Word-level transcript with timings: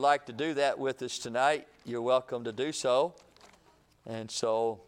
like 0.00 0.24
to 0.26 0.32
do 0.32 0.54
that 0.54 0.78
with 0.78 1.02
us 1.02 1.18
tonight, 1.18 1.68
you're 1.84 2.00
welcome 2.00 2.44
to 2.44 2.52
do 2.52 2.72
so. 2.72 3.14
And 4.06 4.30
so 4.30 4.80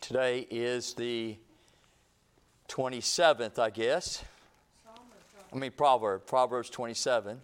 today 0.00 0.46
is 0.50 0.94
the 0.94 1.36
27th, 2.68 3.58
I 3.58 3.70
guess. 3.70 4.22
I 5.52 5.56
mean, 5.56 5.72
Proverb, 5.72 6.26
Proverbs 6.26 6.70
27. 6.70 7.40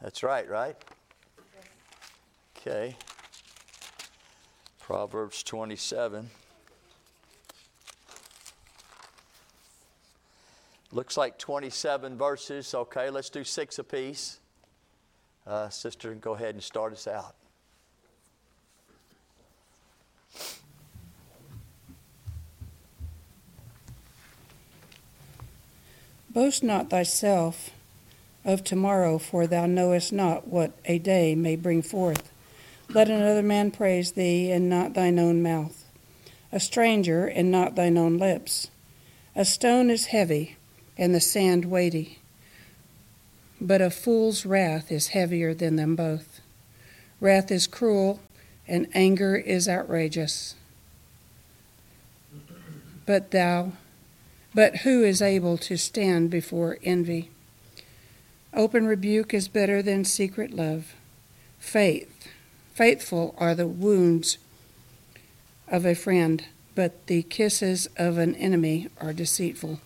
That's 0.00 0.22
right, 0.22 0.48
right? 0.48 0.76
Okay. 2.56 2.96
Proverbs 4.78 5.42
27. 5.42 6.30
Looks 10.94 11.16
like 11.16 11.38
27 11.38 12.18
verses. 12.18 12.74
Okay, 12.74 13.08
let's 13.08 13.30
do 13.30 13.44
six 13.44 13.78
apiece. 13.78 14.40
Uh, 15.46 15.70
sister, 15.70 16.14
go 16.14 16.34
ahead 16.34 16.54
and 16.54 16.62
start 16.62 16.92
us 16.92 17.08
out. 17.08 17.34
Boast 26.28 26.62
not 26.62 26.90
thyself 26.90 27.70
of 28.44 28.62
tomorrow, 28.62 29.16
for 29.16 29.46
thou 29.46 29.64
knowest 29.64 30.12
not 30.12 30.48
what 30.48 30.72
a 30.84 30.98
day 30.98 31.34
may 31.34 31.56
bring 31.56 31.80
forth. 31.80 32.30
Let 32.90 33.08
another 33.08 33.42
man 33.42 33.70
praise 33.70 34.12
thee, 34.12 34.50
and 34.50 34.68
not 34.68 34.92
thine 34.92 35.18
own 35.18 35.42
mouth, 35.42 35.84
a 36.50 36.60
stranger, 36.60 37.26
and 37.26 37.50
not 37.50 37.76
thine 37.76 37.96
own 37.96 38.18
lips. 38.18 38.70
A 39.34 39.46
stone 39.46 39.88
is 39.88 40.06
heavy 40.06 40.56
and 41.02 41.12
the 41.12 41.20
sand 41.20 41.64
weighty. 41.64 42.20
But 43.60 43.82
a 43.82 43.90
fool's 43.90 44.46
wrath 44.46 44.92
is 44.92 45.08
heavier 45.08 45.52
than 45.52 45.74
them 45.74 45.96
both. 45.96 46.40
Wrath 47.20 47.50
is 47.50 47.66
cruel, 47.66 48.20
and 48.68 48.86
anger 48.94 49.34
is 49.34 49.68
outrageous. 49.68 50.54
But 53.04 53.32
thou, 53.32 53.72
but 54.54 54.76
who 54.78 55.02
is 55.02 55.20
able 55.20 55.58
to 55.58 55.76
stand 55.76 56.30
before 56.30 56.78
envy? 56.84 57.30
Open 58.54 58.86
rebuke 58.86 59.34
is 59.34 59.48
better 59.48 59.82
than 59.82 60.04
secret 60.04 60.52
love. 60.52 60.94
Faith, 61.58 62.28
faithful 62.74 63.34
are 63.38 63.56
the 63.56 63.66
wounds 63.66 64.38
of 65.66 65.84
a 65.84 65.96
friend, 65.96 66.44
but 66.76 67.08
the 67.08 67.24
kisses 67.24 67.88
of 67.96 68.18
an 68.18 68.36
enemy 68.36 68.88
are 69.00 69.12
deceitful. 69.12 69.80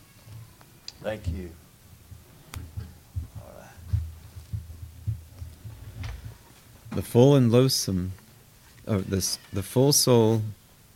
Thank 1.02 1.28
you. 1.28 1.50
The 6.96 7.02
full 7.02 7.36
and 7.36 7.52
loathsome, 7.52 8.12
oh, 8.88 9.00
this, 9.00 9.38
the 9.52 9.62
full 9.62 9.92
soul 9.92 10.40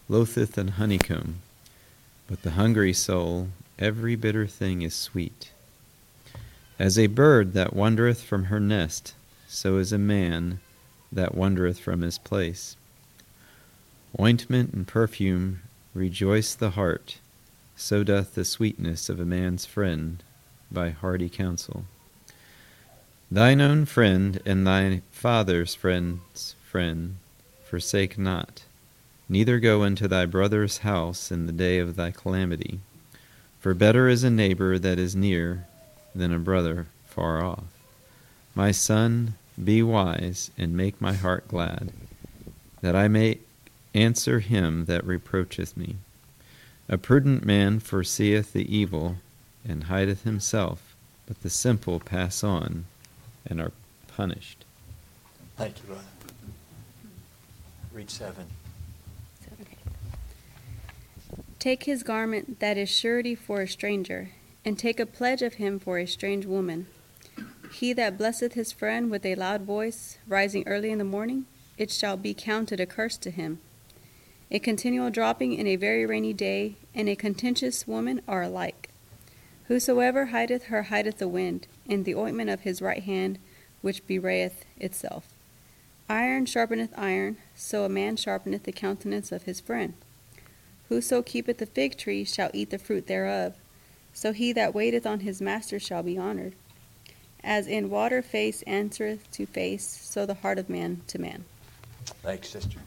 loatheth 0.08 0.56
an 0.56 0.68
honeycomb, 0.68 1.42
but 2.26 2.42
the 2.42 2.52
hungry 2.52 2.94
soul, 2.94 3.48
every 3.78 4.16
bitter 4.16 4.46
thing 4.46 4.80
is 4.80 4.94
sweet. 4.94 5.52
As 6.78 6.98
a 6.98 7.06
bird 7.06 7.52
that 7.52 7.76
wandereth 7.76 8.22
from 8.22 8.44
her 8.44 8.58
nest, 8.58 9.12
so 9.46 9.76
is 9.76 9.92
a 9.92 9.98
man 9.98 10.60
that 11.12 11.34
wandereth 11.34 11.78
from 11.78 12.00
his 12.00 12.16
place. 12.16 12.76
Ointment 14.18 14.72
and 14.72 14.88
perfume 14.88 15.60
rejoice 15.92 16.54
the 16.54 16.70
heart 16.70 17.18
so 17.80 18.04
doth 18.04 18.34
the 18.34 18.44
sweetness 18.44 19.08
of 19.08 19.18
a 19.18 19.24
man's 19.24 19.64
friend 19.64 20.22
by 20.70 20.90
hearty 20.90 21.30
counsel. 21.30 21.84
Thine 23.30 23.62
own 23.62 23.86
friend 23.86 24.38
and 24.44 24.66
thy 24.66 25.00
father's 25.10 25.74
friend's 25.74 26.54
friend 26.62 27.16
forsake 27.64 28.18
not, 28.18 28.64
neither 29.30 29.58
go 29.58 29.82
into 29.82 30.06
thy 30.06 30.26
brother's 30.26 30.78
house 30.78 31.32
in 31.32 31.46
the 31.46 31.52
day 31.52 31.78
of 31.78 31.96
thy 31.96 32.10
calamity. 32.10 32.80
For 33.60 33.72
better 33.72 34.08
is 34.08 34.24
a 34.24 34.30
neighbor 34.30 34.78
that 34.78 34.98
is 34.98 35.16
near 35.16 35.66
than 36.14 36.34
a 36.34 36.38
brother 36.38 36.86
far 37.06 37.42
off. 37.42 37.64
My 38.54 38.72
son, 38.72 39.34
be 39.62 39.82
wise 39.82 40.50
and 40.58 40.76
make 40.76 41.00
my 41.00 41.14
heart 41.14 41.48
glad, 41.48 41.92
that 42.82 42.94
I 42.94 43.08
may 43.08 43.38
answer 43.94 44.40
him 44.40 44.84
that 44.84 45.04
reproacheth 45.04 45.78
me. 45.78 45.96
A 46.92 46.98
prudent 46.98 47.44
man 47.44 47.78
foreseeth 47.78 48.52
the 48.52 48.76
evil 48.76 49.18
and 49.64 49.84
hideth 49.84 50.24
himself, 50.24 50.96
but 51.24 51.40
the 51.40 51.48
simple 51.48 52.00
pass 52.00 52.42
on 52.42 52.86
and 53.46 53.60
are 53.60 53.70
punished. 54.08 54.64
Thank 55.56 55.78
you, 55.78 55.84
brother. 55.84 56.02
Read 57.92 58.10
seven. 58.10 58.46
Take 61.60 61.84
his 61.84 62.02
garment 62.02 62.58
that 62.58 62.76
is 62.76 62.90
surety 62.90 63.36
for 63.36 63.60
a 63.60 63.68
stranger, 63.68 64.30
and 64.64 64.76
take 64.76 64.98
a 64.98 65.06
pledge 65.06 65.42
of 65.42 65.54
him 65.54 65.78
for 65.78 65.98
a 65.98 66.06
strange 66.06 66.44
woman. 66.44 66.88
He 67.72 67.92
that 67.92 68.18
blesseth 68.18 68.54
his 68.54 68.72
friend 68.72 69.12
with 69.12 69.24
a 69.24 69.36
loud 69.36 69.62
voice, 69.62 70.18
rising 70.26 70.66
early 70.66 70.90
in 70.90 70.98
the 70.98 71.04
morning, 71.04 71.46
it 71.78 71.92
shall 71.92 72.16
be 72.16 72.34
counted 72.34 72.80
a 72.80 72.86
curse 72.86 73.16
to 73.18 73.30
him. 73.30 73.60
A 74.52 74.58
continual 74.58 75.10
dropping 75.10 75.52
in 75.52 75.68
a 75.68 75.76
very 75.76 76.04
rainy 76.04 76.32
day, 76.32 76.74
and 76.92 77.08
a 77.08 77.14
contentious 77.14 77.86
woman 77.86 78.20
are 78.26 78.42
alike. 78.42 78.88
Whosoever 79.68 80.26
hideth 80.26 80.64
her 80.64 80.84
hideth 80.84 81.18
the 81.18 81.28
wind, 81.28 81.68
and 81.88 82.04
the 82.04 82.16
ointment 82.16 82.50
of 82.50 82.62
his 82.62 82.82
right 82.82 83.02
hand, 83.04 83.38
which 83.80 84.04
bewrayeth 84.08 84.64
itself. 84.76 85.28
Iron 86.08 86.46
sharpeneth 86.46 86.90
iron, 86.96 87.36
so 87.54 87.84
a 87.84 87.88
man 87.88 88.16
sharpeneth 88.16 88.64
the 88.64 88.72
countenance 88.72 89.30
of 89.30 89.44
his 89.44 89.60
friend. 89.60 89.94
Whoso 90.88 91.22
keepeth 91.22 91.58
the 91.58 91.66
fig 91.66 91.96
tree 91.96 92.24
shall 92.24 92.50
eat 92.52 92.70
the 92.70 92.78
fruit 92.78 93.06
thereof, 93.06 93.54
so 94.12 94.32
he 94.32 94.52
that 94.52 94.74
waiteth 94.74 95.06
on 95.06 95.20
his 95.20 95.40
master 95.40 95.78
shall 95.78 96.02
be 96.02 96.18
honored. 96.18 96.54
As 97.44 97.68
in 97.68 97.88
water 97.88 98.20
face 98.20 98.62
answereth 98.62 99.30
to 99.30 99.46
face, 99.46 99.86
so 99.86 100.26
the 100.26 100.34
heart 100.34 100.58
of 100.58 100.68
man 100.68 101.02
to 101.06 101.20
man. 101.20 101.44
Thanks, 102.24 102.48
sister. 102.48 102.80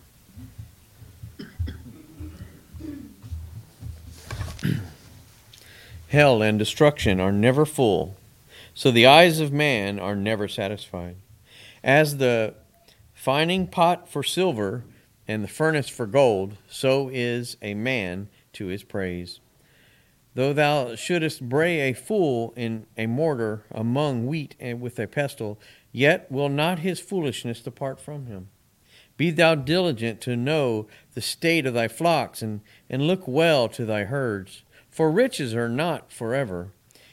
Hell 6.13 6.43
and 6.43 6.59
destruction 6.59 7.19
are 7.19 7.31
never 7.31 7.65
full, 7.65 8.15
so 8.75 8.91
the 8.91 9.07
eyes 9.07 9.39
of 9.39 9.51
man 9.51 9.97
are 9.97 10.15
never 10.15 10.47
satisfied. 10.47 11.15
As 11.83 12.17
the 12.17 12.53
fining 13.15 13.65
pot 13.65 14.07
for 14.07 14.21
silver 14.21 14.83
and 15.27 15.43
the 15.43 15.47
furnace 15.47 15.89
for 15.89 16.05
gold, 16.05 16.55
so 16.69 17.09
is 17.11 17.57
a 17.63 17.73
man 17.73 18.29
to 18.51 18.67
his 18.67 18.83
praise. 18.83 19.39
Though 20.35 20.53
thou 20.53 20.93
shouldest 20.93 21.49
bray 21.49 21.89
a 21.89 21.93
fool 21.93 22.53
in 22.55 22.85
a 22.95 23.07
mortar 23.07 23.63
among 23.71 24.27
wheat 24.27 24.55
and 24.59 24.81
with 24.81 24.99
a 24.99 25.07
pestle, 25.07 25.59
yet 25.91 26.31
will 26.31 26.49
not 26.49 26.77
his 26.77 26.99
foolishness 26.99 27.59
depart 27.59 27.99
from 27.99 28.27
him. 28.27 28.49
Be 29.17 29.31
thou 29.31 29.55
diligent 29.55 30.21
to 30.21 30.35
know 30.35 30.85
the 31.15 31.21
state 31.21 31.65
of 31.65 31.73
thy 31.73 31.87
flocks, 31.87 32.43
and, 32.43 32.61
and 32.87 33.07
look 33.07 33.27
well 33.27 33.67
to 33.69 33.83
thy 33.83 34.03
herds. 34.03 34.61
For 34.93 35.09
riches 35.09 35.55
are 35.55 35.69
not 35.69 36.11
forever, 36.11 36.69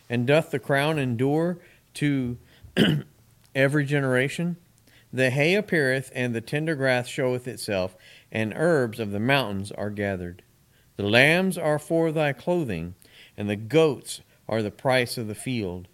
and 0.06 0.26
doth 0.26 0.50
the 0.50 0.58
crown 0.58 0.98
endure 0.98 1.56
to 1.94 2.36
every 3.54 3.86
generation? 3.86 4.58
The 5.10 5.30
hay 5.30 5.54
appeareth, 5.54 6.12
and 6.14 6.34
the 6.34 6.42
tender 6.42 6.74
grass 6.74 7.08
showeth 7.08 7.48
itself, 7.48 7.97
and 8.30 8.53
herbs 8.54 9.00
of 9.00 9.12
the 9.12 9.18
mountains 9.18 9.72
are 9.72 9.88
gathered. 9.88 10.42
The 10.97 11.09
lambs 11.09 11.56
are 11.56 11.78
for 11.78 12.12
thy 12.12 12.34
clothing, 12.34 12.97
and 13.34 13.48
the 13.48 13.56
goats 13.56 14.21
are 14.47 14.60
the 14.60 14.71
price 14.71 15.16
of 15.16 15.26
the 15.26 15.34
field. 15.34 15.88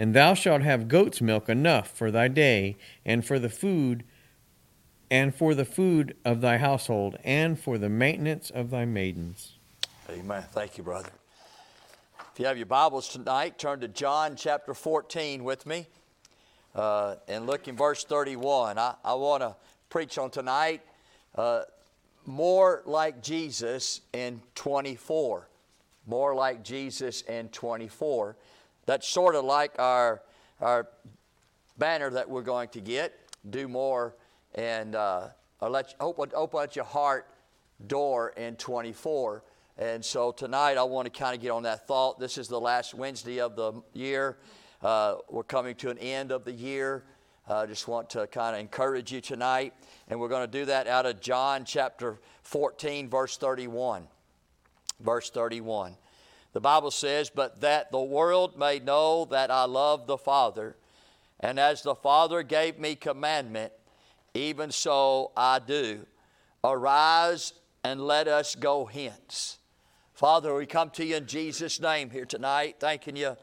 And 0.00 0.14
thou 0.14 0.34
shalt 0.34 0.62
have 0.62 0.88
goat's 0.88 1.20
milk 1.20 1.48
enough 1.48 1.88
for 1.96 2.10
thy 2.10 2.26
day, 2.26 2.76
and 3.04 3.24
for 3.24 3.38
the 3.38 3.48
food 3.48 4.02
and 5.08 5.32
for 5.32 5.54
the 5.54 5.64
food 5.64 6.16
of 6.24 6.40
thy 6.40 6.58
household, 6.58 7.16
and 7.22 7.60
for 7.60 7.78
the 7.78 7.88
maintenance 7.88 8.50
of 8.50 8.70
thy 8.70 8.84
maidens. 8.84 9.58
Amen. 10.12 10.44
Thank 10.52 10.76
you, 10.76 10.84
brother. 10.84 11.08
If 12.34 12.38
you 12.38 12.44
have 12.44 12.58
your 12.58 12.66
Bibles 12.66 13.08
tonight, 13.08 13.58
turn 13.58 13.80
to 13.80 13.88
John 13.88 14.36
chapter 14.36 14.74
14 14.74 15.42
with 15.42 15.64
me 15.64 15.86
uh, 16.74 17.14
and 17.28 17.46
look 17.46 17.66
in 17.66 17.76
verse 17.76 18.04
31. 18.04 18.76
I, 18.76 18.94
I 19.02 19.14
want 19.14 19.40
to 19.40 19.56
preach 19.88 20.18
on 20.18 20.28
tonight 20.28 20.82
uh, 21.34 21.62
more 22.26 22.82
like 22.84 23.22
Jesus 23.22 24.02
in 24.12 24.42
24. 24.54 25.48
More 26.06 26.34
like 26.34 26.62
Jesus 26.62 27.22
in 27.22 27.48
24. 27.48 28.36
That's 28.84 29.08
sort 29.08 29.34
of 29.34 29.46
like 29.46 29.78
our, 29.78 30.20
our 30.60 30.88
banner 31.78 32.10
that 32.10 32.28
we're 32.28 32.42
going 32.42 32.68
to 32.70 32.82
get 32.82 33.18
do 33.48 33.66
more 33.66 34.14
and 34.56 34.94
uh, 34.94 35.28
let 35.62 35.92
you, 35.92 35.94
open, 36.00 36.30
open 36.34 36.64
up 36.64 36.76
your 36.76 36.84
heart 36.84 37.28
door 37.86 38.34
in 38.36 38.56
24. 38.56 39.42
And 39.78 40.04
so 40.04 40.32
tonight 40.32 40.76
I 40.76 40.82
want 40.82 41.12
to 41.12 41.18
kind 41.18 41.34
of 41.34 41.40
get 41.40 41.50
on 41.50 41.62
that 41.62 41.86
thought. 41.86 42.20
This 42.20 42.36
is 42.36 42.46
the 42.46 42.60
last 42.60 42.94
Wednesday 42.94 43.40
of 43.40 43.56
the 43.56 43.72
year. 43.94 44.36
Uh, 44.82 45.16
we're 45.30 45.44
coming 45.44 45.74
to 45.76 45.90
an 45.90 45.98
end 45.98 46.30
of 46.30 46.44
the 46.44 46.52
year. 46.52 47.04
I 47.48 47.66
just 47.66 47.88
want 47.88 48.10
to 48.10 48.26
kind 48.26 48.54
of 48.54 48.60
encourage 48.60 49.12
you 49.12 49.20
tonight. 49.20 49.72
And 50.08 50.20
we're 50.20 50.28
going 50.28 50.46
to 50.46 50.58
do 50.58 50.66
that 50.66 50.86
out 50.86 51.06
of 51.06 51.20
John 51.20 51.64
chapter 51.64 52.20
14, 52.42 53.08
verse 53.08 53.36
31. 53.38 54.06
Verse 55.00 55.30
31. 55.30 55.96
The 56.52 56.60
Bible 56.60 56.90
says, 56.90 57.30
But 57.30 57.62
that 57.62 57.90
the 57.90 58.02
world 58.02 58.58
may 58.58 58.78
know 58.78 59.24
that 59.26 59.50
I 59.50 59.64
love 59.64 60.06
the 60.06 60.18
Father, 60.18 60.76
and 61.40 61.58
as 61.58 61.82
the 61.82 61.94
Father 61.94 62.42
gave 62.42 62.78
me 62.78 62.94
commandment, 62.94 63.72
even 64.34 64.70
so 64.70 65.32
I 65.36 65.58
do. 65.58 66.06
Arise 66.62 67.54
and 67.82 68.06
let 68.06 68.28
us 68.28 68.54
go 68.54 68.84
hence. 68.84 69.58
Father, 70.14 70.54
we 70.54 70.66
come 70.66 70.90
to 70.90 71.04
you 71.04 71.16
in 71.16 71.26
Jesus' 71.26 71.80
name 71.80 72.10
here 72.10 72.26
tonight, 72.26 72.76
thanking 72.78 73.16
you 73.16 73.34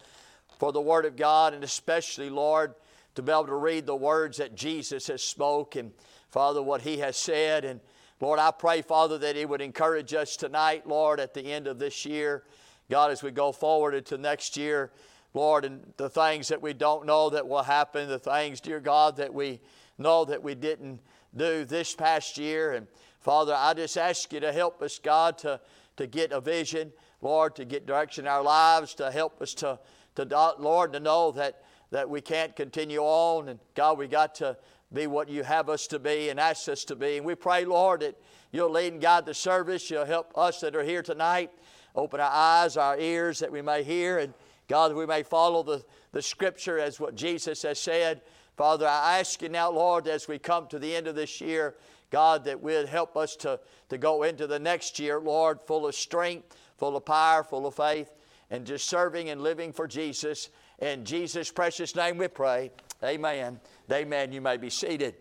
for 0.60 0.71
the 0.71 0.80
Word 0.80 1.06
of 1.06 1.16
God, 1.16 1.56
and 1.56 1.63
especially, 1.63 2.30
Lord, 2.30 2.75
to 3.16 3.24
be 3.24 3.31
able 3.31 3.48
to 3.48 3.56
read 3.56 3.88
the 3.88 3.95
words 3.95 4.38
that 4.38 4.56
Jesus 4.56 5.07
has 5.07 5.24
spoken, 5.24 5.88
and 5.88 5.92
Father, 6.30 6.62
what 6.62 6.81
He 6.81 7.00
has 7.00 7.18
said. 7.18 7.66
And 7.66 7.80
Lord, 8.21 8.38
I 8.38 8.51
pray, 8.51 8.83
Father, 8.83 9.18
that 9.18 9.36
He 9.36 9.45
would 9.45 9.62
encourage 9.62 10.13
us 10.13 10.38
tonight, 10.38 10.88
Lord, 10.88 11.19
at 11.19 11.33
the 11.33 11.42
end 11.42 11.66
of 11.66 11.80
this 11.80 12.06
year. 12.06 12.44
God, 12.88 13.10
as 13.10 13.24
we 13.24 13.31
go 13.31 13.51
forward 13.51 13.95
into 13.95 14.19
next 14.19 14.56
year, 14.56 14.92
Lord, 15.33 15.66
and 15.66 15.81
the 15.98 16.10
things 16.10 16.50
that 16.50 16.62
we 16.62 16.74
don't 16.74 17.07
know 17.07 17.31
that 17.31 17.48
will 17.48 17.63
happen, 17.63 18.07
the 18.07 18.19
things, 18.19 18.62
dear 18.62 18.80
God, 18.80 19.18
that 19.18 19.33
we 19.33 19.60
know 19.98 20.24
that 20.25 20.44
we 20.44 20.54
didn't 20.54 21.00
do 21.36 21.66
this 21.66 21.95
past 21.95 22.38
year. 22.38 22.74
And 22.74 22.86
Father, 23.21 23.56
I 23.57 23.74
just 23.74 23.98
ask 23.98 24.31
you 24.31 24.39
to 24.39 24.54
help 24.54 24.83
us, 24.83 25.00
God, 25.00 25.39
to, 25.39 25.60
to 25.99 26.07
get 26.07 26.31
a 26.31 26.39
vision, 26.39 26.93
Lord, 27.21 27.57
to 27.57 27.65
get 27.65 27.85
direction 27.85 28.23
in 28.23 28.31
our 28.31 28.41
lives, 28.41 28.95
to 28.95 29.11
help 29.11 29.41
us 29.41 29.53
to, 29.55 29.77
to 30.15 30.35
uh, 30.35 30.53
Lord, 30.57 30.93
to 30.93 30.99
know 31.01 31.31
that, 31.31 31.61
that 31.91 32.09
we 32.09 32.21
can't 32.21 32.55
continue 32.55 33.01
on. 33.01 33.49
And 33.49 33.59
God, 33.75 33.97
we 33.97 34.07
got 34.07 34.33
to 34.35 34.57
be 34.93 35.07
what 35.07 35.27
you 35.27 35.43
have 35.43 35.67
us 35.67 35.87
to 35.87 35.99
be 35.99 36.29
and 36.29 36.39
ask 36.39 36.69
us 36.69 36.85
to 36.85 36.95
be. 36.95 37.17
And 37.17 37.25
we 37.25 37.35
pray, 37.35 37.65
Lord, 37.65 37.99
that 37.99 38.15
you'll 38.53 38.71
lead 38.71 38.93
and 38.93 39.01
guide 39.01 39.25
the 39.25 39.33
service. 39.33 39.91
You'll 39.91 40.05
help 40.05 40.31
us 40.37 40.61
that 40.61 40.73
are 40.73 40.83
here 40.83 41.03
tonight. 41.03 41.51
Open 41.93 42.21
our 42.21 42.31
eyes, 42.31 42.77
our 42.77 42.97
ears, 42.97 43.39
that 43.39 43.51
we 43.51 43.61
may 43.61 43.83
hear. 43.83 44.19
And 44.19 44.33
God, 44.69 44.91
that 44.91 44.95
we 44.95 45.05
may 45.05 45.23
follow 45.23 45.63
the, 45.63 45.83
the 46.13 46.21
scripture 46.21 46.79
as 46.79 46.97
what 46.97 47.13
Jesus 47.13 47.63
has 47.63 47.77
said. 47.77 48.21
Father, 48.55 48.87
I 48.87 49.19
ask 49.19 49.41
you 49.41 49.49
now, 49.49 49.69
Lord, 49.69 50.07
as 50.07 50.29
we 50.29 50.39
come 50.39 50.67
to 50.67 50.79
the 50.79 50.95
end 50.95 51.07
of 51.07 51.15
this 51.15 51.41
year, 51.41 51.75
God, 52.09 52.44
that 52.45 52.61
would 52.61 52.88
help 52.88 53.15
us 53.15 53.35
to, 53.38 53.59
to 53.89 53.97
go 53.97 54.23
into 54.23 54.47
the 54.47 54.59
next 54.59 55.00
year, 55.00 55.19
Lord, 55.19 55.59
full 55.65 55.88
of 55.88 55.95
strength, 55.95 56.56
full 56.77 56.95
of 56.95 57.06
power, 57.06 57.44
full 57.44 57.67
of 57.67 57.75
faith, 57.75 58.11
and 58.50 58.65
just 58.65 58.88
serving 58.88 59.29
and 59.29 59.41
living 59.41 59.71
for 59.71 59.88
Jesus. 59.88 60.50
In 60.79 61.06
Jesus' 61.06 61.51
precious 61.51 61.95
name 61.95 62.17
we 62.17 62.27
pray. 62.27 62.71
Amen. 63.03 63.59
Amen. 63.91 64.31
You 64.31 64.41
may 64.41 64.57
be 64.57 64.69
seated. 64.69 65.15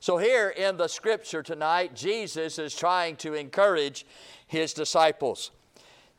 So, 0.00 0.16
here 0.16 0.50
in 0.50 0.76
the 0.76 0.86
scripture 0.86 1.42
tonight, 1.42 1.94
Jesus 1.94 2.58
is 2.58 2.74
trying 2.74 3.16
to 3.16 3.34
encourage 3.34 4.06
his 4.46 4.72
disciples. 4.72 5.50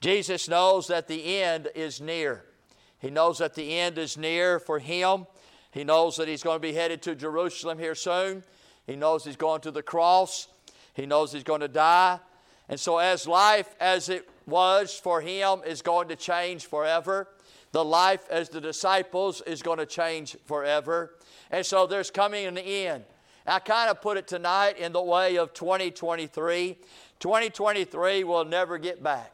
Jesus 0.01 0.49
knows 0.49 0.87
that 0.87 1.07
the 1.07 1.39
end 1.39 1.69
is 1.75 2.01
near. 2.01 2.43
He 2.99 3.09
knows 3.09 3.37
that 3.37 3.55
the 3.55 3.77
end 3.77 3.97
is 3.97 4.17
near 4.17 4.59
for 4.59 4.79
him. 4.79 5.27
He 5.71 5.83
knows 5.83 6.17
that 6.17 6.27
he's 6.27 6.43
going 6.43 6.57
to 6.57 6.61
be 6.61 6.73
headed 6.73 7.01
to 7.03 7.15
Jerusalem 7.15 7.79
here 7.79 7.95
soon. 7.95 8.43
He 8.89 8.95
knows 8.95 9.23
he's 9.23 9.35
going 9.35 9.61
to 9.61 9.71
the 9.71 9.83
cross. 9.83 10.47
He 10.95 11.05
knows 11.05 11.31
he's 11.31 11.43
going 11.43 11.61
to 11.61 11.67
die. 11.67 12.19
And 12.67 12.79
so, 12.79 12.97
as 12.97 13.27
life 13.27 13.75
as 13.79 14.09
it 14.09 14.27
was 14.47 14.95
for 14.95 15.21
him 15.21 15.61
is 15.63 15.83
going 15.83 16.07
to 16.07 16.15
change 16.15 16.65
forever, 16.65 17.27
the 17.71 17.85
life 17.85 18.27
as 18.31 18.49
the 18.49 18.59
disciples 18.59 19.41
is 19.41 19.61
going 19.61 19.77
to 19.77 19.85
change 19.85 20.37
forever. 20.45 21.11
And 21.51 21.63
so, 21.63 21.85
there's 21.85 22.09
coming 22.09 22.47
an 22.47 22.57
end. 22.57 23.03
I 23.45 23.59
kind 23.59 23.91
of 23.91 24.01
put 24.01 24.17
it 24.17 24.27
tonight 24.27 24.79
in 24.79 24.91
the 24.91 25.03
way 25.03 25.37
of 25.37 25.53
2023. 25.53 26.75
2023 27.19 28.23
will 28.23 28.45
never 28.45 28.79
get 28.79 29.03
back. 29.03 29.33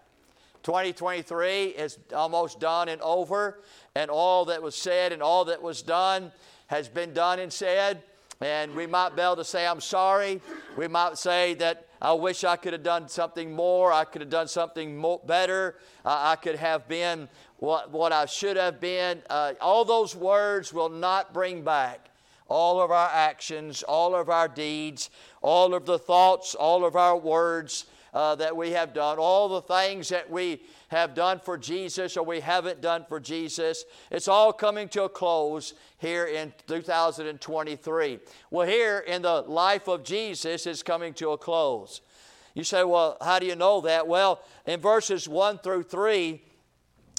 2023 0.64 1.68
is 1.68 1.98
almost 2.14 2.60
done 2.60 2.90
and 2.90 3.02
over, 3.02 3.62
and 3.96 4.12
all 4.12 4.44
that 4.46 4.62
was 4.62 4.76
said 4.76 5.14
and 5.14 5.24
all 5.24 5.46
that 5.46 5.62
was 5.62 5.82
done 5.82 6.34
has 6.68 6.90
been 6.90 7.14
done 7.14 7.40
and 7.40 7.54
said. 7.54 8.04
And 8.42 8.76
we 8.76 8.86
might 8.86 9.16
be 9.16 9.22
able 9.22 9.38
to 9.38 9.46
say, 9.46 9.66
I'm 9.66 9.82
sorry. 9.82 10.42
We 10.78 10.88
might 10.88 11.18
say 11.18 11.54
that 11.56 11.88
I 12.02 12.14
wish 12.14 12.44
I 12.44 12.58
could 12.58 12.74
have 12.74 12.84
done 12.84 13.08
something 13.08 13.54
more. 13.54 13.94
I 13.94 14.04
could 14.04 14.22
have 14.22 14.30
done 14.30 14.48
something 14.48 14.98
more, 14.98 15.22
better. 15.26 15.76
Uh, 16.04 16.18
I 16.20 16.36
could 16.36 16.56
have 16.56 16.88
been 16.88 17.30
what, 17.58 17.92
what 17.92 18.12
I 18.12 18.26
should 18.26 18.58
have 18.58 18.80
been. 18.80 19.22
Uh, 19.30 19.54
all 19.62 19.86
those 19.86 20.16
words 20.16 20.74
will 20.74 20.90
not 20.90 21.34
bring 21.34 21.64
back 21.64 22.10
all 22.48 22.82
of 22.82 22.92
our 22.92 23.10
actions, 23.12 23.82
all 23.84 24.16
of 24.16 24.30
our 24.30 24.48
deeds, 24.48 25.10
all 25.42 25.74
of 25.74 25.86
the 25.86 25.98
thoughts, 25.98 26.54
all 26.54 26.86
of 26.86 26.96
our 26.96 27.18
words 27.18 27.86
uh, 28.16 28.34
that 28.36 28.56
we 28.56 28.72
have 28.72 28.94
done, 28.94 29.20
all 29.20 29.50
the 29.50 29.62
things 29.62 30.08
that 30.08 30.32
we 30.32 30.62
have 30.88 31.14
done 31.14 31.38
for 31.38 31.58
Jesus 31.58 32.16
or 32.16 32.24
we 32.24 32.40
haven't 32.40 32.80
done 32.80 33.06
for 33.08 33.20
Jesus. 33.20 33.84
It's 34.10 34.30
all 34.30 34.54
coming 34.54 34.88
to 34.90 35.04
a 35.04 35.10
close 35.10 35.74
here 35.98 36.26
in 36.26 36.54
2023. 36.68 38.20
Well, 38.50 38.68
here 38.68 39.00
in 39.00 39.22
the 39.22 39.42
life 39.42 39.90
of 39.90 40.06
Jesus, 40.06 40.66
it's 40.66 40.82
coming 40.82 41.14
to 41.16 41.32
a 41.32 41.38
close. 41.38 42.00
You 42.54 42.64
say, 42.64 42.86
well, 42.86 43.18
how 43.22 43.38
do 43.40 43.46
you 43.46 43.56
know 43.56 43.82
that? 43.82 44.08
Well, 44.08 44.42
in 44.66 44.80
verses 44.80 45.28
1 45.28 45.58
through 45.58 45.84
3, 45.84 46.42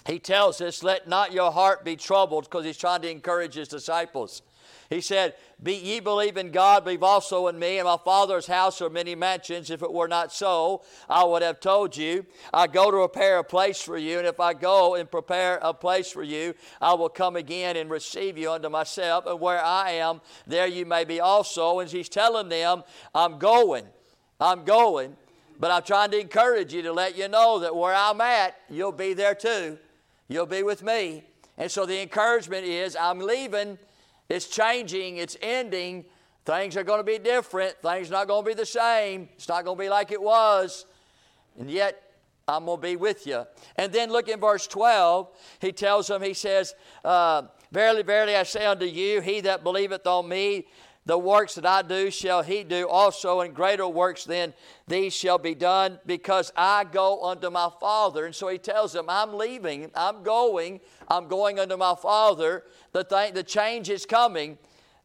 he 0.07 0.19
tells 0.19 0.63
us, 0.63 0.83
Let 0.83 1.09
not 1.09 1.33
your 1.33 1.53
heart 1.53 1.85
be 1.85 1.97
troubled, 1.97 2.45
because 2.45 2.65
he's 2.65 2.79
trying 2.79 3.03
to 3.03 3.11
encourage 3.11 3.55
his 3.55 3.69
disciples. 3.69 4.41
He 4.89 5.01
said, 5.01 5.35
Be 5.63 5.75
ye 5.75 6.01
believe 6.01 6.37
in 6.37 6.51
God, 6.51 6.85
believe 6.85 7.03
also 7.03 7.49
in 7.49 7.59
me. 7.59 7.79
In 7.79 7.85
my 7.87 7.97
Father's 7.97 8.47
house 8.47 8.83
are 8.83 8.91
many 8.91 9.15
mansions. 9.15 9.71
If 9.71 9.83
it 9.83 9.91
were 9.91 10.07
not 10.07 10.31
so, 10.31 10.83
I 11.09 11.25
would 11.25 11.41
have 11.41 11.61
told 11.61 11.97
you. 11.97 12.27
I 12.53 12.67
go 12.67 12.91
to 12.91 12.99
prepare 12.99 13.39
a 13.39 13.45
place 13.45 13.81
for 13.81 13.97
you, 13.97 14.19
and 14.19 14.27
if 14.27 14.39
I 14.39 14.53
go 14.53 14.97
and 14.97 15.11
prepare 15.11 15.59
a 15.63 15.73
place 15.73 16.11
for 16.11 16.23
you, 16.23 16.53
I 16.81 16.93
will 16.93 17.09
come 17.09 17.37
again 17.37 17.79
and 17.79 17.89
receive 17.89 18.37
you 18.37 18.53
unto 18.53 18.69
myself. 18.69 19.25
And 19.25 19.41
where 19.41 19.63
I 19.63 19.93
am, 19.93 20.21
there 20.47 20.67
you 20.67 20.85
may 20.85 21.05
be 21.05 21.21
also. 21.21 21.79
And 21.79 21.91
he's 21.91 22.11
telling 22.11 22.51
them, 22.51 22.85
I'm 23.15 23.39
going. 23.39 23.87
I'm 24.39 24.65
going. 24.65 25.17
But 25.59 25.71
I'm 25.71 25.85
trying 25.85 26.11
to 26.11 26.21
encourage 26.21 26.75
you 26.75 26.83
to 26.83 26.93
let 26.93 27.17
you 27.17 27.29
know 27.29 27.61
that 27.61 27.75
where 27.75 27.95
I'm 27.95 28.21
at, 28.21 28.57
you'll 28.69 28.93
be 28.93 29.15
there 29.15 29.35
too. 29.35 29.79
You'll 30.29 30.45
be 30.45 30.63
with 30.63 30.83
me. 30.83 31.25
And 31.57 31.71
so 31.71 31.87
the 31.87 32.03
encouragement 32.03 32.67
is 32.67 32.95
I'm 32.95 33.21
leaving 33.21 33.79
it's 34.29 34.49
changing, 34.49 35.17
it's 35.19 35.37
ending. 35.41 36.05
Things 36.45 36.77
are 36.77 36.85
going 36.85 37.01
to 37.01 37.05
be 37.05 37.19
different. 37.19 37.75
Things 37.83 38.09
are 38.09 38.13
not 38.13 38.29
going 38.29 38.45
to 38.45 38.49
be 38.49 38.55
the 38.55 38.67
same. 38.67 39.29
It's 39.35 39.49
not 39.49 39.65
going 39.65 39.77
to 39.77 39.83
be 39.83 39.89
like 39.89 40.13
it 40.13 40.23
was. 40.23 40.87
And 41.59 41.71
yet, 41.71 42.03
I'm 42.47 42.67
going 42.67 42.79
to 42.79 42.83
be 42.83 42.95
with 42.95 43.27
you. 43.27 43.45
And 43.75 43.93
then 43.93 44.11
look 44.11 44.29
in 44.29 44.39
verse 44.39 44.69
12. 44.69 45.29
He 45.61 45.73
tells 45.73 46.07
them, 46.07 46.23
He 46.23 46.35
says, 46.35 46.75
uh, 47.05 47.43
Verily, 47.73 48.03
verily, 48.03 48.37
I 48.37 48.45
say 48.45 48.65
unto 48.65 48.85
you, 48.85 49.21
he 49.21 49.41
that 49.43 49.65
believeth 49.65 50.07
on 50.07 50.29
me, 50.29 50.67
the 51.07 51.17
works 51.17 51.55
that 51.55 51.65
I 51.65 51.83
do 51.83 52.11
shall 52.11 52.43
he 52.43 52.65
do 52.65 52.89
also, 52.89 53.41
and 53.41 53.55
greater 53.55 53.87
works 53.87 54.25
than 54.25 54.53
these 54.89 55.15
shall 55.15 55.39
be 55.39 55.55
done, 55.55 56.01
because 56.05 56.53
I 56.57 56.83
go 56.83 57.23
unto 57.25 57.49
my 57.49 57.71
Father. 57.81 58.27
And 58.27 58.35
so 58.35 58.49
he 58.49 58.59
tells 58.59 58.93
them, 58.93 59.07
I'm 59.09 59.35
leaving, 59.35 59.89
I'm 59.95 60.25
going, 60.25 60.81
I'm 61.09 61.29
going 61.29 61.61
unto 61.61 61.77
my 61.77 61.95
Father. 61.95 62.65
The, 62.91 63.05
thing, 63.05 63.35
the 63.35 63.45
change 63.45 63.89
is 63.89 64.05
coming, 64.05 64.59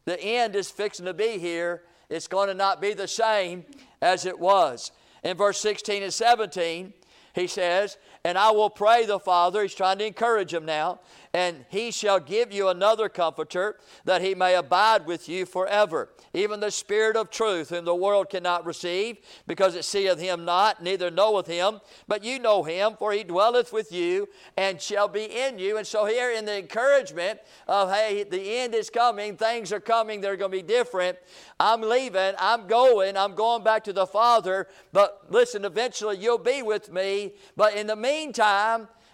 the 0.06 0.20
end 0.20 0.56
is 0.56 0.72
fixing 0.72 1.06
to 1.06 1.14
be 1.14 1.38
here. 1.38 1.84
It's 2.10 2.28
going 2.28 2.48
to 2.48 2.56
not 2.56 2.82
be 2.82 2.94
the 2.94 3.08
same 3.08 3.64
as 4.02 4.26
it 4.26 4.38
was. 4.38 4.92
In 5.24 5.38
verse 5.38 5.60
16 5.60 6.02
and 6.02 6.14
17, 6.14 6.94
he 7.36 7.48
says, 7.48 7.98
And 8.24 8.38
I 8.38 8.52
will 8.52 8.70
pray 8.70 9.06
the 9.06 9.20
Father, 9.20 9.64
he's 9.64 9.74
trying 9.74 9.98
to 9.98 10.06
encourage 10.06 10.54
him 10.54 10.64
now, 10.64 11.00
and 11.34 11.66
he 11.70 11.90
shall 11.90 12.20
give 12.20 12.52
you 12.52 12.68
another 12.68 13.10
comforter 13.10 13.78
that 14.06 14.22
he 14.22 14.36
may 14.36 14.54
abide 14.54 15.08
with 15.08 15.28
you 15.28 15.46
forever. 15.46 16.10
Even 16.34 16.60
the 16.60 16.70
spirit 16.70 17.16
of 17.16 17.32
truth 17.32 17.70
whom 17.70 17.86
the 17.86 17.96
world 17.96 18.30
cannot 18.30 18.66
receive 18.66 19.18
because 19.48 19.76
it 19.76 19.86
seeth 19.86 20.20
him 20.20 20.46
not 20.46 20.84
neither 20.84 21.10
knoweth 21.10 21.48
him 21.48 21.80
but 22.08 22.24
you 22.24 22.40
know 22.40 22.64
him 22.64 22.96
for 22.98 23.12
he 23.12 23.24
dwelleth 23.24 23.72
with 23.72 23.92
you 23.92 24.28
and 24.58 24.82
shall 24.82 25.08
be 25.08 25.24
in 25.24 25.58
you. 25.58 25.78
And 25.78 25.88
so 25.88 26.06
here 26.06 26.32
in 26.32 26.46
the 26.46 26.58
encouragement 26.58 27.40
of 27.68 27.92
hey 27.92 28.24
the 28.24 28.58
end 28.58 28.76
is 28.76 28.90
coming 28.90 29.38
things 29.38 29.72
are 29.72 29.80
coming 29.80 30.22
they're 30.22 30.36
going 30.36 30.52
to 30.52 30.58
be 30.58 30.64
different 30.64 31.18
i'm 31.60 31.82
leaving 31.82 32.34
i'm 32.40 32.68
going 32.68 33.16
i'm 33.16 33.36
going 33.36 33.64
back 33.64 33.84
to 33.84 33.94
the 33.94 34.06
father 34.06 34.68
but 34.92 35.26
listen 35.30 35.64
eventually 35.66 36.18
you'll 36.18 36.38
be 36.38 36.62
with 36.62 36.92
me 36.92 37.34
but 37.56 37.76
in 37.76 37.88
the 37.88 37.96
meantime 37.96 38.11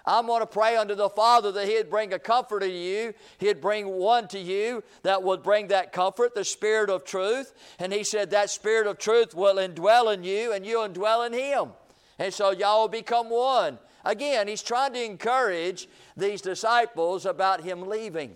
I'm 0.07 0.25
going 0.25 0.39
to 0.39 0.47
pray 0.47 0.77
unto 0.77 0.95
the 0.95 1.09
Father 1.09 1.51
that 1.51 1.67
He'd 1.67 1.89
bring 1.89 2.13
a 2.13 2.19
comfort 2.19 2.61
to 2.61 2.69
you. 2.69 3.13
He'd 3.39 3.59
bring 3.59 3.87
one 3.87 4.29
to 4.29 4.39
you 4.39 4.83
that 5.03 5.21
would 5.21 5.43
bring 5.43 5.67
that 5.67 5.91
comfort, 5.91 6.33
the 6.33 6.45
Spirit 6.45 6.89
of 6.89 7.03
truth. 7.03 7.53
And 7.77 7.91
He 7.91 8.05
said 8.05 8.29
that 8.29 8.49
Spirit 8.49 8.87
of 8.87 8.97
truth 8.97 9.35
will 9.35 9.55
indwell 9.55 10.13
in 10.13 10.23
you 10.23 10.53
and 10.53 10.65
you 10.65 10.77
indwell 10.77 11.27
in 11.27 11.33
Him. 11.33 11.73
And 12.17 12.33
so 12.33 12.51
y'all 12.51 12.83
will 12.83 12.87
become 12.87 13.29
one. 13.29 13.79
Again, 14.05 14.47
He's 14.47 14.63
trying 14.63 14.93
to 14.93 15.03
encourage 15.03 15.89
these 16.15 16.41
disciples 16.41 17.25
about 17.25 17.63
Him 17.63 17.87
leaving. 17.87 18.31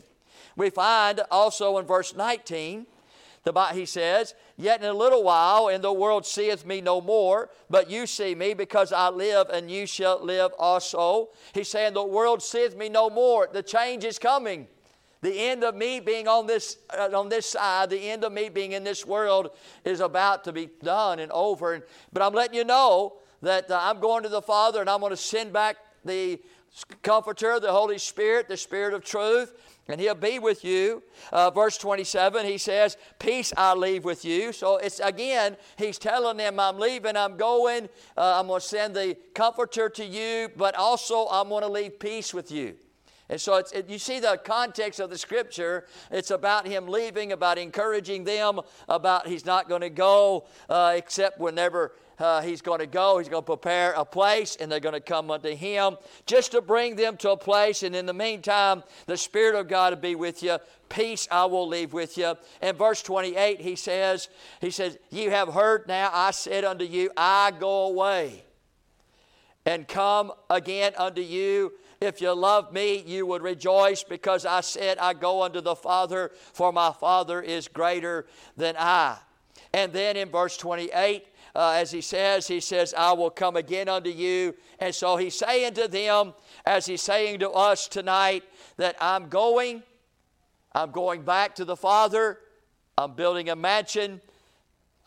We 0.58 0.70
find 0.70 1.22
also 1.32 1.78
in 1.78 1.86
verse 1.86 2.14
19, 2.14 2.86
the, 3.44 3.54
he 3.74 3.86
says, 3.86 4.36
Yet 4.62 4.84
in 4.84 4.88
a 4.88 4.94
little 4.94 5.24
while, 5.24 5.70
and 5.70 5.84
the 5.84 5.92
world 5.92 6.24
seeth 6.24 6.68
me 6.68 6.82
no 6.82 7.02
more, 7.02 7.50
but 7.68 7.90
you 7.90 8.06
see 8.06 8.36
me 8.36 8.54
because 8.54 8.94
I 8.94 9.10
live, 9.10 9.50
and 9.50 9.72
you 9.72 9.88
shall 9.88 10.24
live 10.24 10.52
also. 10.60 11.30
He's 11.52 11.68
saying, 11.68 11.96
The 11.96 12.06
world 12.06 12.44
seeth 12.44 12.78
me 12.78 12.88
no 12.88 13.10
more. 13.10 13.50
The 13.52 13.64
change 13.64 14.04
is 14.04 14.20
coming. 14.20 14.68
The 15.22 15.34
end 15.34 15.64
of 15.64 15.74
me 15.74 16.00
being 16.00 16.28
on 16.28 16.46
this, 16.46 16.78
uh, 16.96 17.10
on 17.12 17.28
this 17.28 17.48
side, 17.48 17.90
the 17.90 18.12
end 18.12 18.24
of 18.24 18.32
me 18.34 18.50
being 18.50 18.74
in 18.74 18.84
this 18.84 19.04
world 19.04 19.50
is 19.84 20.00
about 20.00 20.44
to 20.44 20.54
be 20.54 20.70
done 20.84 21.18
and 21.18 21.32
over. 21.32 21.84
But 22.14 22.22
I'm 22.22 22.34
letting 22.34 22.56
you 22.56 22.64
know 22.64 23.18
that 23.42 23.72
uh, 23.72 23.80
I'm 23.82 24.00
going 24.00 24.22
to 24.24 24.30
the 24.30 24.44
Father 24.44 24.80
and 24.80 24.90
I'm 24.92 25.00
going 25.00 25.10
to 25.10 25.18
send 25.18 25.52
back 25.52 25.78
the 26.06 26.40
Comforter, 27.02 27.60
the 27.60 27.72
Holy 27.72 27.98
Spirit, 27.98 28.48
the 28.48 28.58
Spirit 28.58 28.94
of 28.94 29.04
truth, 29.04 29.71
and 29.88 30.00
He'll 30.00 30.16
be 30.16 30.40
with 30.40 30.64
you. 30.64 31.04
Uh, 31.32 31.50
verse 31.50 31.78
27, 31.78 32.46
He 32.46 32.58
says, 32.58 32.98
Peace 33.20 33.54
I 33.58 33.74
leave 33.74 34.06
with 34.06 34.24
you. 34.24 34.52
So 34.54 34.78
it's 34.78 35.00
again, 35.00 35.58
He's 35.78 35.98
telling 35.98 36.38
them, 36.38 36.60
I'm 36.60 36.78
leaving, 36.78 37.18
I'm 37.18 37.38
going, 37.38 37.90
uh, 38.18 38.40
I'm 38.40 38.48
going 38.48 38.62
to 38.62 38.68
send 38.68 38.96
the 38.96 39.18
Comforter 39.34 39.90
to 39.90 40.06
you, 40.06 40.50
but 40.56 40.76
also 40.76 41.28
I'm 41.28 41.50
going 41.50 41.64
to 41.64 41.70
leave 41.70 42.00
peace 42.00 42.34
with 42.34 42.52
you. 42.52 42.76
And 43.32 43.40
so 43.40 43.56
it, 43.56 43.90
you 43.90 43.98
see 43.98 44.20
the 44.20 44.40
context 44.44 45.00
of 45.00 45.10
the 45.10 45.18
scripture. 45.18 45.88
It's 46.12 46.32
about 46.32 46.68
him 46.68 46.86
leaving, 46.86 47.32
about 47.32 47.58
encouraging 47.58 48.26
them, 48.26 48.60
about 48.90 49.26
he's 49.26 49.46
not 49.46 49.70
going 49.70 49.82
to 49.82 49.90
go 49.90 50.48
uh, 50.70 50.96
except 50.98 51.40
whenever 51.40 51.94
uh, 52.20 52.42
he's 52.42 52.62
going 52.62 52.80
to 52.80 52.88
go. 52.88 53.18
He's 53.18 53.30
going 53.30 53.44
to 53.44 53.46
prepare 53.46 53.94
a 53.94 54.06
place, 54.06 54.56
and 54.56 54.72
they're 54.72 54.80
going 54.80 54.94
to 54.94 55.00
come 55.00 55.32
unto 55.32 55.56
him 55.56 55.98
just 56.26 56.52
to 56.52 56.62
bring 56.62 56.96
them 56.96 57.18
to 57.18 57.32
a 57.32 57.38
place. 57.38 57.84
And 57.84 57.96
in 57.96 58.06
the 58.06 58.14
meantime, 58.14 58.84
the 59.08 59.18
Spirit 59.18 59.56
of 59.56 59.68
God 59.68 59.94
will 59.94 60.02
be 60.02 60.16
with 60.16 60.44
you. 60.44 60.58
Peace 60.90 61.28
I 61.32 61.46
will 61.46 61.68
leave 61.68 61.94
with 61.94 62.18
you. 62.18 62.36
And 62.62 62.78
verse 62.78 63.02
28, 63.02 63.62
he 63.62 63.76
says, 63.76 64.30
he 64.60 64.72
says, 64.72 64.98
You 65.10 65.30
have 65.32 65.54
heard 65.54 65.88
now, 65.88 66.10
I 66.14 66.32
said 66.32 66.64
unto 66.64 66.86
you, 66.86 67.12
I 67.16 67.52
go 67.58 67.88
away 67.88 68.44
and 69.66 69.88
come 69.88 70.32
again 70.50 70.94
unto 70.98 71.22
you. 71.22 71.74
If 72.00 72.20
you 72.20 72.34
love 72.34 72.74
me, 72.74 73.04
you 73.06 73.28
would 73.28 73.44
rejoice 73.44 74.04
because 74.04 74.46
I 74.46 74.62
said, 74.62 74.98
I 74.98 75.14
go 75.14 75.44
unto 75.44 75.62
the 75.62 75.76
Father, 75.76 76.32
for 76.52 76.74
my 76.74 76.92
Father 76.92 77.42
is 77.42 77.68
greater 77.68 78.26
than 78.58 78.76
I. 78.78 79.18
And 79.74 79.94
then 79.94 80.18
in 80.18 80.30
verse 80.30 80.58
28, 80.58 81.26
uh, 81.56 81.72
as 81.72 81.92
he 81.92 82.02
says, 82.02 82.48
he 82.48 82.60
says, 82.60 82.94
I 82.98 83.12
will 83.14 83.30
come 83.30 83.56
again 83.56 83.90
unto 83.90 84.10
you. 84.10 84.56
And 84.80 84.94
so 84.96 85.18
he's 85.18 85.36
saying 85.36 85.74
to 85.76 85.88
them, 85.88 86.34
as 86.66 86.86
he's 86.86 87.02
saying 87.02 87.40
to 87.40 87.50
us 87.52 87.88
tonight, 87.88 88.44
that 88.78 88.96
I'm 89.02 89.28
going, 89.28 89.84
I'm 90.74 90.92
going 90.92 91.24
back 91.24 91.56
to 91.56 91.66
the 91.66 91.76
Father, 91.76 92.40
I'm 92.98 93.14
building 93.16 93.50
a 93.50 93.56
mansion, 93.56 94.22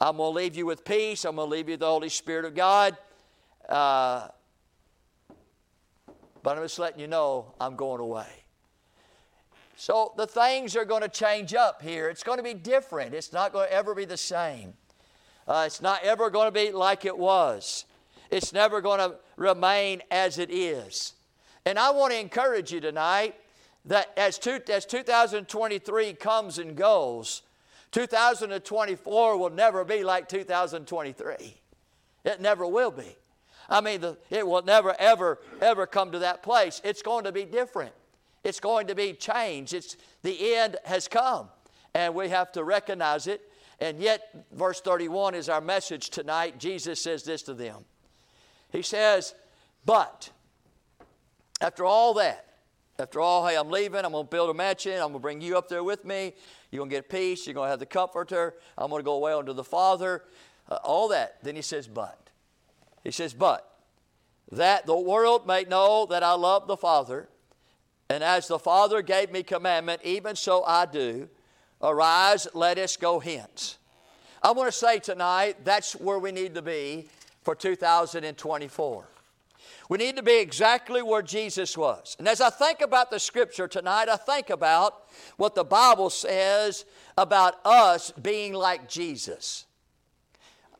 I'm 0.00 0.18
going 0.18 0.32
to 0.32 0.36
leave 0.36 0.56
you 0.56 0.66
with 0.66 0.84
peace, 0.84 1.24
I'm 1.24 1.36
going 1.36 1.48
to 1.48 1.56
leave 1.56 1.68
you 1.68 1.74
with 1.74 1.80
the 1.80 1.86
Holy 1.86 2.10
Spirit 2.10 2.44
of 2.44 2.54
God. 2.54 2.96
Uh, 3.68 4.28
but 6.42 6.58
I'm 6.58 6.62
just 6.62 6.78
letting 6.78 7.00
you 7.00 7.06
know 7.06 7.54
I'm 7.58 7.74
going 7.74 8.00
away. 8.00 8.26
So 9.76 10.12
the 10.16 10.26
things 10.26 10.76
are 10.76 10.84
going 10.84 11.02
to 11.02 11.08
change 11.08 11.54
up 11.54 11.80
here. 11.80 12.08
It's 12.08 12.22
going 12.22 12.38
to 12.38 12.44
be 12.44 12.54
different. 12.54 13.14
It's 13.14 13.32
not 13.32 13.52
going 13.52 13.68
to 13.68 13.72
ever 13.72 13.94
be 13.94 14.04
the 14.04 14.16
same. 14.16 14.74
Uh, 15.46 15.64
it's 15.66 15.82
not 15.82 16.02
ever 16.04 16.30
going 16.30 16.46
to 16.46 16.52
be 16.52 16.72
like 16.72 17.04
it 17.04 17.16
was. 17.16 17.84
It's 18.30 18.52
never 18.52 18.80
going 18.80 18.98
to 18.98 19.16
remain 19.36 20.02
as 20.10 20.38
it 20.38 20.50
is. 20.50 21.14
And 21.66 21.78
I 21.78 21.90
want 21.90 22.12
to 22.12 22.18
encourage 22.18 22.72
you 22.72 22.80
tonight 22.80 23.34
that 23.86 24.12
as, 24.16 24.38
two, 24.38 24.60
as 24.68 24.86
2023 24.86 26.14
comes 26.14 26.58
and 26.58 26.76
goes, 26.76 27.42
2024 27.92 29.36
will 29.36 29.50
never 29.50 29.84
be 29.84 30.02
like 30.02 30.28
2023. 30.28 31.54
It 32.24 32.40
never 32.40 32.66
will 32.66 32.90
be. 32.90 33.16
I 33.68 33.80
mean, 33.80 34.00
the, 34.00 34.18
it 34.30 34.46
will 34.46 34.62
never, 34.62 34.94
ever, 34.98 35.38
ever 35.60 35.86
come 35.86 36.12
to 36.12 36.18
that 36.20 36.42
place. 36.42 36.80
It's 36.84 37.02
going 37.02 37.24
to 37.24 37.32
be 37.32 37.44
different. 37.44 37.92
It's 38.42 38.60
going 38.60 38.88
to 38.88 38.94
be 38.94 39.14
changed. 39.14 39.72
It's, 39.72 39.96
the 40.22 40.54
end 40.54 40.76
has 40.84 41.08
come, 41.08 41.48
and 41.94 42.14
we 42.14 42.28
have 42.28 42.52
to 42.52 42.64
recognize 42.64 43.26
it. 43.26 43.40
And 43.80 44.00
yet, 44.00 44.46
verse 44.52 44.80
31 44.80 45.34
is 45.34 45.48
our 45.48 45.60
message 45.60 46.10
tonight. 46.10 46.58
Jesus 46.58 47.02
says 47.02 47.24
this 47.24 47.42
to 47.42 47.54
them. 47.54 47.84
He 48.70 48.82
says, 48.82 49.34
But 49.84 50.30
after 51.60 51.84
all 51.84 52.14
that, 52.14 52.46
after 52.98 53.20
all, 53.20 53.46
hey, 53.46 53.56
I'm 53.56 53.70
leaving, 53.70 54.04
I'm 54.04 54.12
going 54.12 54.24
to 54.24 54.30
build 54.30 54.50
a 54.50 54.54
mansion, 54.54 54.92
I'm 54.94 54.98
going 55.00 55.12
to 55.14 55.18
bring 55.18 55.40
you 55.40 55.58
up 55.58 55.68
there 55.68 55.82
with 55.82 56.04
me, 56.04 56.34
you're 56.70 56.80
going 56.80 56.90
to 56.90 56.96
get 56.96 57.08
peace, 57.08 57.46
you're 57.46 57.54
going 57.54 57.66
to 57.66 57.70
have 57.70 57.80
the 57.80 57.86
comforter, 57.86 58.54
I'm 58.78 58.90
going 58.90 59.00
to 59.00 59.04
go 59.04 59.14
away 59.14 59.32
unto 59.32 59.52
the 59.52 59.64
Father, 59.64 60.22
uh, 60.68 60.78
all 60.84 61.08
that. 61.08 61.38
Then 61.42 61.56
he 61.56 61.62
says, 61.62 61.88
But. 61.88 62.30
He 63.02 63.10
says, 63.10 63.34
But 63.34 63.68
that 64.50 64.86
the 64.86 64.96
world 64.96 65.46
may 65.46 65.64
know 65.64 66.06
that 66.06 66.22
I 66.22 66.34
love 66.34 66.66
the 66.66 66.76
Father, 66.76 67.28
and 68.08 68.22
as 68.22 68.48
the 68.48 68.58
Father 68.58 69.02
gave 69.02 69.32
me 69.32 69.42
commandment, 69.42 70.00
even 70.04 70.36
so 70.36 70.62
I 70.64 70.86
do. 70.86 71.28
Arise, 71.84 72.48
let 72.54 72.78
us 72.78 72.96
go 72.96 73.20
hence. 73.20 73.76
I 74.42 74.52
want 74.52 74.68
to 74.68 74.72
say 74.72 74.98
tonight 74.98 75.64
that's 75.64 75.92
where 75.94 76.18
we 76.18 76.32
need 76.32 76.54
to 76.54 76.62
be 76.62 77.08
for 77.42 77.54
2024. 77.54 79.08
We 79.90 79.98
need 79.98 80.16
to 80.16 80.22
be 80.22 80.40
exactly 80.40 81.02
where 81.02 81.20
Jesus 81.20 81.76
was. 81.76 82.16
And 82.18 82.26
as 82.26 82.40
I 82.40 82.48
think 82.48 82.80
about 82.80 83.10
the 83.10 83.20
scripture 83.20 83.68
tonight, 83.68 84.08
I 84.08 84.16
think 84.16 84.48
about 84.48 85.02
what 85.36 85.54
the 85.54 85.64
Bible 85.64 86.08
says 86.08 86.86
about 87.18 87.56
us 87.66 88.10
being 88.12 88.54
like 88.54 88.88
Jesus. 88.88 89.66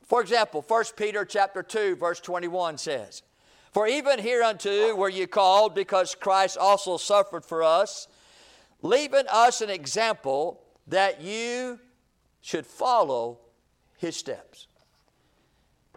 For 0.07 0.23
example, 0.23 0.65
1 0.67 0.85
Peter 0.97 1.27
chapter 1.27 1.63
2 1.63 1.97
verse 1.97 2.21
21 2.21 2.79
says, 2.79 3.23
"For 3.73 3.87
even 3.87 4.21
hereunto 4.21 4.95
were 4.95 5.11
you 5.11 5.27
called 5.27 5.75
because 5.75 6.15
Christ 6.15 6.57
also 6.57 6.97
suffered 6.97 7.45
for 7.45 7.63
us, 7.63 8.09
leaving 8.81 9.27
us 9.29 9.61
an 9.61 9.69
example 9.69 10.64
that 10.87 11.21
you 11.21 11.81
should 12.41 12.67
follow 12.67 13.41
his 13.97 14.17
steps." 14.17 14.67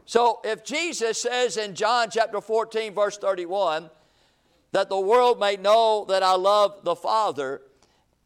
So 0.05 0.39
if 0.45 0.63
Jesus 0.63 1.21
says 1.21 1.57
in 1.57 1.75
John 1.75 2.09
chapter 2.09 2.39
14 2.39 2.93
verse 2.93 3.17
31 3.17 3.89
that 4.71 4.89
the 4.89 4.99
world 4.99 5.39
may 5.39 5.57
know 5.57 6.05
that 6.07 6.23
I 6.23 6.35
love 6.35 6.83
the 6.83 6.95
Father 6.95 7.61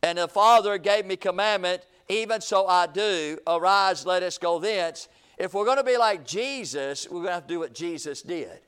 and 0.04 0.18
the 0.18 0.28
Father 0.28 0.78
gave 0.78 1.06
me 1.06 1.16
commandment, 1.16 1.86
even 2.08 2.42
so 2.42 2.68
I 2.68 2.88
do, 2.88 3.38
arise, 3.48 4.06
let 4.06 4.24
us 4.24 4.38
go 4.38 4.60
thence. 4.60 5.08
If 5.38 5.54
we're 5.54 5.66
going 5.66 5.78
to 5.78 5.84
be 5.84 5.98
like 5.98 6.26
Jesus, 6.26 7.08
we're 7.10 7.22
going 7.22 7.28
to 7.28 7.34
have 7.34 7.48
to 7.48 7.54
do 7.54 7.60
what 7.60 7.74
Jesus 7.74 8.22
did. 8.22 8.60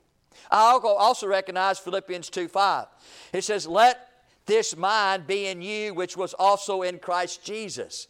I 0.49 0.79
also 0.81 1.27
recognize 1.27 1.77
Philippians 1.79 2.29
2 2.29 2.47
5. 2.47 2.87
It 3.33 3.43
says, 3.43 3.67
Let 3.67 4.07
this 4.45 4.75
mind 4.75 5.27
be 5.27 5.47
in 5.47 5.61
you, 5.61 5.93
which 5.93 6.17
was 6.17 6.33
also 6.33 6.81
in 6.81 6.99
Christ 6.99 7.43
Jesus. 7.43 8.07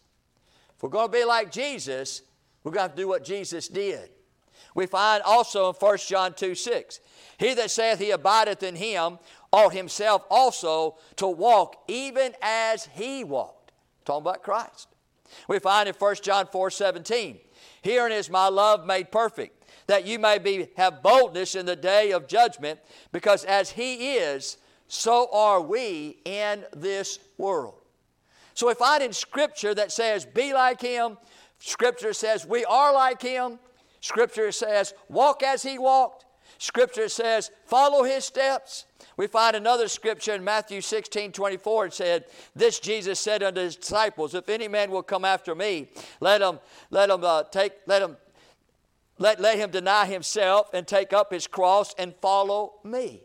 If 0.75 0.83
we're 0.83 0.89
going 0.89 1.11
to 1.11 1.17
be 1.17 1.25
like 1.25 1.51
Jesus, 1.51 2.23
we're 2.63 2.71
going 2.71 2.85
to 2.85 2.89
have 2.89 2.95
to 2.95 3.01
do 3.01 3.07
what 3.07 3.23
Jesus 3.23 3.67
did. 3.67 4.09
We 4.75 4.87
find 4.87 5.21
also 5.23 5.69
in 5.69 5.75
1 5.75 5.97
John 6.07 6.33
2 6.33 6.55
6, 6.55 6.99
He 7.37 7.53
that 7.53 7.69
saith 7.69 7.99
he 7.99 8.11
abideth 8.11 8.63
in 8.63 8.75
him 8.75 9.19
ought 9.51 9.73
himself 9.73 10.23
also 10.29 10.97
to 11.17 11.27
walk 11.27 11.83
even 11.87 12.33
as 12.41 12.87
he 12.93 13.23
walked. 13.23 13.71
Talking 14.05 14.23
about 14.23 14.43
Christ. 14.43 14.87
We 15.47 15.59
find 15.59 15.87
in 15.87 15.95
1 15.95 16.15
John 16.23 16.47
4 16.47 16.69
17, 16.71 17.39
Herein 17.81 18.11
is 18.11 18.29
my 18.29 18.47
love 18.47 18.85
made 18.85 19.11
perfect, 19.11 19.63
that 19.87 20.05
you 20.05 20.19
may 20.19 20.39
be, 20.39 20.69
have 20.77 21.03
boldness 21.03 21.55
in 21.55 21.65
the 21.65 21.75
day 21.75 22.11
of 22.11 22.27
judgment, 22.27 22.79
because 23.11 23.43
as 23.43 23.71
he 23.71 24.15
is, 24.15 24.57
so 24.93 25.27
are 25.33 25.59
we 25.59 26.17
in 26.23 26.63
this 26.71 27.17
world. 27.39 27.73
So 28.53 28.67
we 28.67 28.75
find 28.75 29.01
in 29.01 29.11
Scripture 29.11 29.73
that 29.73 29.91
says, 29.91 30.23
be 30.23 30.53
like 30.53 30.79
him. 30.79 31.17
Scripture 31.57 32.13
says, 32.13 32.45
we 32.45 32.63
are 32.65 32.93
like 32.93 33.19
him. 33.19 33.57
Scripture 34.01 34.51
says, 34.51 34.93
walk 35.09 35.41
as 35.41 35.63
he 35.63 35.79
walked. 35.79 36.25
Scripture 36.59 37.09
says, 37.09 37.49
follow 37.65 38.03
his 38.03 38.23
steps. 38.23 38.85
We 39.17 39.25
find 39.25 39.55
another 39.55 39.87
scripture 39.87 40.33
in 40.33 40.43
Matthew 40.43 40.81
16 40.81 41.31
24. 41.31 41.87
It 41.87 41.93
said, 41.93 42.25
This 42.55 42.79
Jesus 42.79 43.19
said 43.19 43.43
unto 43.43 43.61
his 43.61 43.75
disciples, 43.75 44.33
If 44.33 44.47
any 44.47 44.67
man 44.67 44.91
will 44.91 45.03
come 45.03 45.25
after 45.25 45.55
me, 45.55 45.89
let 46.19 46.41
him, 46.41 46.59
let 46.89 47.09
him 47.09 47.23
uh, 47.23 47.43
take, 47.43 47.73
let 47.85 48.01
him, 48.01 48.17
let, 49.19 49.39
let 49.39 49.57
him 49.57 49.71
deny 49.71 50.05
himself 50.05 50.73
and 50.73 50.87
take 50.87 51.13
up 51.13 51.31
his 51.31 51.47
cross 51.47 51.93
and 51.97 52.15
follow 52.21 52.75
me. 52.83 53.21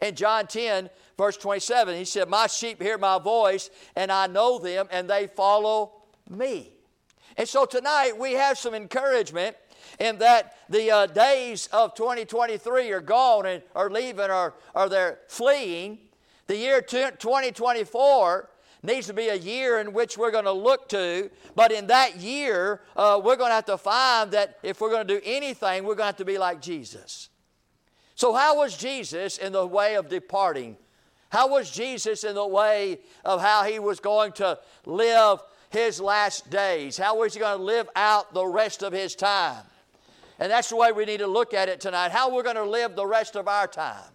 In 0.00 0.14
John 0.14 0.46
10, 0.46 0.90
verse 1.16 1.36
27, 1.36 1.96
he 1.96 2.04
said, 2.04 2.28
My 2.28 2.46
sheep 2.46 2.80
hear 2.80 2.98
my 2.98 3.18
voice, 3.18 3.70
and 3.96 4.12
I 4.12 4.26
know 4.26 4.58
them, 4.58 4.86
and 4.90 5.10
they 5.10 5.26
follow 5.26 5.92
me. 6.30 6.72
And 7.36 7.48
so 7.48 7.64
tonight 7.64 8.18
we 8.18 8.32
have 8.32 8.58
some 8.58 8.74
encouragement 8.74 9.56
in 9.98 10.18
that 10.18 10.56
the 10.68 10.90
uh, 10.90 11.06
days 11.06 11.68
of 11.72 11.94
2023 11.94 12.90
are 12.90 13.00
gone 13.00 13.46
and 13.46 13.62
are 13.74 13.90
leaving 13.90 14.30
or, 14.30 14.54
or 14.74 14.88
they're 14.88 15.20
fleeing. 15.28 15.98
The 16.46 16.56
year 16.56 16.80
2024 16.80 18.48
needs 18.82 19.06
to 19.08 19.12
be 19.12 19.28
a 19.28 19.34
year 19.34 19.78
in 19.80 19.92
which 19.92 20.16
we're 20.16 20.30
going 20.30 20.44
to 20.44 20.52
look 20.52 20.88
to. 20.90 21.30
But 21.54 21.72
in 21.72 21.88
that 21.88 22.16
year, 22.16 22.80
uh, 22.96 23.20
we're 23.22 23.36
going 23.36 23.50
to 23.50 23.54
have 23.54 23.66
to 23.66 23.78
find 23.78 24.30
that 24.32 24.58
if 24.62 24.80
we're 24.80 24.90
going 24.90 25.06
to 25.06 25.20
do 25.20 25.24
anything, 25.24 25.84
we're 25.84 25.94
going 25.94 26.04
to 26.04 26.06
have 26.06 26.16
to 26.16 26.24
be 26.24 26.38
like 26.38 26.60
Jesus. 26.60 27.28
So, 28.18 28.34
how 28.34 28.56
was 28.56 28.76
Jesus 28.76 29.38
in 29.38 29.52
the 29.52 29.64
way 29.64 29.94
of 29.94 30.08
departing? 30.08 30.76
How 31.28 31.46
was 31.46 31.70
Jesus 31.70 32.24
in 32.24 32.34
the 32.34 32.44
way 32.44 32.98
of 33.24 33.40
how 33.40 33.62
he 33.62 33.78
was 33.78 34.00
going 34.00 34.32
to 34.32 34.58
live 34.86 35.38
his 35.70 36.00
last 36.00 36.50
days? 36.50 36.98
How 36.98 37.16
was 37.16 37.34
he 37.34 37.38
going 37.38 37.56
to 37.56 37.62
live 37.62 37.88
out 37.94 38.34
the 38.34 38.44
rest 38.44 38.82
of 38.82 38.92
his 38.92 39.14
time? 39.14 39.62
And 40.40 40.50
that's 40.50 40.70
the 40.70 40.74
way 40.74 40.90
we 40.90 41.04
need 41.04 41.18
to 41.18 41.28
look 41.28 41.54
at 41.54 41.68
it 41.68 41.80
tonight. 41.80 42.10
How 42.10 42.34
we're 42.34 42.42
going 42.42 42.56
to 42.56 42.64
live 42.64 42.96
the 42.96 43.06
rest 43.06 43.36
of 43.36 43.46
our 43.46 43.68
time. 43.68 44.10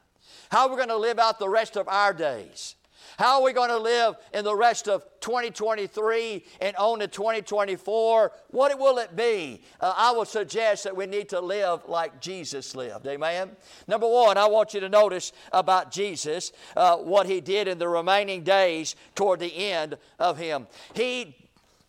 How 0.51 0.69
we're 0.69 0.75
going 0.75 0.89
to 0.89 0.97
live 0.97 1.17
out 1.17 1.39
the 1.39 1.47
rest 1.47 1.77
of 1.77 1.87
our 1.87 2.11
days. 2.11 2.75
How 3.17 3.37
are 3.37 3.43
we 3.43 3.53
going 3.53 3.69
to 3.69 3.77
live 3.77 4.15
in 4.33 4.43
the 4.43 4.55
rest 4.55 4.87
of 4.87 5.03
2023 5.19 6.43
and 6.61 6.75
on 6.75 6.99
to 6.99 7.07
2024? 7.07 8.31
What 8.49 8.79
will 8.79 8.97
it 8.97 9.15
be? 9.15 9.61
Uh, 9.79 9.93
I 9.95 10.11
would 10.11 10.27
suggest 10.27 10.83
that 10.83 10.95
we 10.95 11.05
need 11.05 11.29
to 11.29 11.39
live 11.39 11.87
like 11.87 12.19
Jesus 12.19 12.75
lived. 12.75 13.07
Amen? 13.07 13.51
Number 13.87 14.07
one, 14.07 14.37
I 14.37 14.47
want 14.47 14.73
you 14.73 14.79
to 14.81 14.89
notice 14.89 15.31
about 15.51 15.91
Jesus 15.91 16.51
uh, 16.75 16.97
what 16.97 17.25
he 17.25 17.41
did 17.41 17.67
in 17.67 17.77
the 17.77 17.87
remaining 17.87 18.43
days 18.43 18.95
toward 19.15 19.39
the 19.39 19.55
end 19.55 19.97
of 20.19 20.37
him. 20.37 20.67
He 20.93 21.35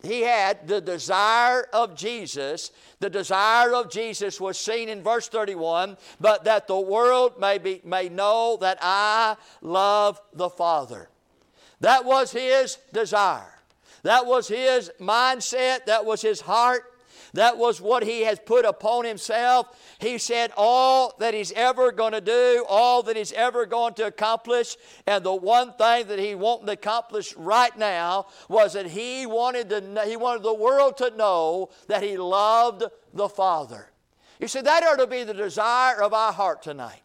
he 0.05 0.21
had 0.21 0.67
the 0.67 0.81
desire 0.81 1.67
of 1.73 1.95
Jesus. 1.95 2.71
The 2.99 3.09
desire 3.09 3.73
of 3.73 3.89
Jesus 3.89 4.39
was 4.39 4.59
seen 4.59 4.87
in 4.87 5.03
verse 5.03 5.27
31, 5.27 5.97
but 6.19 6.43
that 6.43 6.67
the 6.67 6.79
world 6.79 7.39
may, 7.39 7.57
be, 7.57 7.81
may 7.83 8.09
know 8.09 8.57
that 8.61 8.77
I 8.81 9.35
love 9.61 10.21
the 10.33 10.49
Father. 10.49 11.09
That 11.81 12.05
was 12.05 12.31
his 12.31 12.77
desire. 12.93 13.53
That 14.03 14.25
was 14.25 14.47
his 14.47 14.91
mindset. 14.99 15.85
That 15.85 16.05
was 16.05 16.21
his 16.21 16.41
heart. 16.41 16.83
That 17.33 17.57
was 17.57 17.81
what 17.81 18.03
he 18.03 18.21
has 18.21 18.39
put 18.39 18.63
upon 18.63 19.03
himself. 19.03 19.77
He 19.99 20.17
said 20.17 20.51
all 20.55 21.13
that 21.19 21.33
he's 21.33 21.51
ever 21.51 21.91
going 21.91 22.13
to 22.13 22.21
do, 22.21 22.65
all 22.69 23.03
that 23.03 23.17
he's 23.17 23.33
ever 23.33 23.65
going 23.65 23.93
to 23.95 24.05
accomplish, 24.05 24.77
and 25.05 25.23
the 25.23 25.35
one 25.35 25.73
thing 25.73 26.07
that 26.07 26.17
he 26.17 26.33
wanted 26.33 26.67
to 26.67 26.71
accomplish 26.73 27.35
right 27.35 27.77
now 27.77 28.27
was 28.47 28.73
that 28.73 28.85
he 28.85 29.25
wanted, 29.25 29.69
to, 29.69 30.03
he 30.05 30.15
wanted 30.15 30.43
the 30.43 30.53
world 30.53 30.95
to 30.97 31.09
know 31.17 31.71
that 31.87 32.03
he 32.03 32.15
loved 32.15 32.85
the 33.13 33.27
Father. 33.27 33.91
You 34.39 34.47
see, 34.47 34.61
that 34.61 34.83
ought 34.83 34.99
to 34.99 35.07
be 35.07 35.23
the 35.23 35.33
desire 35.33 36.01
of 36.01 36.13
our 36.13 36.31
heart 36.31 36.63
tonight 36.63 37.01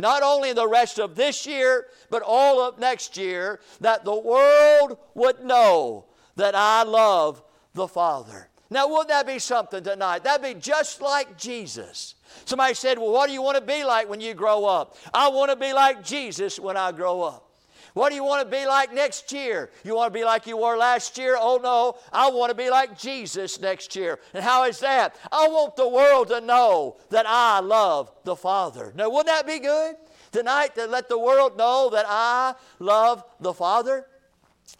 not 0.00 0.22
only 0.22 0.52
the 0.52 0.68
rest 0.68 0.98
of 0.98 1.14
this 1.14 1.46
year, 1.46 1.86
but 2.10 2.22
all 2.24 2.60
of 2.60 2.78
next 2.78 3.16
year, 3.16 3.60
that 3.80 4.04
the 4.04 4.14
world 4.14 4.98
would 5.14 5.44
know 5.44 6.06
that 6.36 6.54
I 6.54 6.82
love 6.84 7.42
the 7.74 7.88
Father. 7.88 8.48
Now, 8.70 8.88
wouldn't 8.88 9.08
that 9.08 9.26
be 9.26 9.40
something 9.40 9.82
tonight? 9.82 10.22
That'd 10.22 10.46
be 10.46 10.58
just 10.58 11.00
like 11.00 11.36
Jesus. 11.36 12.14
Somebody 12.44 12.74
said, 12.74 12.98
Well, 12.98 13.10
what 13.10 13.26
do 13.26 13.32
you 13.32 13.42
want 13.42 13.56
to 13.56 13.64
be 13.64 13.82
like 13.82 14.08
when 14.08 14.20
you 14.20 14.32
grow 14.32 14.64
up? 14.64 14.96
I 15.12 15.28
want 15.28 15.50
to 15.50 15.56
be 15.56 15.72
like 15.72 16.04
Jesus 16.04 16.58
when 16.58 16.76
I 16.76 16.92
grow 16.92 17.22
up. 17.22 17.49
What 17.94 18.10
do 18.10 18.14
you 18.14 18.24
want 18.24 18.48
to 18.48 18.56
be 18.56 18.66
like 18.66 18.92
next 18.92 19.32
year? 19.32 19.70
You 19.84 19.96
want 19.96 20.12
to 20.12 20.18
be 20.18 20.24
like 20.24 20.46
you 20.46 20.56
were 20.56 20.76
last 20.76 21.18
year? 21.18 21.36
Oh 21.38 21.58
no, 21.62 21.96
I 22.12 22.30
want 22.30 22.50
to 22.50 22.56
be 22.56 22.70
like 22.70 22.98
Jesus 22.98 23.60
next 23.60 23.96
year. 23.96 24.18
And 24.34 24.44
how 24.44 24.64
is 24.64 24.78
that? 24.80 25.16
I 25.32 25.48
want 25.48 25.76
the 25.76 25.88
world 25.88 26.28
to 26.28 26.40
know 26.40 26.96
that 27.10 27.26
I 27.26 27.60
love 27.60 28.12
the 28.24 28.36
Father. 28.36 28.92
Now, 28.94 29.10
wouldn't 29.10 29.26
that 29.26 29.46
be 29.46 29.58
good? 29.58 29.96
Tonight, 30.32 30.76
to 30.76 30.86
let 30.86 31.08
the 31.08 31.18
world 31.18 31.58
know 31.58 31.90
that 31.90 32.06
I 32.08 32.54
love 32.78 33.24
the 33.40 33.52
Father? 33.52 34.06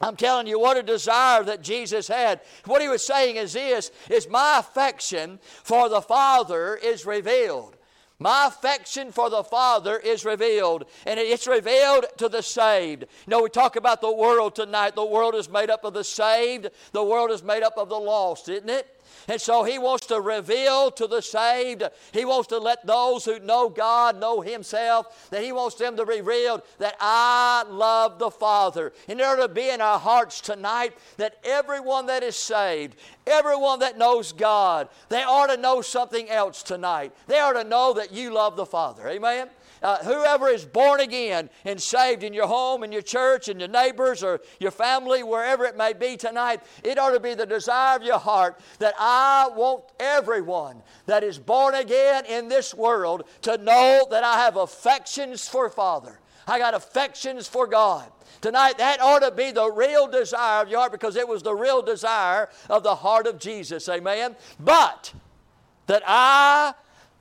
I'm 0.00 0.16
telling 0.16 0.46
you 0.46 0.58
what 0.58 0.76
a 0.76 0.82
desire 0.82 1.42
that 1.44 1.62
Jesus 1.62 2.06
had. 2.06 2.40
What 2.64 2.80
he 2.80 2.88
was 2.88 3.04
saying 3.04 3.36
is 3.36 3.52
this 3.52 3.90
is 4.08 4.28
my 4.28 4.58
affection 4.58 5.40
for 5.42 5.88
the 5.88 6.00
Father 6.00 6.76
is 6.76 7.04
revealed. 7.04 7.76
My 8.22 8.48
affection 8.48 9.12
for 9.12 9.30
the 9.30 9.42
Father 9.42 9.98
is 9.98 10.26
revealed, 10.26 10.84
and 11.06 11.18
it's 11.18 11.46
revealed 11.46 12.04
to 12.18 12.28
the 12.28 12.42
saved. 12.42 13.02
You 13.02 13.30
know, 13.30 13.42
we 13.42 13.48
talk 13.48 13.76
about 13.76 14.02
the 14.02 14.12
world 14.12 14.54
tonight. 14.54 14.94
The 14.94 15.04
world 15.04 15.34
is 15.34 15.48
made 15.48 15.70
up 15.70 15.84
of 15.84 15.94
the 15.94 16.04
saved, 16.04 16.68
the 16.92 17.02
world 17.02 17.30
is 17.30 17.42
made 17.42 17.62
up 17.62 17.78
of 17.78 17.88
the 17.88 17.98
lost, 17.98 18.50
isn't 18.50 18.68
it? 18.68 18.99
And 19.28 19.40
so 19.40 19.64
he 19.64 19.78
wants 19.78 20.06
to 20.06 20.20
reveal 20.20 20.90
to 20.92 21.06
the 21.06 21.20
saved, 21.20 21.84
he 22.12 22.24
wants 22.24 22.48
to 22.48 22.58
let 22.58 22.86
those 22.86 23.24
who 23.24 23.38
know 23.38 23.68
God 23.68 24.18
know 24.18 24.40
himself, 24.40 25.28
that 25.30 25.42
he 25.42 25.52
wants 25.52 25.76
them 25.76 25.96
to 25.96 26.04
reveal 26.04 26.62
that 26.78 26.96
I 27.00 27.64
love 27.68 28.18
the 28.18 28.30
Father. 28.30 28.92
In 29.08 29.20
order 29.20 29.42
to 29.42 29.48
be 29.48 29.68
in 29.68 29.80
our 29.80 29.98
hearts 29.98 30.40
tonight, 30.40 30.96
that 31.16 31.36
everyone 31.44 32.06
that 32.06 32.22
is 32.22 32.36
saved, 32.36 32.96
everyone 33.26 33.80
that 33.80 33.98
knows 33.98 34.32
God, 34.32 34.88
they 35.08 35.22
ought 35.22 35.48
to 35.48 35.56
know 35.56 35.82
something 35.82 36.28
else 36.28 36.62
tonight. 36.62 37.12
They 37.26 37.38
ought 37.38 37.52
to 37.52 37.64
know 37.64 37.92
that 37.94 38.12
you 38.12 38.32
love 38.32 38.56
the 38.56 38.66
Father. 38.66 39.08
Amen? 39.08 39.48
Uh, 39.82 39.98
whoever 39.98 40.48
is 40.48 40.64
born 40.64 41.00
again 41.00 41.50
and 41.64 41.80
saved 41.80 42.22
in 42.22 42.32
your 42.32 42.46
home, 42.46 42.82
in 42.82 42.92
your 42.92 43.02
church, 43.02 43.48
in 43.48 43.58
your 43.58 43.68
neighbors, 43.68 44.22
or 44.22 44.40
your 44.58 44.70
family, 44.70 45.22
wherever 45.22 45.64
it 45.64 45.76
may 45.76 45.92
be 45.92 46.16
tonight, 46.16 46.60
it 46.84 46.98
ought 46.98 47.10
to 47.10 47.20
be 47.20 47.34
the 47.34 47.46
desire 47.46 47.96
of 47.96 48.02
your 48.02 48.18
heart 48.18 48.58
that 48.78 48.94
I 48.98 49.48
want 49.54 49.84
everyone 49.98 50.82
that 51.06 51.24
is 51.24 51.38
born 51.38 51.74
again 51.74 52.24
in 52.26 52.48
this 52.48 52.74
world 52.74 53.24
to 53.42 53.58
know 53.58 54.06
that 54.10 54.24
I 54.24 54.38
have 54.38 54.56
affections 54.56 55.48
for 55.48 55.68
Father. 55.70 56.18
I 56.46 56.58
got 56.58 56.74
affections 56.74 57.46
for 57.46 57.66
God. 57.66 58.10
Tonight, 58.40 58.78
that 58.78 59.00
ought 59.00 59.20
to 59.20 59.30
be 59.30 59.50
the 59.50 59.70
real 59.70 60.06
desire 60.08 60.62
of 60.62 60.68
your 60.68 60.80
heart 60.80 60.92
because 60.92 61.16
it 61.16 61.28
was 61.28 61.42
the 61.42 61.54
real 61.54 61.82
desire 61.82 62.48
of 62.68 62.82
the 62.82 62.94
heart 62.94 63.26
of 63.26 63.38
Jesus. 63.38 63.88
Amen. 63.88 64.34
But 64.58 65.12
that 65.86 66.02
I 66.06 66.74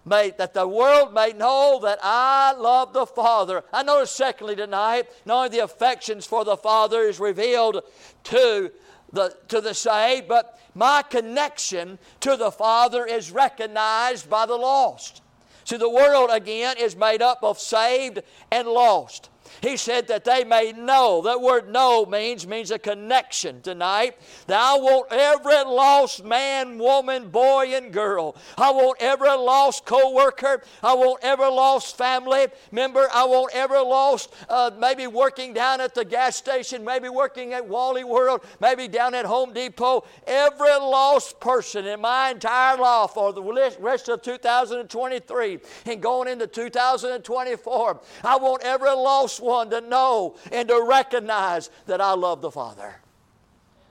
may, 0.05 0.31
that 0.31 0.53
the 0.53 0.67
world 0.67 1.13
may 1.13 1.33
know 1.33 1.79
that 1.83 1.99
I 2.01 2.53
love 2.53 2.93
the 2.93 3.05
Father. 3.05 3.63
I 3.71 3.83
notice, 3.83 4.11
secondly, 4.11 4.55
tonight, 4.55 5.09
only 5.27 5.49
the 5.49 5.63
affections 5.63 6.25
for 6.25 6.43
the 6.43 6.57
Father 6.57 7.01
is 7.01 7.19
revealed 7.19 7.81
to 8.25 8.71
the, 9.11 9.35
to 9.47 9.61
the 9.61 9.73
saved, 9.73 10.27
but 10.27 10.59
my 10.75 11.01
connection 11.01 11.99
to 12.21 12.37
the 12.37 12.51
Father 12.51 13.05
is 13.05 13.31
recognized 13.31 14.29
by 14.29 14.45
the 14.45 14.55
lost. 14.55 15.21
See, 15.63 15.77
the 15.77 15.89
world 15.89 16.29
again 16.31 16.77
is 16.79 16.95
made 16.95 17.21
up 17.21 17.43
of 17.43 17.59
saved 17.59 18.21
and 18.51 18.67
lost. 18.67 19.28
He 19.61 19.77
said 19.77 20.07
that 20.07 20.23
they 20.23 20.43
may 20.43 20.71
know. 20.71 21.21
That 21.21 21.41
word 21.41 21.69
know 21.69 22.05
means 22.05 22.47
means 22.47 22.71
a 22.71 22.79
connection 22.79 23.61
tonight. 23.61 24.17
That 24.47 24.59
I 24.59 24.77
want 24.77 25.07
every 25.11 25.63
lost 25.63 26.23
man, 26.23 26.77
woman, 26.77 27.29
boy, 27.29 27.73
and 27.73 27.91
girl. 27.91 28.35
I 28.57 28.71
want 28.71 28.97
every 29.01 29.29
lost 29.29 29.85
co-worker. 29.85 30.63
I 30.83 30.93
want 30.93 31.19
every 31.23 31.49
lost 31.49 31.97
family 31.97 32.47
member. 32.71 33.07
I 33.13 33.25
want 33.25 33.53
every 33.53 33.79
lost 33.79 34.33
uh, 34.49 34.71
maybe 34.77 35.07
working 35.07 35.53
down 35.53 35.81
at 35.81 35.93
the 35.93 36.05
gas 36.05 36.35
station, 36.35 36.83
maybe 36.83 37.09
working 37.09 37.53
at 37.53 37.67
Wally 37.67 38.03
World, 38.03 38.41
maybe 38.59 38.87
down 38.87 39.13
at 39.15 39.25
Home 39.25 39.53
Depot. 39.53 40.03
Every 40.25 40.69
lost 40.69 41.39
person 41.39 41.85
in 41.85 42.01
my 42.01 42.31
entire 42.31 42.77
life 42.77 43.11
for 43.11 43.33
the 43.33 43.41
rest 43.79 44.09
of 44.09 44.21
2023 44.21 45.59
and 45.85 46.01
going 46.01 46.27
into 46.27 46.47
2024. 46.47 48.01
I 48.23 48.37
want 48.37 48.63
every 48.63 48.89
lost 48.89 49.41
one 49.49 49.71
to 49.71 49.81
know 49.81 50.35
and 50.51 50.69
to 50.69 50.85
recognize 50.87 51.71
that 51.87 51.99
I 51.99 52.13
love 52.13 52.41
the 52.41 52.51
Father. 52.51 52.95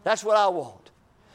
That's 0.04 0.22
what 0.22 0.36
I 0.36 0.46
want. 0.46 0.90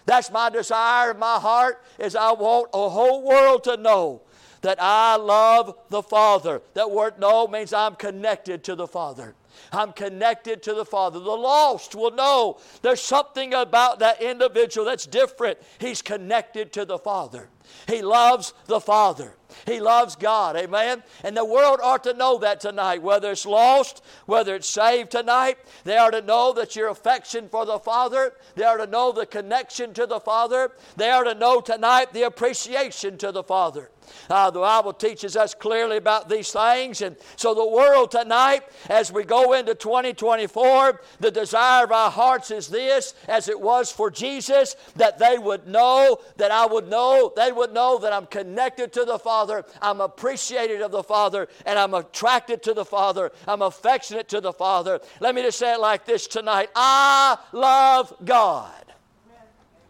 That's 0.05 0.31
my 0.31 0.49
desire 0.49 1.12
in 1.12 1.19
my 1.19 1.39
heart 1.39 1.83
is 1.99 2.15
I 2.15 2.31
want 2.31 2.69
a 2.73 2.89
whole 2.89 3.27
world 3.27 3.65
to 3.65 3.77
know 3.77 4.21
that 4.62 4.77
I 4.81 5.17
love 5.17 5.77
the 5.89 6.01
Father. 6.01 6.62
That 6.73 6.89
word 6.89 7.19
know 7.19 7.47
means 7.47 7.73
I'm 7.73 7.95
connected 7.95 8.63
to 8.63 8.75
the 8.75 8.88
Father. 8.88 9.36
I'm 9.71 9.91
connected 9.91 10.63
to 10.63 10.73
the 10.73 10.86
Father. 10.86 11.19
The 11.19 11.25
lost 11.29 11.93
will 11.93 12.12
know 12.12 12.59
there's 12.81 13.01
something 13.01 13.53
about 13.53 13.99
that 13.99 14.21
individual 14.21 14.86
that's 14.86 15.05
different. 15.05 15.59
He's 15.79 16.01
connected 16.01 16.71
to 16.73 16.86
the 16.86 16.97
Father. 16.97 17.49
He 17.88 18.01
loves 18.01 18.53
the 18.67 18.79
Father. 18.79 19.36
He 19.65 19.79
loves 19.79 20.15
God. 20.15 20.55
Amen. 20.55 21.03
And 21.23 21.35
the 21.35 21.45
world 21.45 21.79
ought 21.81 22.03
to 22.05 22.13
know 22.13 22.37
that 22.39 22.59
tonight. 22.59 23.01
Whether 23.01 23.31
it's 23.31 23.45
lost, 23.45 24.03
whether 24.25 24.55
it's 24.55 24.69
saved 24.69 25.11
tonight, 25.11 25.57
they 25.83 25.97
are 25.97 26.11
to 26.11 26.21
know 26.21 26.53
that 26.53 26.75
your 26.75 26.89
affection 26.89 27.49
for 27.49 27.65
the 27.65 27.79
Father, 27.79 28.33
they 28.55 28.63
are 28.63 28.77
to 28.77 28.87
know 28.87 29.11
the 29.11 29.25
connection 29.25 29.93
to 29.93 30.05
the 30.05 30.19
Father, 30.19 30.71
they 30.95 31.09
are 31.09 31.23
to 31.23 31.35
know 31.35 31.61
tonight 31.61 32.13
the 32.13 32.23
appreciation 32.23 33.17
to 33.17 33.31
the 33.31 33.43
Father. 33.43 33.89
Uh, 34.30 34.49
the 34.49 34.60
Bible 34.60 34.93
teaches 34.93 35.36
us 35.36 35.54
clearly 35.54 35.97
about 35.97 36.30
these 36.30 36.52
things. 36.52 37.02
And 37.02 37.15
so, 37.36 37.54
the 37.54 37.67
world 37.67 38.12
tonight, 38.12 38.63
as 38.89 39.12
we 39.12 39.23
go 39.23 39.54
into 39.54 39.76
2024, 39.76 41.02
the 41.19 41.32
desire 41.32 41.84
of 41.86 41.91
our 41.91 42.12
hearts 42.12 42.52
is 42.52 42.67
this, 42.67 43.13
as 43.28 43.47
it 43.47 43.60
was 43.60 43.91
for 43.91 44.10
Jesus, 44.10 44.76
that 44.95 45.19
they 45.19 45.38
would 45.38 45.67
know, 45.67 46.19
that 46.38 46.52
I 46.52 46.65
would 46.65 46.88
know, 46.88 47.32
they 47.36 47.52
would 47.52 47.73
know 47.73 47.97
that 47.99 48.13
I'm 48.13 48.26
connected 48.26 48.93
to 48.93 49.06
the 49.06 49.19
Father. 49.19 49.65
I'm 49.82 50.02
appreciated 50.02 50.82
of 50.82 50.91
the 50.91 51.04
Father, 51.04 51.47
and 51.65 51.78
I'm 51.78 51.93
attracted 51.93 52.63
to 52.63 52.73
the 52.73 52.86
Father. 52.86 53.32
I'm 53.47 53.62
affectionate 53.62 54.30
to 54.30 54.41
the 54.41 54.54
Father. 54.54 54.99
Let 55.19 55.36
me 55.36 55.41
just 55.41 55.60
say 55.60 55.73
it 55.73 55.80
like 55.80 56.06
this 56.06 56.28
tonight 56.28 56.69
I 56.76 57.38
love 57.52 58.13
God. 58.23 58.71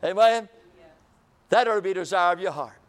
Amen? 0.03 0.49
That 1.49 1.67
ought 1.67 1.75
to 1.75 1.81
be 1.81 1.91
a 1.91 1.95
desire 1.95 2.33
of 2.33 2.39
your 2.39 2.51
heart 2.51 2.82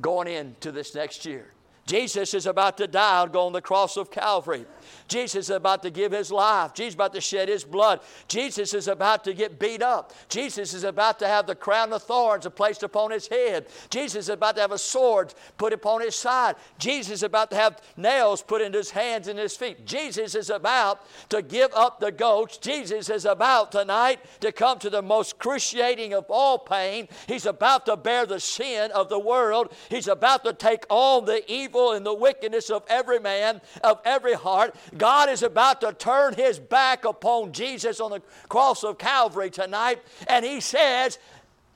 going 0.00 0.28
into 0.28 0.72
this 0.72 0.94
next 0.94 1.24
year. 1.24 1.52
Jesus 1.86 2.34
is 2.34 2.46
about 2.46 2.76
to 2.78 2.86
die 2.86 3.22
and 3.22 3.32
go 3.32 3.46
on 3.46 3.52
the 3.52 3.62
cross 3.62 3.96
of 3.96 4.10
Calvary. 4.10 4.66
Jesus 5.08 5.46
is 5.46 5.50
about 5.50 5.82
to 5.82 5.90
give 5.90 6.12
his 6.12 6.30
life. 6.30 6.74
Jesus 6.74 6.90
is 6.90 6.94
about 6.94 7.14
to 7.14 7.20
shed 7.20 7.48
his 7.48 7.64
blood. 7.64 8.00
Jesus 8.28 8.74
is 8.74 8.88
about 8.88 9.24
to 9.24 9.34
get 9.34 9.58
beat 9.58 9.82
up. 9.82 10.12
Jesus 10.28 10.74
is 10.74 10.84
about 10.84 11.18
to 11.18 11.26
have 11.26 11.46
the 11.46 11.54
crown 11.54 11.92
of 11.92 12.02
thorns 12.02 12.46
placed 12.54 12.82
upon 12.82 13.10
his 13.10 13.28
head. 13.28 13.66
Jesus 13.90 14.24
is 14.24 14.28
about 14.28 14.56
to 14.56 14.60
have 14.60 14.72
a 14.72 14.78
sword 14.78 15.34
put 15.56 15.72
upon 15.72 16.00
his 16.00 16.16
side. 16.16 16.56
Jesus 16.78 17.14
is 17.14 17.22
about 17.22 17.50
to 17.50 17.56
have 17.56 17.80
nails 17.96 18.42
put 18.42 18.62
into 18.62 18.78
his 18.78 18.90
hands 18.90 19.28
and 19.28 19.38
his 19.38 19.56
feet. 19.56 19.86
Jesus 19.86 20.34
is 20.34 20.50
about 20.50 21.00
to 21.28 21.42
give 21.42 21.72
up 21.74 22.00
the 22.00 22.12
ghost. 22.12 22.62
Jesus 22.62 23.08
is 23.10 23.24
about 23.24 23.72
tonight 23.72 24.20
to 24.40 24.52
come 24.52 24.78
to 24.78 24.90
the 24.90 25.02
most 25.02 25.38
cruciating 25.38 26.14
of 26.14 26.26
all 26.28 26.58
pain. 26.58 27.08
He's 27.26 27.46
about 27.46 27.86
to 27.86 27.96
bear 27.96 28.26
the 28.26 28.40
sin 28.40 28.90
of 28.92 29.08
the 29.08 29.18
world. 29.18 29.72
He's 29.88 30.08
about 30.08 30.44
to 30.44 30.52
take 30.52 30.84
all 30.90 31.20
the 31.20 31.50
evil 31.50 31.92
and 31.92 32.04
the 32.04 32.14
wickedness 32.14 32.70
of 32.70 32.84
every 32.88 33.18
man, 33.18 33.60
of 33.82 34.00
every 34.04 34.34
heart. 34.34 34.74
God 34.96 35.28
is 35.28 35.42
about 35.42 35.80
to 35.82 35.92
turn 35.92 36.34
his 36.34 36.58
back 36.58 37.04
upon 37.04 37.52
Jesus 37.52 38.00
on 38.00 38.10
the 38.10 38.22
cross 38.48 38.84
of 38.84 38.98
Calvary 38.98 39.50
tonight, 39.50 40.00
and 40.26 40.44
he 40.44 40.60
says, 40.60 41.18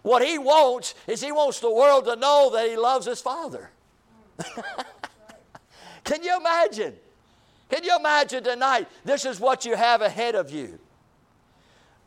what 0.02 0.24
he 0.24 0.38
wants 0.38 0.94
is 1.06 1.22
he 1.22 1.32
wants 1.32 1.60
the 1.60 1.70
world 1.70 2.04
to 2.06 2.16
know 2.16 2.50
that 2.52 2.68
he 2.68 2.76
loves 2.76 3.06
his 3.06 3.20
Father. 3.20 3.70
Can 6.04 6.22
you 6.22 6.36
imagine? 6.36 6.94
Can 7.70 7.84
you 7.84 7.96
imagine 7.96 8.42
tonight? 8.42 8.88
This 9.04 9.24
is 9.24 9.38
what 9.38 9.64
you 9.64 9.76
have 9.76 10.02
ahead 10.02 10.34
of 10.34 10.50
you. 10.50 10.78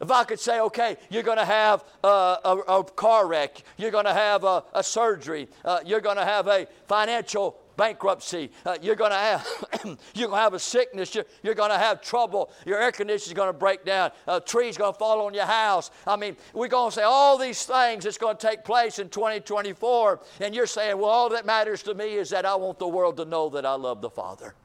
If 0.02 0.12
I 0.12 0.26
could 0.26 0.42
say, 0.42 0.60
okay, 0.60 0.98
you're 1.10 1.24
going 1.24 1.38
to 1.38 1.46
have 1.46 1.86
a, 2.04 2.08
a, 2.08 2.58
a, 2.68 2.84
car 2.84 3.26
wreck, 3.28 3.64
you're 3.78 3.92
going 3.92 4.06
to 4.06 4.14
have 4.14 4.44
a, 4.44 4.64
a 4.74 4.84
surgery, 4.84 5.48
uh, 5.64 5.80
you're 5.86 6.02
going 6.02 6.18
to 6.18 6.26
have 6.26 6.48
a 6.48 6.68
financial 6.86 7.58
bankruptcy. 7.78 8.52
Uh, 8.66 8.78
you're 8.82 8.96
going 8.96 9.12
to 9.12 9.18
have 9.18 9.48
you're 10.14 10.28
going 10.28 10.40
to 10.40 10.44
have 10.44 10.54
a 10.54 10.60
sickness. 10.60 11.14
You're, 11.16 11.26
you're 11.44 11.56
going 11.56 11.72
to 11.72 11.78
have 11.78 12.02
trouble. 12.02 12.52
Your 12.66 12.82
air 12.82 12.92
conditioner 12.92 13.32
is 13.32 13.34
going 13.34 13.50
to 13.50 13.58
break 13.58 13.86
down. 13.86 14.12
A 14.28 14.40
tree's 14.40 14.78
going 14.78 14.94
to 14.94 15.00
fall 15.00 15.26
on 15.26 15.34
your 15.34 15.46
house. 15.46 15.92
I 16.06 16.16
mean, 16.16 16.36
we're 16.54 16.68
going 16.68 16.92
to 16.92 16.96
say 16.96 17.04
all 17.04 17.38
these 17.38 17.66
things 17.66 18.04
that's 18.04 18.18
going 18.18 18.38
to 18.38 18.48
take 18.48 18.64
place 18.64 19.00
in 19.00 19.10
2024, 19.10 20.20
and 20.42 20.56
you're 20.56 20.68
saying, 20.68 20.98
well, 20.98 21.10
all 21.10 21.30
that 21.30 21.46
matters 21.46 21.84
to 21.84 21.94
me 21.94 22.16
is 22.16 22.30
that 22.30 22.46
I 22.46 22.56
want 22.56 22.80
the 22.80 22.88
world 22.88 23.18
to 23.18 23.26
know 23.26 23.50
that 23.50 23.66
I 23.66 23.76
love 23.76 24.02
the 24.02 24.10
Father. 24.10 24.56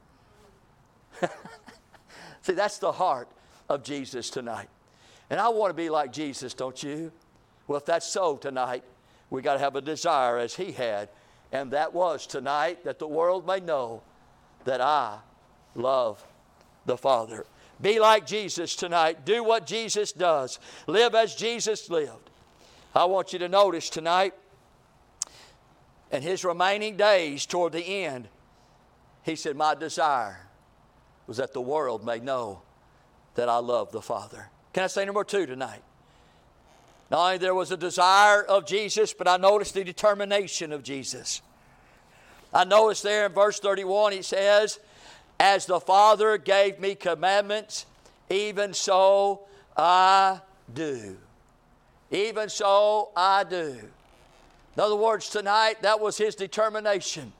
See, 2.41 2.53
that's 2.53 2.79
the 2.79 2.91
heart 2.91 3.29
of 3.69 3.83
Jesus 3.83 4.29
tonight. 4.29 4.69
And 5.29 5.39
I 5.39 5.49
want 5.49 5.69
to 5.69 5.73
be 5.73 5.89
like 5.89 6.11
Jesus, 6.11 6.53
don't 6.53 6.81
you? 6.81 7.11
Well, 7.67 7.77
if 7.77 7.85
that's 7.85 8.05
so 8.05 8.35
tonight, 8.35 8.83
we 9.29 9.41
got 9.41 9.53
to 9.53 9.59
have 9.59 9.75
a 9.75 9.81
desire 9.81 10.37
as 10.37 10.55
he 10.55 10.71
had 10.71 11.09
and 11.51 11.71
that 11.71 11.93
was 11.93 12.25
tonight 12.25 12.83
that 12.83 12.99
the 12.99 13.07
world 13.07 13.45
may 13.45 13.59
know 13.59 14.01
that 14.63 14.81
I 14.81 15.19
love 15.75 16.25
the 16.85 16.97
Father. 16.97 17.45
Be 17.81 17.99
like 17.99 18.25
Jesus 18.25 18.75
tonight. 18.75 19.25
Do 19.25 19.43
what 19.43 19.65
Jesus 19.65 20.11
does. 20.11 20.59
Live 20.87 21.15
as 21.15 21.35
Jesus 21.35 21.89
lived. 21.89 22.29
I 22.93 23.05
want 23.05 23.33
you 23.33 23.39
to 23.39 23.49
notice 23.49 23.89
tonight, 23.89 24.33
in 26.11 26.21
his 26.21 26.43
remaining 26.43 26.97
days 26.97 27.45
toward 27.45 27.73
the 27.73 27.83
end, 28.03 28.27
he 29.23 29.35
said, 29.35 29.55
My 29.55 29.75
desire 29.75 30.47
was 31.25 31.37
that 31.37 31.53
the 31.53 31.61
world 31.61 32.05
may 32.05 32.19
know 32.19 32.61
that 33.35 33.47
I 33.47 33.57
love 33.57 33.91
the 33.91 34.01
Father. 34.01 34.49
Can 34.73 34.83
I 34.83 34.87
say 34.87 35.05
number 35.05 35.23
two 35.23 35.45
tonight? 35.45 35.81
Not 37.11 37.25
only 37.25 37.37
there 37.39 37.53
was 37.53 37.71
a 37.71 37.77
desire 37.77 38.41
of 38.41 38.65
Jesus, 38.65 39.13
but 39.13 39.27
I 39.27 39.35
noticed 39.35 39.73
the 39.73 39.83
determination 39.83 40.71
of 40.71 40.81
Jesus. 40.81 41.41
I 42.53 42.63
noticed 42.63 43.03
there 43.03 43.25
in 43.25 43.33
verse 43.33 43.59
31, 43.59 44.13
he 44.13 44.21
says, 44.21 44.79
As 45.37 45.65
the 45.65 45.81
Father 45.81 46.37
gave 46.37 46.79
me 46.79 46.95
commandments, 46.95 47.85
even 48.29 48.73
so 48.73 49.41
I 49.75 50.39
do. 50.73 51.17
Even 52.11 52.47
so 52.47 53.09
I 53.13 53.43
do. 53.43 53.77
In 54.77 54.81
other 54.81 54.95
words, 54.95 55.29
tonight, 55.29 55.81
that 55.81 55.99
was 55.99 56.17
his 56.17 56.35
determination. 56.35 57.33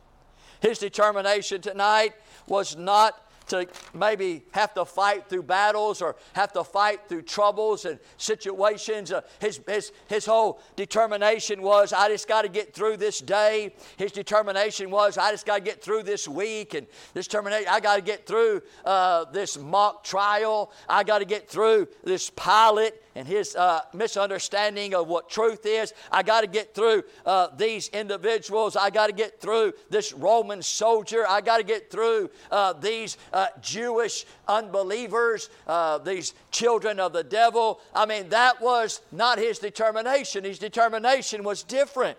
His 0.60 0.80
determination 0.80 1.62
tonight 1.62 2.14
was 2.46 2.76
not 2.76 3.31
to 3.52 3.68
maybe 3.94 4.44
have 4.52 4.74
to 4.74 4.84
fight 4.84 5.30
through 5.30 5.44
battles 5.44 6.02
or 6.02 6.16
have 6.34 6.52
to 6.54 6.64
fight 6.64 7.08
through 7.08 7.22
troubles 7.22 7.86
and 7.86 8.00
situations. 8.18 9.12
Uh, 9.12 9.22
his, 9.40 9.62
his, 9.68 9.92
his 10.08 10.26
whole 10.26 10.60
determination 10.76 11.62
was, 11.62 11.94
I 11.94 12.10
just 12.10 12.28
got 12.28 12.42
to 12.42 12.50
get 12.50 12.74
through 12.74 12.98
this 12.98 13.20
day. 13.20 13.74
His 13.98 14.12
determination 14.12 14.90
was, 14.90 15.18
I 15.18 15.32
just 15.32 15.46
got 15.46 15.58
to 15.58 15.64
get 15.64 15.82
through 15.82 16.04
this 16.04 16.28
week. 16.28 16.74
And 16.74 16.88
this 17.14 17.28
determination, 17.28 17.68
I 17.70 17.80
got 17.80 17.96
to 17.96 18.02
get 18.02 18.26
through 18.26 18.62
uh, 18.84 19.26
this 19.32 19.58
mock 19.58 20.04
trial. 20.04 20.72
I 20.90 21.04
got 21.04 21.20
to 21.20 21.26
get 21.26 21.48
through 21.48 21.88
this 22.04 22.30
Pilate 22.30 22.94
and 23.16 23.28
his 23.28 23.56
uh, 23.56 23.82
misunderstanding 23.94 24.96
of 24.96 25.08
what 25.08 25.30
truth 25.30 25.66
is. 25.66 25.94
I 26.12 26.24
got 26.24 26.42
to 26.42 26.48
get 26.48 26.74
through 26.74 27.04
uh, 27.26 27.50
these 27.58 27.90
individuals. 27.90 28.76
I 28.76 28.90
got 28.90 29.08
to 29.08 29.14
get 29.14 29.40
through 29.40 29.74
this 29.90 30.14
Roman 30.14 30.62
soldier. 30.62 31.26
I 31.28 31.42
got 31.42 31.58
to 31.58 31.64
get 31.64 31.92
through 31.92 32.30
uh, 32.52 32.74
these 32.74 33.18
uh, 33.34 33.48
Jewish 33.62 34.26
unbelievers, 34.48 35.50
uh, 35.68 35.98
these 35.98 36.34
children 36.52 37.00
of 37.00 37.14
the 37.14 37.24
devil. 37.24 37.82
I 37.94 38.06
mean, 38.06 38.30
that 38.30 38.62
was 38.62 39.02
not 39.12 39.38
his 39.38 39.60
determination. 39.60 40.44
His 40.44 40.60
determination 40.60 41.44
was 41.44 41.64
different. 41.64 42.18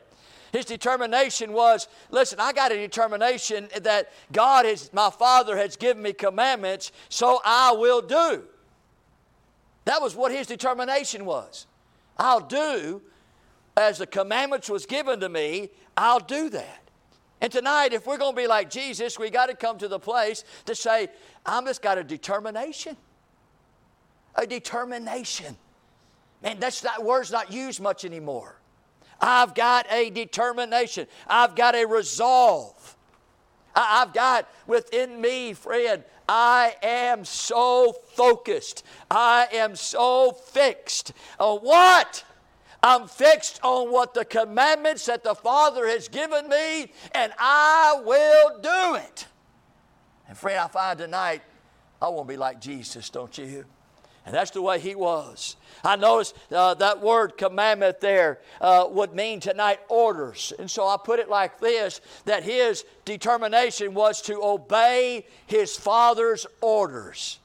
His 0.52 0.66
determination 0.66 1.54
was 1.54 1.88
listen, 2.10 2.38
I 2.38 2.52
got 2.52 2.72
a 2.72 2.76
determination 2.76 3.68
that 3.80 4.12
God 4.32 4.66
is, 4.66 4.92
my 4.92 5.08
Father 5.08 5.56
has 5.56 5.76
given 5.76 6.02
me 6.02 6.12
commandments, 6.12 6.92
so 7.08 7.40
I 7.42 7.72
will 7.72 8.02
do. 8.02 8.44
That 9.84 10.00
was 10.00 10.14
what 10.14 10.32
his 10.32 10.46
determination 10.46 11.24
was. 11.24 11.66
I'll 12.18 12.40
do 12.40 13.02
as 13.76 13.98
the 13.98 14.06
commandments 14.06 14.68
was 14.68 14.86
given 14.86 15.20
to 15.20 15.28
me, 15.28 15.70
I'll 15.96 16.20
do 16.20 16.50
that. 16.50 16.78
And 17.40 17.50
tonight, 17.50 17.92
if 17.92 18.06
we're 18.06 18.18
going 18.18 18.34
to 18.34 18.40
be 18.40 18.46
like 18.46 18.70
Jesus, 18.70 19.18
we 19.18 19.30
got 19.30 19.46
to 19.46 19.56
come 19.56 19.78
to 19.78 19.88
the 19.88 19.98
place 19.98 20.44
to 20.66 20.74
say, 20.74 21.08
I'm 21.44 21.66
just 21.66 21.82
got 21.82 21.98
a 21.98 22.04
determination. 22.04 22.96
A 24.36 24.46
determination. 24.46 25.56
Man, 26.42 26.60
that's 26.60 26.82
that 26.82 27.02
word's 27.02 27.32
not 27.32 27.52
used 27.52 27.80
much 27.80 28.04
anymore. 28.04 28.56
I've 29.20 29.54
got 29.54 29.86
a 29.90 30.10
determination. 30.10 31.06
I've 31.26 31.54
got 31.54 31.74
a 31.74 31.84
resolve. 31.84 32.96
I've 33.74 34.12
got 34.12 34.48
within 34.66 35.20
me, 35.20 35.52
friend, 35.54 36.04
I 36.28 36.76
am 36.82 37.24
so 37.24 37.92
focused. 37.92 38.84
I 39.10 39.48
am 39.52 39.76
so 39.76 40.32
fixed 40.32 41.12
on 41.38 41.58
what? 41.58 42.24
I'm 42.82 43.06
fixed 43.06 43.60
on 43.62 43.92
what 43.92 44.12
the 44.12 44.24
commandments 44.24 45.06
that 45.06 45.22
the 45.22 45.34
Father 45.34 45.86
has 45.86 46.08
given 46.08 46.48
me, 46.48 46.92
and 47.12 47.32
I 47.38 48.00
will 48.04 48.60
do 48.60 48.96
it. 48.96 49.26
And 50.28 50.36
friend, 50.36 50.58
I 50.58 50.68
find 50.68 50.98
tonight, 50.98 51.42
I 52.00 52.08
want 52.08 52.26
to 52.28 52.32
be 52.32 52.36
like 52.36 52.60
Jesus, 52.60 53.08
don't 53.10 53.36
you? 53.38 53.64
And 54.24 54.34
that's 54.34 54.52
the 54.52 54.62
way 54.62 54.78
he 54.78 54.94
was. 54.94 55.56
I 55.84 55.96
noticed 55.96 56.36
uh, 56.52 56.74
that 56.74 57.00
word 57.00 57.36
commandment 57.36 58.00
there 58.00 58.38
uh, 58.60 58.86
would 58.88 59.14
mean 59.14 59.40
tonight 59.40 59.80
orders. 59.88 60.52
And 60.58 60.70
so 60.70 60.86
I 60.86 60.96
put 61.02 61.18
it 61.18 61.28
like 61.28 61.58
this 61.58 62.00
that 62.24 62.44
his 62.44 62.84
determination 63.04 63.94
was 63.94 64.22
to 64.22 64.40
obey 64.42 65.26
his 65.46 65.76
father's 65.76 66.46
orders. 66.60 67.40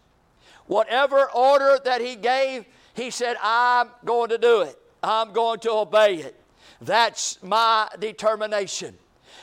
Whatever 0.67 1.31
order 1.31 1.79
that 1.83 2.01
he 2.01 2.15
gave, 2.15 2.65
he 2.93 3.09
said, 3.09 3.37
I'm 3.41 3.89
going 4.05 4.29
to 4.29 4.37
do 4.37 4.61
it, 4.61 4.77
I'm 5.01 5.33
going 5.33 5.59
to 5.61 5.71
obey 5.71 6.15
it. 6.17 6.35
That's 6.81 7.41
my 7.41 7.89
determination. 7.99 8.97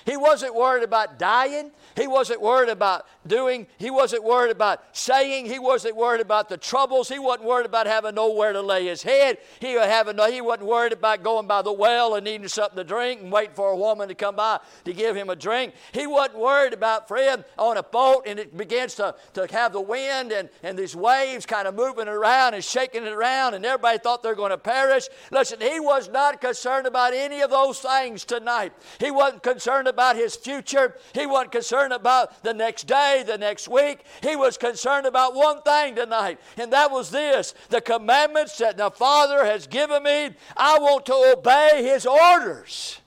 He 0.04 0.16
wasn't 0.16 0.54
worried 0.54 0.82
about 0.82 1.18
dying. 1.18 1.70
He 1.96 2.06
wasn't 2.06 2.42
worried 2.42 2.68
about 2.68 3.06
doing, 3.26 3.66
he 3.78 3.90
wasn't 3.90 4.24
worried 4.24 4.50
about 4.50 4.82
saying, 4.92 5.46
he 5.46 5.58
wasn't 5.58 5.96
worried 5.96 6.20
about 6.20 6.48
the 6.48 6.56
troubles, 6.56 7.08
he 7.08 7.18
wasn't 7.18 7.44
worried 7.44 7.66
about 7.66 7.86
having 7.86 8.16
nowhere 8.16 8.52
to 8.52 8.60
lay 8.60 8.86
his 8.86 9.02
head. 9.02 9.38
He, 9.60 9.72
having, 9.72 10.18
he 10.32 10.40
wasn't 10.40 10.68
worried 10.68 10.92
about 10.92 11.22
going 11.22 11.46
by 11.46 11.62
the 11.62 11.72
well 11.72 12.14
and 12.14 12.24
needing 12.24 12.48
something 12.48 12.76
to 12.76 12.84
drink 12.84 13.22
and 13.22 13.30
waiting 13.30 13.54
for 13.54 13.70
a 13.70 13.76
woman 13.76 14.08
to 14.08 14.14
come 14.14 14.36
by 14.36 14.60
to 14.84 14.92
give 14.92 15.16
him 15.16 15.30
a 15.30 15.36
drink. 15.36 15.74
He 15.92 16.06
wasn't 16.06 16.38
worried 16.38 16.72
about, 16.72 17.08
friend, 17.08 17.44
on 17.58 17.76
a 17.76 17.82
boat 17.82 18.24
and 18.26 18.38
it 18.38 18.56
begins 18.56 18.96
to, 18.96 19.14
to 19.34 19.46
have 19.52 19.72
the 19.72 19.80
wind 19.80 20.32
and, 20.32 20.48
and 20.62 20.78
these 20.78 20.96
waves 20.96 21.46
kind 21.46 21.68
of 21.68 21.74
moving 21.74 22.08
around 22.08 22.54
and 22.54 22.64
shaking 22.64 23.04
it 23.04 23.12
around 23.12 23.54
and 23.54 23.64
everybody 23.64 23.98
thought 23.98 24.22
they're 24.22 24.34
going 24.34 24.50
to 24.50 24.58
perish. 24.58 25.08
Listen, 25.30 25.60
he 25.60 25.80
was 25.80 26.08
not 26.08 26.40
concerned 26.40 26.86
about 26.86 27.14
any 27.14 27.40
of 27.40 27.50
those 27.50 27.78
things 27.78 28.24
tonight. 28.24 28.72
He 28.98 29.10
wasn't 29.10 29.42
concerned 29.42 29.88
about 29.94 30.16
his 30.16 30.34
future. 30.34 30.96
He 31.14 31.24
wasn't 31.24 31.52
concerned 31.52 31.92
about 31.92 32.42
the 32.42 32.52
next 32.52 32.88
day, 32.88 33.22
the 33.24 33.38
next 33.38 33.68
week. 33.68 34.00
He 34.22 34.34
was 34.34 34.58
concerned 34.58 35.06
about 35.06 35.34
one 35.34 35.62
thing 35.62 35.94
tonight, 35.94 36.40
and 36.56 36.72
that 36.72 36.90
was 36.90 37.10
this 37.10 37.54
the 37.68 37.80
commandments 37.80 38.58
that 38.58 38.76
the 38.76 38.90
Father 38.90 39.44
has 39.44 39.66
given 39.66 40.02
me. 40.02 40.30
I 40.56 40.78
want 40.78 41.06
to 41.06 41.34
obey 41.36 41.84
his 41.84 42.06
orders. 42.06 43.00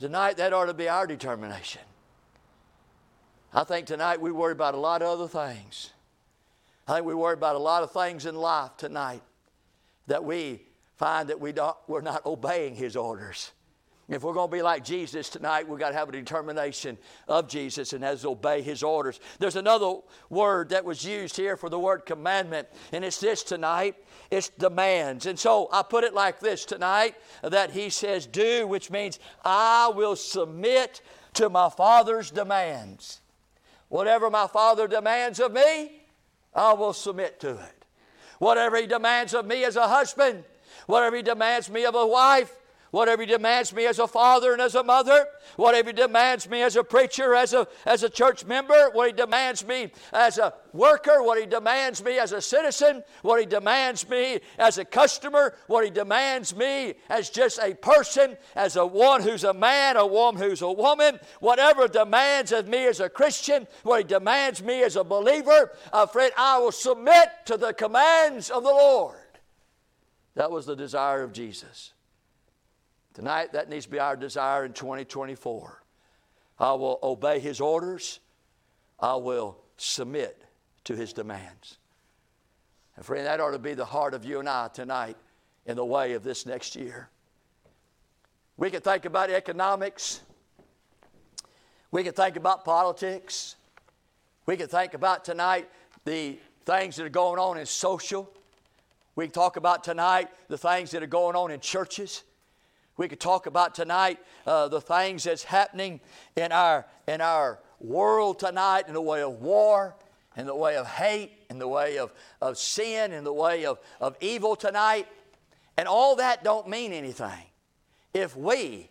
Tonight, 0.00 0.38
that 0.38 0.52
ought 0.52 0.66
to 0.66 0.74
be 0.74 0.88
our 0.88 1.06
determination. 1.06 1.82
I 3.52 3.64
think 3.64 3.86
tonight 3.86 4.20
we 4.20 4.32
worry 4.32 4.52
about 4.52 4.74
a 4.74 4.78
lot 4.78 5.02
of 5.02 5.08
other 5.08 5.28
things. 5.28 5.90
I 6.88 6.94
think 6.94 7.06
we 7.06 7.14
worry 7.14 7.34
about 7.34 7.56
a 7.56 7.60
lot 7.60 7.82
of 7.82 7.92
things 7.92 8.26
in 8.26 8.34
life 8.34 8.76
tonight 8.76 9.22
that 10.06 10.24
we 10.24 10.62
find 10.96 11.28
that 11.28 11.40
we 11.40 11.52
don't, 11.52 11.76
we're 11.86 12.00
not 12.00 12.26
obeying 12.26 12.74
His 12.74 12.96
orders. 12.96 13.52
If 14.08 14.22
we're 14.22 14.34
going 14.34 14.50
to 14.50 14.56
be 14.56 14.62
like 14.62 14.84
Jesus 14.84 15.30
tonight, 15.30 15.66
we've 15.66 15.78
got 15.78 15.88
to 15.90 15.96
have 15.96 16.10
a 16.10 16.12
determination 16.12 16.98
of 17.26 17.48
Jesus 17.48 17.94
and 17.94 18.04
as 18.04 18.24
obey 18.26 18.60
His 18.60 18.82
orders. 18.82 19.18
There's 19.38 19.56
another 19.56 19.94
word 20.28 20.68
that 20.70 20.84
was 20.84 21.04
used 21.04 21.36
here 21.36 21.56
for 21.56 21.70
the 21.70 21.78
word 21.78 22.04
commandment, 22.04 22.68
and 22.92 23.02
it's 23.02 23.18
this 23.18 23.42
tonight 23.42 23.96
it's 24.30 24.48
demands. 24.48 25.26
And 25.26 25.38
so 25.38 25.68
I 25.72 25.82
put 25.82 26.04
it 26.04 26.12
like 26.12 26.40
this 26.40 26.64
tonight 26.64 27.14
that 27.42 27.70
He 27.70 27.88
says, 27.88 28.26
Do, 28.26 28.66
which 28.66 28.90
means 28.90 29.18
I 29.44 29.90
will 29.94 30.16
submit 30.16 31.00
to 31.34 31.48
my 31.48 31.70
Father's 31.70 32.30
demands. 32.30 33.20
Whatever 33.88 34.30
my 34.30 34.46
Father 34.46 34.88
demands 34.88 35.40
of 35.40 35.52
me, 35.52 36.02
I 36.54 36.72
will 36.74 36.92
submit 36.92 37.40
to 37.40 37.50
it. 37.50 37.84
Whatever 38.38 38.76
He 38.76 38.86
demands 38.86 39.34
of 39.34 39.46
me 39.46 39.64
as 39.64 39.76
a 39.76 39.88
husband, 39.88 40.44
whatever 40.86 41.16
He 41.16 41.22
demands 41.22 41.70
me 41.70 41.84
of 41.84 41.94
a 41.94 42.06
wife, 42.06 42.52
whatever 42.94 43.22
He 43.22 43.26
demands 43.26 43.74
me 43.74 43.86
as 43.86 43.98
a 43.98 44.06
father 44.06 44.52
and 44.52 44.62
as 44.62 44.76
a 44.76 44.82
mother, 44.84 45.26
whatever 45.56 45.88
He 45.88 45.94
demands 45.94 46.48
me 46.48 46.62
as 46.62 46.76
a 46.76 46.84
preacher, 46.84 47.34
as 47.34 47.52
a, 47.52 47.66
as 47.84 48.04
a 48.04 48.08
church 48.08 48.44
member, 48.44 48.90
what 48.92 49.08
He 49.08 49.12
demands 49.12 49.66
me 49.66 49.90
as 50.12 50.38
a 50.38 50.54
worker, 50.72 51.20
what 51.20 51.40
He 51.40 51.44
demands 51.44 52.04
me 52.04 52.18
as 52.20 52.30
a 52.30 52.40
citizen, 52.40 53.02
what 53.22 53.40
He 53.40 53.46
demands 53.46 54.08
me 54.08 54.38
as 54.58 54.78
a 54.78 54.84
customer, 54.84 55.54
what 55.66 55.84
He 55.84 55.90
demands 55.90 56.54
me 56.54 56.94
as 57.08 57.30
just 57.30 57.58
a 57.58 57.74
person, 57.74 58.36
as 58.54 58.76
a 58.76 58.86
one 58.86 59.22
who's 59.22 59.42
a 59.42 59.52
man, 59.52 59.96
a 59.96 60.06
woman 60.06 60.40
who's 60.40 60.62
a 60.62 60.70
woman, 60.70 61.18
whatever 61.40 61.88
demands 61.88 62.52
of 62.52 62.68
me 62.68 62.86
as 62.86 63.00
a 63.00 63.08
Christian, 63.08 63.66
what 63.82 63.98
He 63.98 64.04
demands 64.04 64.62
me 64.62 64.84
as 64.84 64.94
a 64.94 65.02
believer, 65.02 65.72
uh, 65.92 66.06
friend, 66.06 66.32
I 66.38 66.58
will 66.58 66.70
submit 66.70 67.28
to 67.46 67.56
the 67.56 67.72
commands 67.72 68.50
of 68.50 68.62
the 68.62 68.70
Lord. 68.70 69.16
That 70.36 70.52
was 70.52 70.64
the 70.64 70.76
desire 70.76 71.24
of 71.24 71.32
Jesus. 71.32 71.93
Tonight, 73.14 73.52
that 73.52 73.70
needs 73.70 73.84
to 73.86 73.90
be 73.92 74.00
our 74.00 74.16
desire 74.16 74.64
in 74.64 74.72
2024. 74.72 75.82
I 76.58 76.72
will 76.72 76.98
obey 77.02 77.38
His 77.38 77.60
orders, 77.60 78.20
I 78.98 79.16
will 79.16 79.56
submit 79.76 80.44
to 80.84 80.94
His 80.94 81.12
demands. 81.12 81.78
And, 82.96 83.04
friend, 83.04 83.26
that 83.26 83.40
ought 83.40 83.52
to 83.52 83.58
be 83.58 83.74
the 83.74 83.84
heart 83.84 84.14
of 84.14 84.24
you 84.24 84.40
and 84.40 84.48
I 84.48 84.68
tonight 84.68 85.16
in 85.66 85.76
the 85.76 85.84
way 85.84 86.12
of 86.12 86.22
this 86.22 86.44
next 86.44 86.76
year. 86.76 87.08
We 88.56 88.70
can 88.70 88.80
think 88.80 89.04
about 89.04 89.30
economics. 89.30 90.20
We 91.90 92.04
can 92.04 92.12
think 92.12 92.36
about 92.36 92.64
politics. 92.64 93.56
We 94.46 94.56
can 94.56 94.68
think 94.68 94.94
about 94.94 95.24
tonight 95.24 95.68
the 96.04 96.38
things 96.64 96.96
that 96.96 97.06
are 97.06 97.08
going 97.08 97.38
on 97.38 97.58
in 97.58 97.66
social. 97.66 98.30
We 99.16 99.26
can 99.26 99.32
talk 99.32 99.56
about 99.56 99.84
tonight 99.84 100.28
the 100.48 100.58
things 100.58 100.90
that 100.92 101.02
are 101.02 101.08
going 101.08 101.36
on 101.36 101.50
in 101.50 101.60
churches. 101.60 102.22
We 102.96 103.08
could 103.08 103.20
talk 103.20 103.46
about 103.46 103.74
tonight 103.74 104.18
uh, 104.46 104.68
the 104.68 104.80
things 104.80 105.24
that's 105.24 105.42
happening 105.42 106.00
in 106.36 106.52
our, 106.52 106.86
in 107.08 107.20
our 107.20 107.58
world 107.80 108.38
tonight 108.38 108.84
in 108.86 108.94
the 108.94 109.02
way 109.02 109.22
of 109.22 109.40
war, 109.40 109.96
in 110.36 110.46
the 110.46 110.54
way 110.54 110.76
of 110.76 110.86
hate, 110.86 111.32
in 111.50 111.58
the 111.58 111.68
way 111.68 111.98
of, 111.98 112.12
of 112.40 112.56
sin, 112.56 113.12
in 113.12 113.24
the 113.24 113.32
way 113.32 113.66
of, 113.66 113.78
of 114.00 114.16
evil 114.20 114.54
tonight. 114.54 115.06
And 115.76 115.88
all 115.88 116.16
that 116.16 116.44
don't 116.44 116.68
mean 116.68 116.92
anything 116.92 117.42
if 118.12 118.36
we 118.36 118.90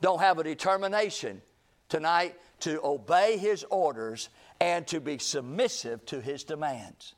don't 0.00 0.20
have 0.20 0.38
a 0.38 0.44
determination 0.44 1.40
tonight 1.88 2.34
to 2.60 2.80
obey 2.84 3.36
His 3.36 3.64
orders 3.70 4.30
and 4.60 4.86
to 4.88 5.00
be 5.00 5.18
submissive 5.18 6.04
to 6.06 6.20
His 6.20 6.42
demands. 6.42 7.14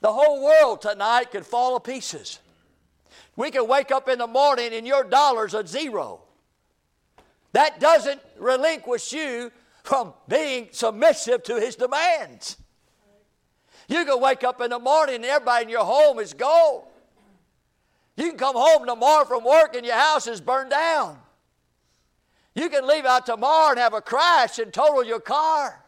The 0.00 0.12
whole 0.12 0.42
world 0.42 0.82
tonight 0.82 1.30
could 1.30 1.46
fall 1.46 1.78
to 1.78 1.80
pieces. 1.80 2.40
We 3.36 3.50
can 3.50 3.66
wake 3.66 3.90
up 3.90 4.08
in 4.08 4.18
the 4.18 4.26
morning 4.26 4.72
and 4.72 4.86
your 4.86 5.04
dollar's 5.04 5.54
a 5.54 5.66
zero. 5.66 6.20
That 7.52 7.78
doesn't 7.80 8.20
relinquish 8.38 9.12
you 9.12 9.52
from 9.82 10.14
being 10.28 10.68
submissive 10.72 11.42
to 11.44 11.60
his 11.60 11.76
demands. 11.76 12.56
You 13.88 14.04
can 14.04 14.20
wake 14.20 14.44
up 14.44 14.60
in 14.60 14.70
the 14.70 14.78
morning 14.78 15.16
and 15.16 15.24
everybody 15.24 15.64
in 15.64 15.68
your 15.68 15.84
home 15.84 16.18
is 16.18 16.32
gone. 16.32 16.82
You 18.16 18.28
can 18.28 18.38
come 18.38 18.56
home 18.56 18.86
tomorrow 18.86 19.24
from 19.24 19.44
work 19.44 19.74
and 19.74 19.84
your 19.84 19.96
house 19.96 20.26
is 20.26 20.40
burned 20.40 20.70
down. 20.70 21.18
You 22.54 22.68
can 22.68 22.86
leave 22.86 23.04
out 23.04 23.26
tomorrow 23.26 23.70
and 23.70 23.78
have 23.78 23.94
a 23.94 24.00
crash 24.00 24.58
and 24.58 24.72
total 24.72 25.04
your 25.04 25.20
car. 25.20 25.83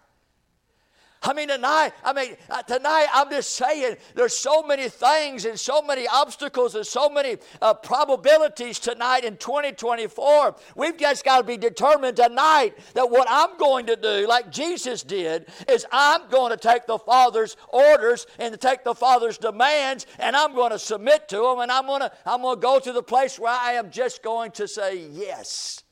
I 1.22 1.32
mean, 1.32 1.48
tonight, 1.48 1.92
I 2.04 2.12
mean, 2.12 2.36
uh, 2.50 2.62
tonight, 2.62 3.06
I'm 3.12 3.30
just 3.30 3.56
saying 3.56 3.96
there's 4.14 4.36
so 4.36 4.62
many 4.62 4.88
things 4.88 5.44
and 5.44 5.58
so 5.58 5.82
many 5.82 6.06
obstacles 6.06 6.74
and 6.74 6.86
so 6.86 7.08
many 7.08 7.38
uh, 7.60 7.74
probabilities 7.74 8.78
tonight 8.78 9.24
in 9.24 9.36
2024. 9.36 10.56
We've 10.76 10.96
just 10.96 11.24
got 11.24 11.38
to 11.38 11.44
be 11.44 11.56
determined 11.56 12.16
tonight 12.16 12.78
that 12.94 13.10
what 13.10 13.26
I'm 13.30 13.56
going 13.56 13.86
to 13.86 13.96
do, 13.96 14.26
like 14.28 14.50
Jesus 14.50 15.02
did, 15.02 15.46
is 15.68 15.86
I'm 15.90 16.28
going 16.28 16.50
to 16.52 16.56
take 16.56 16.86
the 16.86 16.98
Father's 16.98 17.56
orders 17.68 18.26
and 18.38 18.52
to 18.52 18.58
take 18.58 18.84
the 18.84 18.94
Father's 18.94 19.38
demands, 19.38 20.06
and 20.18 20.36
I'm 20.36 20.54
going 20.54 20.72
to 20.72 20.78
submit 20.78 21.28
to 21.28 21.38
them, 21.38 21.60
and 21.60 21.72
I'm 21.72 21.86
going 21.86 22.02
to 22.02 22.12
I'm 22.24 22.42
going 22.42 22.56
to 22.56 22.60
go 22.60 22.78
to 22.78 22.92
the 22.92 23.02
place 23.02 23.38
where 23.38 23.52
I 23.52 23.72
am 23.72 23.90
just 23.90 24.22
going 24.22 24.52
to 24.52 24.68
say 24.68 25.06
yes, 25.10 25.82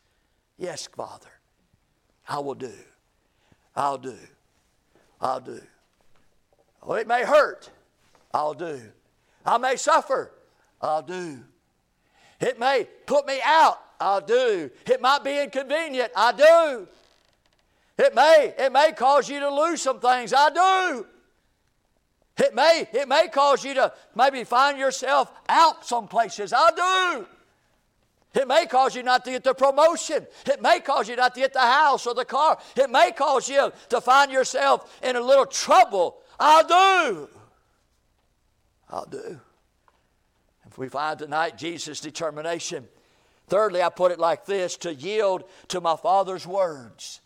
yes, 0.58 0.87
Father, 0.87 1.30
I 2.28 2.38
will 2.38 2.54
do, 2.54 2.72
I'll 3.74 3.98
do. 3.98 4.16
I'll 5.24 5.40
do. 5.40 5.60
Well, 6.84 6.98
it 6.98 7.08
may 7.08 7.24
hurt. 7.24 7.70
I'll 8.34 8.52
do. 8.52 8.80
I 9.44 9.56
may 9.56 9.76
suffer. 9.76 10.32
I'll 10.82 11.02
do. 11.02 11.40
It 12.40 12.60
may 12.60 12.87
put 13.06 13.26
me 13.26 13.40
out. 13.42 13.80
I'll 13.98 14.20
do. 14.20 14.70
It 14.87 15.00
might 15.00 15.24
be 15.24 15.40
inconvenient. 15.40 16.12
I 16.14 16.32
do. 16.32 16.87
It 17.96 18.14
may, 18.14 18.52
it 18.58 18.70
may 18.70 18.92
cause 18.92 19.30
you 19.30 19.40
to 19.40 19.50
lose 19.50 19.80
some 19.80 19.98
things. 19.98 20.34
I 20.37 20.50
do. 20.50 21.06
It 22.44 22.54
may, 22.54 22.87
it 22.92 23.08
may 23.08 23.28
cause 23.28 23.64
you 23.64 23.72
to 23.74 23.92
maybe 24.14 24.44
find 24.44 24.76
yourself 24.76 25.32
out 25.48 25.87
some 25.87 26.06
places. 26.06 26.52
I 26.54 26.70
do. 27.16 27.26
It 28.34 28.48
may 28.48 28.66
cause 28.66 28.96
you 28.96 29.04
not 29.04 29.24
to 29.26 29.30
get 29.30 29.44
the 29.44 29.54
promotion. 29.54 30.26
It 30.46 30.60
may 30.60 30.80
cause 30.80 31.08
you 31.08 31.14
not 31.14 31.34
to 31.34 31.40
get 31.40 31.52
the 31.52 31.60
house 31.60 32.04
or 32.06 32.14
the 32.14 32.24
car. 32.24 32.58
It 32.76 32.90
may 32.90 33.12
cause 33.12 33.48
you 33.48 33.72
to 33.90 34.00
find 34.00 34.32
yourself 34.32 34.98
in 35.04 35.14
a 35.14 35.20
little 35.20 35.46
trouble. 35.46 36.18
I'll 36.40 36.66
do. 36.66 37.28
I'll 38.90 39.06
do. 39.06 39.40
If 40.66 40.78
we 40.78 40.88
find 40.88 41.18
tonight 41.18 41.56
Jesus' 41.56 42.00
determination. 42.00 42.88
Thirdly, 43.46 43.82
I 43.82 43.88
put 43.90 44.10
it 44.10 44.18
like 44.18 44.46
this 44.46 44.76
to 44.78 44.92
yield 44.92 45.44
to 45.68 45.80
my 45.80 45.94
Father's 45.94 46.46
words. 46.46 47.20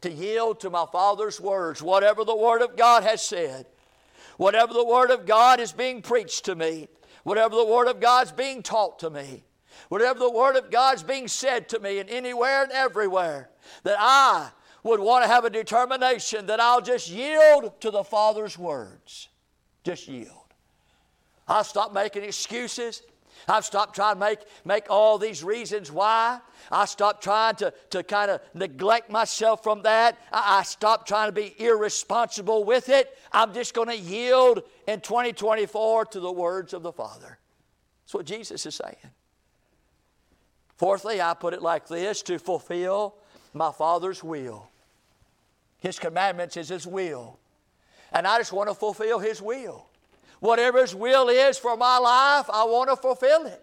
To 0.00 0.10
yield 0.10 0.58
to 0.60 0.70
my 0.70 0.86
Father's 0.90 1.40
words, 1.40 1.80
whatever 1.80 2.24
the 2.24 2.34
Word 2.34 2.60
of 2.60 2.76
God 2.76 3.04
has 3.04 3.22
said, 3.22 3.66
whatever 4.36 4.72
the 4.72 4.84
Word 4.84 5.12
of 5.12 5.26
God 5.26 5.60
is 5.60 5.70
being 5.70 6.02
preached 6.02 6.46
to 6.46 6.56
me, 6.56 6.88
whatever 7.22 7.54
the 7.54 7.64
Word 7.64 7.86
of 7.86 8.00
God 8.00 8.26
is 8.26 8.32
being 8.32 8.64
taught 8.64 8.98
to 9.00 9.10
me 9.10 9.44
whatever 9.88 10.18
the 10.18 10.30
Word 10.30 10.56
of 10.56 10.70
God's 10.70 11.02
being 11.02 11.28
said 11.28 11.68
to 11.70 11.78
me 11.80 11.98
and 11.98 12.08
anywhere 12.10 12.62
and 12.62 12.72
everywhere, 12.72 13.50
that 13.84 13.96
I 13.98 14.50
would 14.82 15.00
want 15.00 15.24
to 15.24 15.28
have 15.28 15.44
a 15.44 15.50
determination 15.50 16.46
that 16.46 16.60
I'll 16.60 16.80
just 16.80 17.10
yield 17.10 17.80
to 17.80 17.90
the 17.90 18.04
Father's 18.04 18.58
words. 18.58 19.28
Just 19.84 20.08
yield. 20.08 20.28
I'll 21.46 21.64
stop 21.64 21.92
making 21.92 22.24
excuses. 22.24 23.02
I've 23.48 23.64
stopped 23.64 23.94
trying 23.94 24.14
to 24.14 24.20
make, 24.20 24.38
make 24.64 24.86
all 24.88 25.18
these 25.18 25.42
reasons 25.42 25.90
why. 25.90 26.40
I 26.70 26.84
stopped 26.84 27.24
trying 27.24 27.56
to, 27.56 27.72
to 27.90 28.02
kind 28.02 28.30
of 28.30 28.40
neglect 28.54 29.10
myself 29.10 29.62
from 29.62 29.82
that. 29.82 30.18
I, 30.32 30.58
I 30.58 30.62
stopped 30.62 31.08
trying 31.08 31.28
to 31.28 31.32
be 31.32 31.54
irresponsible 31.58 32.64
with 32.64 32.88
it. 32.88 33.16
I'm 33.32 33.52
just 33.52 33.74
going 33.74 33.88
to 33.88 33.96
yield 33.96 34.62
in 34.86 35.00
2024 35.00 36.06
to 36.06 36.20
the 36.20 36.32
words 36.32 36.72
of 36.72 36.82
the 36.82 36.92
Father. 36.92 37.38
That's 38.04 38.14
what 38.14 38.26
Jesus 38.26 38.64
is 38.64 38.74
saying. 38.74 38.96
Fourthly, 40.82 41.20
I 41.20 41.34
put 41.34 41.54
it 41.54 41.62
like 41.62 41.86
this 41.86 42.22
to 42.22 42.40
fulfill 42.40 43.14
my 43.54 43.70
Father's 43.70 44.24
will. 44.24 44.68
His 45.78 46.00
commandments 46.00 46.56
is 46.56 46.70
His 46.70 46.88
will. 46.88 47.38
And 48.10 48.26
I 48.26 48.38
just 48.38 48.52
want 48.52 48.68
to 48.68 48.74
fulfill 48.74 49.20
His 49.20 49.40
will. 49.40 49.86
Whatever 50.40 50.80
His 50.80 50.92
will 50.92 51.28
is 51.28 51.56
for 51.56 51.76
my 51.76 51.98
life, 51.98 52.50
I 52.52 52.64
want 52.64 52.90
to 52.90 52.96
fulfill 52.96 53.46
it. 53.46 53.62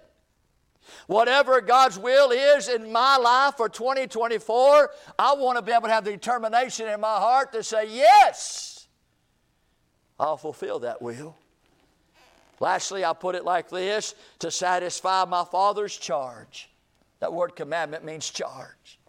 Whatever 1.07 1.59
God's 1.59 1.99
will 1.99 2.31
is 2.31 2.69
in 2.69 2.89
my 2.89 3.17
life 3.17 3.55
for 3.57 3.67
2024, 3.67 4.89
I 5.19 5.33
want 5.33 5.57
to 5.57 5.61
be 5.61 5.73
able 5.73 5.87
to 5.87 5.93
have 5.93 6.05
the 6.05 6.11
determination 6.11 6.87
in 6.87 7.01
my 7.01 7.17
heart 7.17 7.51
to 7.51 7.63
say, 7.63 7.93
Yes, 7.93 8.87
I'll 10.17 10.37
fulfill 10.37 10.79
that 10.79 11.01
will. 11.01 11.35
Lastly, 12.61 13.03
I 13.03 13.11
put 13.11 13.35
it 13.35 13.43
like 13.43 13.69
this 13.69 14.15
to 14.39 14.49
satisfy 14.49 15.25
my 15.25 15.43
Father's 15.43 15.97
charge. 15.97 16.69
That 17.19 17.33
word 17.33 17.55
commandment 17.55 18.03
means 18.05 18.29
charge. 18.29 18.99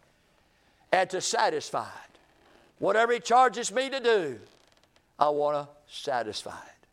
And 0.93 1.09
to 1.11 1.21
satisfy 1.21 1.87
it. 1.87 2.19
Whatever 2.79 3.13
He 3.13 3.21
charges 3.21 3.71
me 3.73 3.89
to 3.91 4.01
do, 4.01 4.39
I 5.19 5.29
want 5.29 5.57
to 5.57 5.69
satisfy 5.87 6.59
it. 6.59 6.87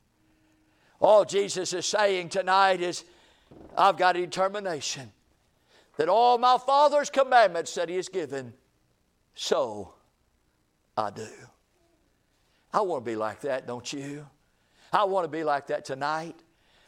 All 0.99 1.25
Jesus 1.25 1.73
is 1.73 1.85
saying 1.85 2.29
tonight 2.29 2.81
is, 2.81 3.03
I've 3.77 3.97
got 3.97 4.15
a 4.15 4.19
determination 4.19 5.11
that 5.97 6.09
all 6.09 6.37
my 6.37 6.57
Father's 6.57 7.09
commandments 7.09 7.73
that 7.75 7.89
He 7.89 7.95
has 7.95 8.09
given, 8.09 8.53
so 9.33 9.93
I 10.95 11.09
do. 11.09 11.27
I 12.73 12.81
want 12.81 13.03
to 13.03 13.11
be 13.11 13.15
like 13.15 13.41
that, 13.41 13.65
don't 13.65 13.91
you? 13.91 14.25
I 14.91 15.05
want 15.05 15.23
to 15.23 15.29
be 15.29 15.43
like 15.43 15.67
that 15.67 15.85
tonight. 15.85 16.35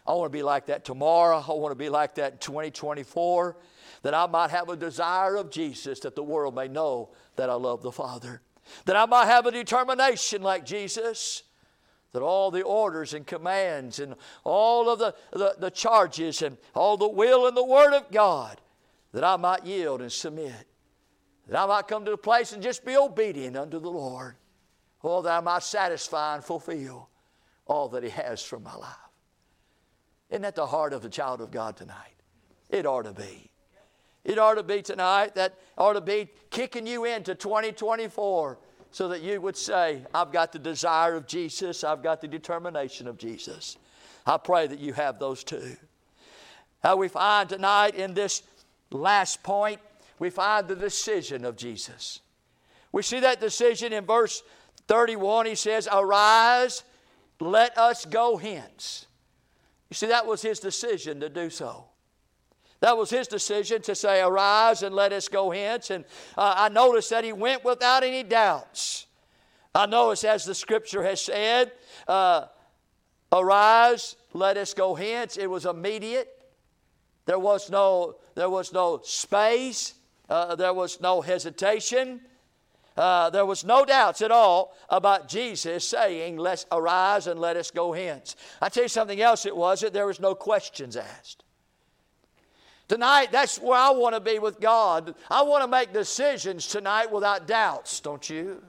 I 0.05 0.13
want 0.13 0.31
to 0.31 0.37
be 0.37 0.43
like 0.43 0.67
that 0.67 0.85
tomorrow. 0.85 1.43
I 1.47 1.53
want 1.53 1.71
to 1.71 1.75
be 1.75 1.89
like 1.89 2.15
that 2.15 2.33
in 2.33 2.37
2024. 2.39 3.55
That 4.03 4.13
I 4.13 4.27
might 4.27 4.51
have 4.51 4.69
a 4.69 4.75
desire 4.75 5.35
of 5.35 5.49
Jesus 5.49 5.99
that 6.01 6.15
the 6.15 6.23
world 6.23 6.55
may 6.55 6.67
know 6.67 7.09
that 7.35 7.49
I 7.49 7.55
love 7.55 7.81
the 7.81 7.91
Father. 7.91 8.41
That 8.85 8.95
I 8.95 9.05
might 9.05 9.25
have 9.25 9.45
a 9.45 9.51
determination 9.51 10.41
like 10.41 10.65
Jesus 10.65 11.43
that 12.11 12.21
all 12.21 12.51
the 12.51 12.63
orders 12.63 13.13
and 13.13 13.25
commands 13.25 13.99
and 13.99 14.15
all 14.43 14.89
of 14.89 14.99
the, 14.99 15.13
the, 15.31 15.55
the, 15.59 15.69
charges 15.69 16.41
and 16.41 16.57
all 16.73 16.97
the 16.97 17.07
will 17.07 17.47
and 17.47 17.55
the 17.55 17.63
Word 17.63 17.93
of 17.93 18.09
God, 18.11 18.59
that 19.13 19.23
I 19.23 19.37
might 19.37 19.65
yield 19.65 20.01
and 20.01 20.11
submit. 20.11 20.67
That 21.47 21.59
I 21.59 21.65
might 21.65 21.87
come 21.87 22.05
to 22.05 22.11
the 22.11 22.17
place 22.17 22.51
and 22.51 22.61
just 22.61 22.85
be 22.85 22.95
obedient 22.97 23.57
unto 23.57 23.79
the 23.79 23.89
Lord. 23.89 24.35
Oh, 25.03 25.21
that 25.21 25.37
I 25.37 25.39
might 25.39 25.63
satisfy 25.63 26.35
and 26.35 26.43
fulfill 26.43 27.09
all 27.65 27.89
that 27.89 28.03
He 28.03 28.09
has 28.09 28.41
for 28.41 28.59
my 28.59 28.75
life. 28.75 28.95
Isn't 30.29 30.43
that 30.43 30.55
the 30.55 30.67
heart 30.67 30.93
of 30.93 31.01
the 31.01 31.09
child 31.09 31.41
of 31.41 31.51
God 31.51 31.77
tonight? 31.77 32.15
It 32.69 32.85
ought 32.85 33.03
to 33.03 33.13
be. 33.13 33.48
It 34.29 34.37
ought 34.37 34.53
to 34.53 34.63
be 34.63 34.83
tonight. 34.83 35.33
That 35.33 35.55
ought 35.75 35.93
to 35.93 36.01
be 36.01 36.29
kicking 36.51 36.85
you 36.85 37.05
into 37.05 37.33
2024 37.33 38.59
so 38.91 39.07
that 39.07 39.23
you 39.23 39.41
would 39.41 39.57
say, 39.57 40.03
I've 40.13 40.31
got 40.31 40.51
the 40.51 40.59
desire 40.59 41.15
of 41.15 41.25
Jesus, 41.25 41.83
I've 41.83 42.03
got 42.03 42.21
the 42.21 42.27
determination 42.27 43.07
of 43.07 43.17
Jesus. 43.17 43.77
I 44.27 44.37
pray 44.37 44.67
that 44.67 44.77
you 44.77 44.93
have 44.93 45.17
those 45.17 45.43
two. 45.43 45.75
How 46.83 46.95
we 46.95 47.07
find 47.07 47.49
tonight 47.49 47.95
in 47.95 48.13
this 48.13 48.43
last 48.91 49.41
point, 49.41 49.79
we 50.19 50.29
find 50.29 50.67
the 50.67 50.75
decision 50.75 51.43
of 51.43 51.55
Jesus. 51.55 52.19
We 52.91 53.01
see 53.01 53.21
that 53.21 53.39
decision 53.39 53.93
in 53.93 54.05
verse 54.05 54.43
31. 54.87 55.47
He 55.47 55.55
says, 55.55 55.87
Arise, 55.91 56.83
let 57.39 57.75
us 57.79 58.05
go 58.05 58.37
hence. 58.37 59.07
You 59.89 59.95
see, 59.95 60.07
that 60.07 60.27
was 60.27 60.43
his 60.43 60.59
decision 60.59 61.19
to 61.19 61.29
do 61.29 61.49
so. 61.49 61.88
That 62.81 62.97
was 62.97 63.09
his 63.09 63.27
decision 63.27 63.81
to 63.83 63.95
say, 63.95 64.21
Arise 64.21 64.83
and 64.83 64.95
let 64.95 65.11
us 65.11 65.27
go 65.27 65.51
hence. 65.51 65.89
And 65.89 66.05
uh, 66.37 66.53
I 66.57 66.69
noticed 66.69 67.09
that 67.09 67.23
he 67.23 67.33
went 67.33 67.65
without 67.65 68.03
any 68.03 68.23
doubts. 68.23 69.07
I 69.75 69.85
notice, 69.85 70.23
as 70.23 70.45
the 70.45 70.55
scripture 70.55 71.03
has 71.03 71.21
said, 71.21 71.71
uh, 72.07 72.45
Arise, 73.31 74.15
let 74.33 74.57
us 74.57 74.73
go 74.73 74.95
hence. 74.95 75.37
It 75.37 75.47
was 75.47 75.65
immediate. 75.65 76.29
There 77.25 77.39
was 77.39 77.69
no, 77.69 78.15
there 78.35 78.49
was 78.49 78.73
no 78.73 79.01
space. 79.03 79.93
Uh, 80.29 80.55
there 80.55 80.73
was 80.73 81.01
no 81.01 81.21
hesitation. 81.21 82.21
Uh, 82.95 83.29
there 83.29 83.45
was 83.45 83.63
no 83.63 83.85
doubts 83.85 84.21
at 84.21 84.31
all 84.31 84.75
about 84.89 85.27
Jesus 85.27 85.87
saying, 85.87 86.37
Let's 86.37 86.65
arise 86.71 87.27
and 87.27 87.39
let 87.39 87.55
us 87.55 87.71
go 87.71 87.91
hence. 87.91 88.35
I 88.61 88.69
tell 88.69 88.83
you 88.83 88.89
something 88.89 89.21
else 89.21 89.45
it 89.45 89.55
was 89.55 89.81
that 89.81 89.93
there 89.93 90.07
was 90.07 90.19
no 90.19 90.33
questions 90.33 90.95
asked. 90.95 91.43
Tonight, 92.89 93.31
that's 93.31 93.59
where 93.59 93.77
I 93.77 93.91
want 93.91 94.15
to 94.15 94.19
be 94.19 94.39
with 94.39 94.59
God. 94.59 95.13
I 95.29 95.43
want 95.43 95.63
to 95.63 95.67
make 95.67 95.93
decisions 95.93 96.65
tonight 96.65 97.11
without 97.11 97.47
doubts, 97.47 97.99
don't 97.99 98.27
you? 98.27 98.63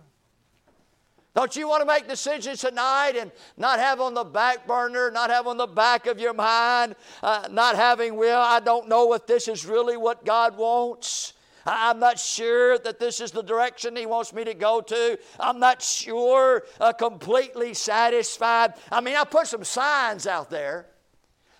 Don't 1.34 1.56
you 1.56 1.66
want 1.66 1.80
to 1.80 1.86
make 1.86 2.06
decisions 2.06 2.60
tonight 2.60 3.12
and 3.18 3.32
not 3.56 3.78
have 3.78 3.98
on 3.98 4.12
the 4.12 4.24
back 4.24 4.66
burner, 4.66 5.10
not 5.10 5.30
have 5.30 5.46
on 5.46 5.56
the 5.56 5.66
back 5.66 6.06
of 6.06 6.20
your 6.20 6.34
mind, 6.34 6.96
uh, 7.22 7.48
not 7.50 7.76
having, 7.76 8.14
well, 8.14 8.42
I 8.42 8.60
don't 8.60 8.90
know 8.90 9.14
if 9.14 9.26
this 9.26 9.48
is 9.48 9.64
really 9.64 9.96
what 9.96 10.26
God 10.26 10.58
wants. 10.58 11.32
I'm 11.64 11.98
not 11.98 12.18
sure 12.18 12.78
that 12.80 12.98
this 12.98 13.22
is 13.22 13.30
the 13.30 13.42
direction 13.42 13.96
He 13.96 14.04
wants 14.04 14.34
me 14.34 14.44
to 14.44 14.54
go 14.54 14.82
to. 14.82 15.18
I'm 15.38 15.58
not 15.58 15.80
sure, 15.80 16.64
uh, 16.78 16.92
completely 16.92 17.72
satisfied. 17.72 18.74
I 18.92 19.00
mean, 19.00 19.16
I 19.16 19.24
put 19.24 19.46
some 19.46 19.64
signs 19.64 20.26
out 20.26 20.50
there. 20.50 20.90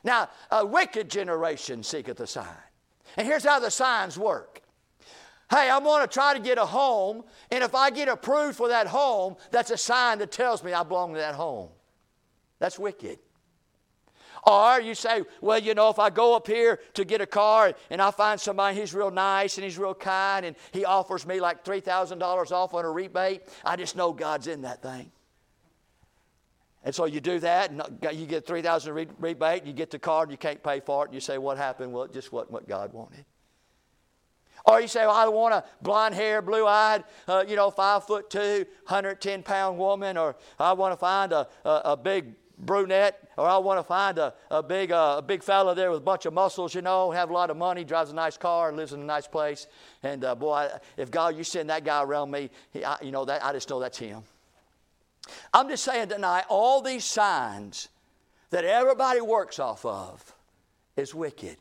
Now, 0.05 0.29
a 0.51 0.65
wicked 0.65 1.11
generation 1.11 1.83
seeketh 1.83 2.21
a 2.21 2.27
sign. 2.27 2.47
And 3.17 3.27
here's 3.27 3.45
how 3.45 3.61
the 3.61 3.71
signs 3.71 4.19
work. 4.19 4.63
Hey, 5.51 5.69
I'm 5.69 5.83
going 5.83 6.03
to 6.03 6.07
try 6.07 6.33
to 6.33 6.41
get 6.41 6.59
a 6.59 6.67
home, 6.67 7.25
and 7.51 7.65
if 7.65 7.75
I 7.75 7.91
get 7.91 8.09
approved 8.09 8.57
for 8.57 8.69
that 8.69 8.87
home, 8.87 9.37
that's 9.51 9.73
a 9.73 9.77
sign 9.77 10.19
that 10.19 10.31
tells 10.31 10.63
me 10.63 10.73
I 10.73 10.85
belong 10.85 11.15
to 11.15 11.19
that 11.19 11.35
home. 11.35 11.71
That's 12.61 12.79
wicked. 12.79 13.19
Or 14.47 14.81
you 14.81 14.95
say, 14.95 15.23
well, 15.41 15.59
you 15.59 15.75
know, 15.75 15.91
if 15.91 15.99
I 15.99 16.09
go 16.09 16.35
up 16.35 16.47
here 16.47 16.81
to 16.95 17.05
get 17.05 17.21
a 17.21 17.27
car 17.27 17.75
and 17.91 18.01
I 18.01 18.11
find 18.11 18.41
somebody 18.41 18.79
he's 18.79 18.95
real 18.95 19.11
nice 19.11 19.59
and 19.59 19.65
he's 19.65 19.77
real 19.77 19.95
kind 19.95 20.47
and 20.47 20.57
he 20.73 20.85
offers 20.85 21.27
me 21.27 21.41
like 21.41 21.65
$3,000 21.65 22.53
off 22.53 22.73
on 22.73 22.85
a 22.85 22.91
rebate, 22.91 23.43
I 23.65 23.77
just 23.77 23.97
know 23.97 24.13
God's 24.13 24.47
in 24.47 24.63
that 24.63 24.83
thing. 24.83 25.11
And 26.83 26.95
so 26.95 27.05
you 27.05 27.21
do 27.21 27.38
that, 27.40 27.71
and 27.71 27.83
you 28.12 28.27
get 28.27 28.47
3000 28.47 28.95
re- 28.95 29.07
rebate, 29.19 29.64
you 29.66 29.73
get 29.73 29.90
the 29.90 29.99
car, 29.99 30.23
and 30.23 30.33
you 30.33 30.38
can't 30.38 30.62
pay 30.62 30.81
for 30.81 31.05
it, 31.05 31.09
and 31.09 31.14
you 31.14 31.21
say, 31.21 31.37
What 31.37 31.59
happened? 31.59 31.93
Well, 31.93 32.05
it 32.05 32.12
just 32.12 32.33
wasn't 32.33 32.53
what 32.53 32.69
God 32.69 32.93
wanted. 32.93 33.25
Or 34.66 34.81
you 34.81 34.88
say, 34.88 35.01
well, 35.01 35.14
I 35.14 35.27
want 35.29 35.55
a 35.55 35.64
blonde 35.83 36.14
hair, 36.14 36.43
blue 36.43 36.66
eyed, 36.66 37.05
uh, 37.27 37.45
you 37.47 37.57
know, 37.57 37.71
five 37.71 38.07
foot 38.07 38.31
two, 38.31 38.66
110 38.87 39.43
pound 39.43 39.79
woman, 39.79 40.16
or 40.16 40.37
I 40.59 40.73
want 40.73 40.93
to 40.93 40.97
find 40.97 41.33
a, 41.33 41.49
a, 41.64 41.81
a, 41.85 41.97
big 41.97 42.35
brunette, 42.59 43.29
or 43.37 43.47
I 43.47 43.57
want 43.59 43.79
to 43.79 43.83
find 43.83 44.19
a, 44.19 44.35
a 44.51 44.62
big 44.62 44.93
uh, 44.93 45.16
a 45.19 45.23
big 45.23 45.43
fella 45.43 45.75
there 45.75 45.90
with 45.90 46.01
a 46.01 46.05
bunch 46.05 46.27
of 46.27 46.35
muscles, 46.35 46.75
you 46.75 46.83
know, 46.83 47.11
have 47.11 47.31
a 47.31 47.33
lot 47.33 47.51
of 47.51 47.57
money, 47.57 47.85
drives 47.85 48.11
a 48.11 48.14
nice 48.14 48.37
car, 48.37 48.73
lives 48.73 48.93
in 48.93 49.01
a 49.01 49.05
nice 49.05 49.27
place. 49.27 49.66
And 50.03 50.25
uh, 50.25 50.35
boy, 50.35 50.69
if 50.97 51.11
God, 51.11 51.37
you 51.37 51.45
send 51.45 51.71
that 51.71 51.85
guy 51.85 52.03
around 52.03 52.31
me, 52.31 52.51
he, 52.73 52.85
I, 52.85 52.99
you 53.03 53.12
know, 53.12 53.25
that, 53.25 53.45
I 53.45 53.53
just 53.53 53.71
know 53.71 53.81
that's 53.81 53.99
him. 53.99 54.23
I'm 55.53 55.69
just 55.69 55.85
saying 55.85 56.09
tonight, 56.09 56.45
all 56.49 56.83
these 56.83 57.05
signs 57.05 57.88
that 58.51 58.64
everybody 58.64 59.21
works 59.21 59.59
off 59.59 59.85
of 59.85 60.35
is 60.97 61.14
wicked. 61.14 61.57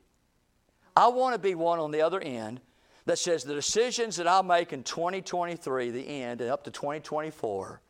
I 0.96 1.08
want 1.08 1.34
to 1.34 1.40
be 1.40 1.56
one 1.56 1.80
on 1.80 1.92
the 1.92 2.02
other 2.02 2.20
end 2.20 2.60
that 3.06 3.18
says 3.18 3.44
the 3.44 3.54
decisions 3.54 4.18
that 4.18 4.28
I'll 4.28 4.44
make 4.44 4.74
in 4.74 4.84
2023, 4.84 5.92
the 5.92 6.02
end, 6.02 6.42
and 6.42 6.50
up 6.50 6.64
to 6.66 6.72
2024, 6.72 7.82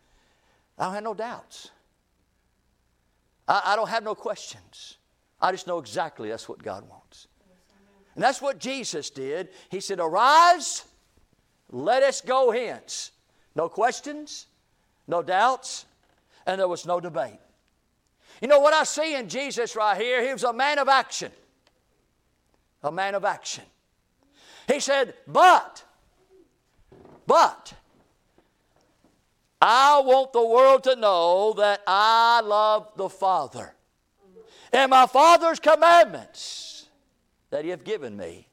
I 0.78 0.84
don't 0.86 0.94
have 0.94 1.04
no 1.04 1.14
doubts. 1.14 1.72
I, 3.48 3.62
I 3.66 3.76
don't 3.76 3.90
have 3.90 4.04
no 4.04 4.16
questions. 4.16 4.98
I 5.42 5.52
just 5.52 5.68
know 5.68 5.80
exactly 5.80 6.30
that's 6.30 6.48
what 6.48 6.62
God 6.62 6.88
wants. 6.90 7.28
And 8.16 8.24
that's 8.24 8.42
what 8.42 8.60
Jesus 8.60 9.10
did. 9.10 9.50
He 9.70 9.80
said, 9.80 10.00
Arise, 10.00 10.84
let 11.72 12.04
us 12.04 12.22
go 12.22 12.52
hence. 12.52 13.12
No 13.56 13.70
questions, 13.70 14.48
no 15.10 15.24
doubts, 15.24 15.86
and 16.46 16.60
there 16.60 16.68
was 16.68 16.86
no 16.86 17.00
debate. 17.00 17.40
You 18.42 18.48
know 18.48 18.60
what 18.60 18.74
I 18.74 18.84
see 18.84 19.16
in 19.16 19.28
Jesus 19.28 19.76
right 19.76 20.00
here? 20.00 20.26
He 20.26 20.32
was 20.32 20.44
a 20.44 20.54
man 20.54 20.78
of 20.78 20.88
action. 20.88 21.32
A 22.84 22.92
man 22.92 23.16
of 23.16 23.26
action. 23.26 23.66
He 24.72 24.80
said, 24.80 25.16
But, 25.28 25.84
but, 27.26 27.74
I 29.62 30.00
want 30.06 30.32
the 30.32 30.46
world 30.46 30.84
to 30.86 30.96
know 30.96 31.54
that 31.58 31.82
I 31.86 32.42
love 32.42 32.90
the 32.96 33.10
Father. 33.10 33.74
And 34.72 34.92
my 34.92 35.08
Father's 35.08 35.60
commandments 35.60 36.88
that 37.50 37.66
He 37.66 37.72
hath 37.72 37.84
given 37.84 38.16
me, 38.16 38.48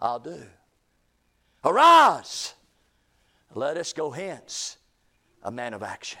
I'll 0.00 0.20
do. 0.20 0.40
Arise, 1.64 2.54
let 3.54 3.76
us 3.76 3.92
go 3.92 4.12
hence 4.12 4.77
a 5.42 5.50
man 5.50 5.74
of 5.74 5.82
action. 5.82 6.20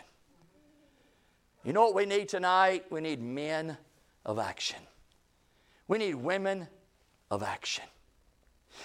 You 1.64 1.72
know 1.72 1.84
what 1.84 1.94
we 1.94 2.06
need 2.06 2.28
tonight? 2.28 2.86
We 2.90 3.00
need 3.00 3.20
men 3.20 3.76
of 4.24 4.38
action. 4.38 4.78
We 5.86 5.98
need 5.98 6.14
women 6.14 6.68
of 7.30 7.42
action. 7.42 7.84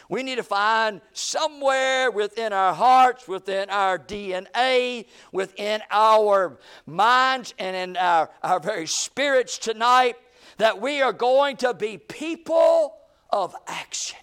We 0.10 0.24
need 0.24 0.36
to 0.36 0.44
find 0.44 1.02
somewhere 1.12 2.10
within 2.10 2.52
our 2.52 2.74
hearts, 2.74 3.28
within 3.28 3.70
our 3.70 4.00
DNA, 4.00 5.06
within 5.32 5.82
our 5.92 6.58
minds, 6.86 7.54
and 7.60 7.76
in 7.76 7.98
our, 7.98 8.30
our 8.42 8.60
very 8.60 8.88
spirits 8.88 9.58
tonight 9.58 10.16
that 10.58 10.82
we 10.82 11.02
are 11.02 11.14
going 11.14 11.58
to 11.58 11.74
be 11.74 11.98
people 11.98 12.96
of 13.30 13.56
action. 13.68 14.20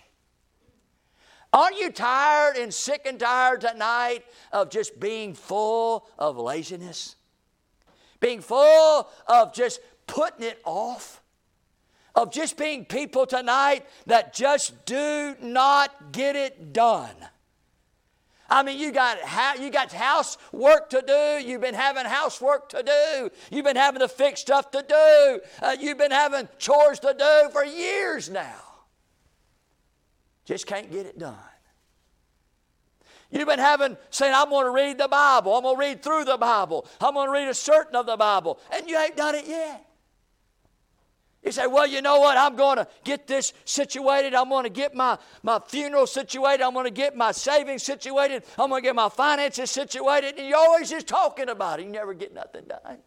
Aren't 1.53 1.79
you 1.79 1.91
tired 1.91 2.57
and 2.57 2.73
sick 2.73 3.03
and 3.07 3.19
tired 3.19 3.63
tonight 3.63 4.25
of 4.53 4.71
just 4.71 5.01
being 5.01 5.35
full 5.35 6.07
of 6.19 6.37
laziness? 6.37 7.17
Being 8.21 8.41
full 8.41 9.09
of 9.27 9.53
just 9.53 9.81
putting 10.07 10.47
it 10.47 10.61
off? 10.65 11.21
Of 12.15 12.33
just 12.33 12.57
being 12.57 12.85
people 12.85 13.27
tonight 13.27 13.87
that 14.07 14.33
just 14.33 14.85
do 14.85 15.35
not 15.41 16.13
get 16.13 16.37
it 16.37 16.73
done. 16.73 17.15
I 18.49 18.65
mean, 18.65 18.81
you 18.81 18.91
got 18.91 19.19
you 19.61 19.71
got 19.71 19.93
housework 19.93 20.91
to 20.91 21.03
do. 21.07 21.49
You've 21.49 21.61
been 21.61 21.75
having 21.75 22.05
housework 22.05 22.69
to 22.71 22.83
do. 22.83 23.31
You've 23.51 23.65
been 23.65 23.77
having 23.77 24.01
to 24.01 24.09
fix 24.09 24.41
stuff 24.41 24.73
to 24.73 24.85
do. 24.87 25.41
Uh, 25.63 25.77
you've 25.79 25.99
been 25.99 26.11
having 26.11 26.49
chores 26.59 26.99
to 27.01 27.15
do 27.17 27.49
for 27.53 27.65
years 27.65 28.29
now. 28.29 28.70
Just 30.51 30.67
can't 30.67 30.91
get 30.91 31.07
it 31.07 31.17
done. 31.17 31.37
You've 33.31 33.47
been 33.47 33.61
having 33.61 33.97
saying, 34.11 34.35
I'm 34.35 34.51
going 34.51 34.65
to 34.65 34.73
read 34.73 34.99
the 34.99 35.07
Bible. 35.07 35.55
I'm 35.55 35.63
going 35.63 35.77
to 35.77 35.81
read 35.81 36.03
through 36.03 36.25
the 36.25 36.37
Bible. 36.37 36.89
I'm 37.01 37.15
going 37.15 37.29
to 37.29 37.33
read 37.33 37.47
a 37.47 37.55
certain 37.55 37.95
of 37.95 38.07
the 38.07 38.17
Bible. 38.17 38.59
And 38.75 38.91
you 38.91 38.99
ain't 38.99 39.17
done 39.17 39.37
it 39.37 39.47
yet. 39.47 39.87
You 41.45 41.53
say, 41.53 41.69
well, 41.69 41.87
you 41.87 42.03
know 42.03 42.19
what? 42.19 42.37
I'm 42.37 42.57
going 42.57 42.79
to 42.79 42.89
get 43.05 43.29
this 43.29 43.53
situated. 43.65 44.35
I'm 44.35 44.49
going 44.49 44.65
to 44.65 44.71
get 44.71 44.93
my, 44.93 45.19
my 45.45 45.61
funeral 45.69 46.09
situated. 46.09 46.65
I'm 46.65 46.75
going 46.75 46.87
to 46.87 46.91
get 46.91 47.17
my 47.17 47.31
savings 47.31 47.85
situated. 47.85 48.43
I'm 48.59 48.71
going 48.71 48.83
to 48.83 48.89
get 48.89 48.97
my 48.97 49.09
finances 49.09 49.71
situated. 49.71 50.37
And 50.37 50.49
you're 50.49 50.59
always 50.59 50.91
just 50.91 51.07
talking 51.07 51.49
about 51.49 51.79
it. 51.79 51.87
You 51.87 51.93
never 51.93 52.13
get 52.13 52.35
nothing 52.35 52.65
done. 52.65 52.99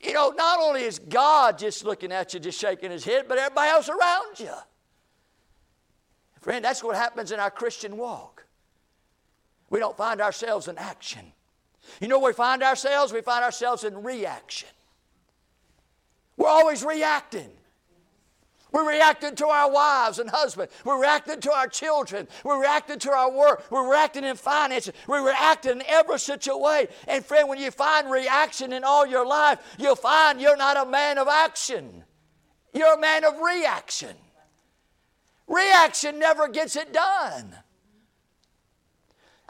You 0.00 0.12
know, 0.12 0.30
not 0.30 0.58
only 0.58 0.82
is 0.82 0.98
God 0.98 1.56
just 1.56 1.84
looking 1.84 2.10
at 2.10 2.34
you, 2.34 2.40
just 2.40 2.60
shaking 2.60 2.90
his 2.90 3.04
head, 3.04 3.26
but 3.28 3.38
everybody 3.38 3.70
else 3.70 3.88
around 3.88 4.40
you. 4.40 4.50
Friend, 6.42 6.64
that's 6.64 6.82
what 6.82 6.96
happens 6.96 7.32
in 7.32 7.40
our 7.40 7.50
Christian 7.50 7.96
walk. 7.96 8.44
We 9.70 9.78
don't 9.78 9.96
find 9.96 10.20
ourselves 10.20 10.68
in 10.68 10.76
action. 10.76 11.32
You 12.00 12.08
know 12.08 12.18
we 12.18 12.32
find 12.32 12.62
ourselves? 12.62 13.12
We 13.12 13.22
find 13.22 13.44
ourselves 13.44 13.84
in 13.84 14.02
reaction. 14.02 14.68
We're 16.36 16.48
always 16.48 16.84
reacting. 16.84 17.48
We're 18.72 18.88
reacting 18.88 19.36
to 19.36 19.46
our 19.46 19.70
wives 19.70 20.18
and 20.18 20.30
husbands. 20.30 20.72
We're 20.84 21.00
reacting 21.00 21.40
to 21.42 21.52
our 21.52 21.68
children. 21.68 22.26
We're 22.42 22.60
reacting 22.60 22.98
to 23.00 23.12
our 23.12 23.30
work. 23.30 23.64
We're 23.70 23.88
reacting 23.88 24.24
in 24.24 24.36
finances. 24.36 24.94
We're 25.06 25.24
reacting 25.24 25.72
in 25.72 25.82
every 25.86 26.18
such 26.18 26.48
a 26.48 26.56
way. 26.56 26.88
And 27.06 27.24
friend, 27.24 27.48
when 27.48 27.60
you 27.60 27.70
find 27.70 28.10
reaction 28.10 28.72
in 28.72 28.82
all 28.82 29.06
your 29.06 29.26
life, 29.26 29.60
you'll 29.78 29.94
find 29.94 30.40
you're 30.40 30.56
not 30.56 30.76
a 30.76 30.90
man 30.90 31.18
of 31.18 31.28
action. 31.28 32.02
You're 32.72 32.94
a 32.94 33.00
man 33.00 33.24
of 33.24 33.38
reaction. 33.38 34.16
Reaction 35.48 36.18
never 36.18 36.48
gets 36.48 36.76
it 36.76 36.92
done. 36.92 37.56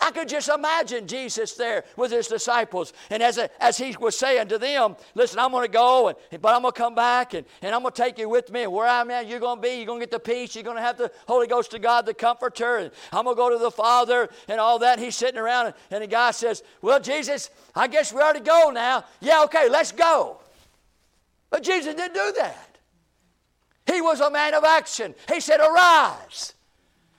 I 0.02 0.10
could 0.10 0.28
just 0.28 0.48
imagine 0.48 1.06
Jesus 1.06 1.54
there 1.54 1.84
with 1.96 2.10
his 2.10 2.26
disciples. 2.26 2.92
And 3.08 3.22
as, 3.22 3.38
a, 3.38 3.48
as 3.62 3.78
he 3.78 3.94
was 4.00 4.18
saying 4.18 4.48
to 4.48 4.58
them, 4.58 4.96
listen, 5.14 5.38
I'm 5.38 5.52
going 5.52 5.64
to 5.64 5.72
go, 5.72 6.08
and, 6.08 6.42
but 6.42 6.56
I'm 6.56 6.62
going 6.62 6.72
to 6.72 6.78
come 6.78 6.96
back, 6.96 7.34
and, 7.34 7.46
and 7.62 7.72
I'm 7.72 7.82
going 7.82 7.94
to 7.94 8.02
take 8.02 8.18
you 8.18 8.28
with 8.28 8.50
me. 8.50 8.64
And 8.64 8.72
where 8.72 8.88
I'm 8.88 9.12
at, 9.12 9.28
you're 9.28 9.38
going 9.38 9.58
to 9.58 9.62
be. 9.62 9.76
You're 9.76 9.86
going 9.86 10.00
to 10.00 10.06
get 10.06 10.10
the 10.10 10.18
peace. 10.18 10.56
You're 10.56 10.64
going 10.64 10.76
to 10.76 10.82
have 10.82 10.98
the 10.98 11.12
Holy 11.28 11.46
Ghost 11.46 11.72
of 11.74 11.82
God, 11.82 12.04
the 12.04 12.14
Comforter. 12.14 12.78
And 12.78 12.90
I'm 13.12 13.24
going 13.24 13.36
to 13.36 13.40
go 13.40 13.50
to 13.50 13.58
the 13.58 13.70
Father 13.70 14.28
and 14.48 14.58
all 14.58 14.80
that. 14.80 14.94
And 14.94 15.04
he's 15.04 15.14
sitting 15.14 15.38
around, 15.38 15.66
and, 15.66 15.74
and 15.92 16.02
the 16.02 16.08
guy 16.08 16.32
says, 16.32 16.64
Well, 16.80 16.98
Jesus, 16.98 17.50
I 17.76 17.86
guess 17.86 18.12
we 18.12 18.20
ought 18.20 18.32
to 18.32 18.40
go 18.40 18.72
now. 18.74 19.04
Yeah, 19.20 19.44
okay, 19.44 19.68
let's 19.68 19.92
go. 19.92 20.38
But 21.48 21.62
Jesus 21.62 21.94
didn't 21.94 22.14
do 22.14 22.32
that. 22.38 22.71
He 23.86 24.00
was 24.00 24.20
a 24.20 24.30
man 24.30 24.54
of 24.54 24.64
action. 24.64 25.14
He 25.32 25.40
said, 25.40 25.60
Arise. 25.60 26.54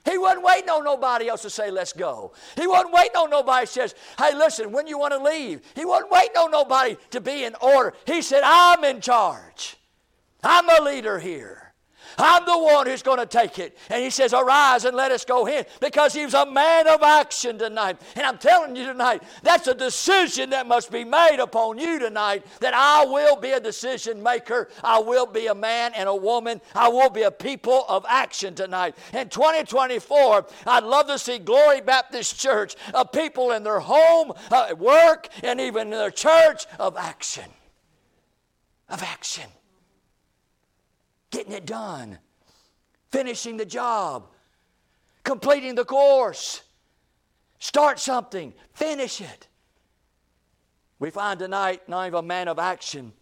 He 0.04 0.18
wasn't 0.18 0.44
waiting 0.44 0.68
on 0.68 0.84
nobody 0.84 1.28
else 1.28 1.42
to 1.42 1.50
say, 1.50 1.70
let's 1.70 1.94
go. 1.94 2.32
He 2.56 2.66
wasn't 2.66 2.92
waiting 2.92 3.16
on 3.16 3.30
nobody 3.30 3.64
says, 3.66 3.94
hey, 4.18 4.34
listen, 4.34 4.70
when 4.70 4.86
you 4.86 4.98
want 4.98 5.14
to 5.14 5.18
leave. 5.18 5.62
He 5.74 5.86
wasn't 5.86 6.10
waiting 6.10 6.36
on 6.36 6.50
nobody 6.50 6.96
to 7.10 7.20
be 7.22 7.44
in 7.44 7.54
order. 7.62 7.94
He 8.06 8.20
said, 8.20 8.42
I'm 8.44 8.84
in 8.84 9.00
charge. 9.00 9.76
I'm 10.42 10.68
a 10.68 10.84
leader 10.84 11.18
here. 11.18 11.63
I'm 12.18 12.44
the 12.44 12.58
one 12.58 12.86
who's 12.86 13.02
going 13.02 13.18
to 13.18 13.26
take 13.26 13.58
it. 13.58 13.76
And 13.90 14.02
he 14.02 14.10
says, 14.10 14.32
Arise 14.32 14.84
and 14.84 14.96
let 14.96 15.10
us 15.10 15.24
go 15.24 15.46
in. 15.46 15.64
Because 15.80 16.12
he 16.12 16.24
was 16.24 16.34
a 16.34 16.46
man 16.46 16.86
of 16.88 17.02
action 17.02 17.58
tonight. 17.58 18.00
And 18.14 18.24
I'm 18.24 18.38
telling 18.38 18.76
you 18.76 18.86
tonight, 18.86 19.22
that's 19.42 19.66
a 19.66 19.74
decision 19.74 20.50
that 20.50 20.66
must 20.66 20.90
be 20.90 21.04
made 21.04 21.38
upon 21.40 21.78
you 21.78 21.98
tonight 21.98 22.44
that 22.60 22.74
I 22.74 23.04
will 23.04 23.36
be 23.36 23.50
a 23.50 23.60
decision 23.60 24.22
maker. 24.22 24.68
I 24.82 24.98
will 24.98 25.26
be 25.26 25.46
a 25.46 25.54
man 25.54 25.92
and 25.94 26.08
a 26.08 26.14
woman. 26.14 26.60
I 26.74 26.88
will 26.88 27.10
be 27.10 27.22
a 27.22 27.30
people 27.30 27.84
of 27.88 28.04
action 28.08 28.54
tonight. 28.54 28.96
In 29.12 29.28
2024, 29.28 30.46
I'd 30.66 30.84
love 30.84 31.06
to 31.08 31.18
see 31.18 31.38
Glory 31.38 31.80
Baptist 31.80 32.38
Church, 32.38 32.76
a 32.92 33.04
people 33.04 33.52
in 33.52 33.62
their 33.62 33.80
home, 33.80 34.32
uh, 34.50 34.74
work, 34.78 35.28
and 35.42 35.60
even 35.60 35.92
in 35.92 35.98
their 35.98 36.10
church 36.10 36.66
of 36.78 36.96
action. 36.96 37.44
Of 38.88 39.02
action 39.02 39.44
getting 41.34 41.52
it 41.52 41.66
done, 41.66 42.16
finishing 43.10 43.56
the 43.56 43.64
job, 43.66 44.28
completing 45.24 45.74
the 45.74 45.84
course. 45.84 46.62
Start 47.58 47.98
something, 47.98 48.54
finish 48.72 49.20
it. 49.20 49.48
We 51.00 51.10
find 51.10 51.38
tonight 51.38 51.88
not 51.88 52.06
even 52.06 52.20
a 52.20 52.22
man 52.22 52.46
of 52.46 52.60
action. 52.60 53.12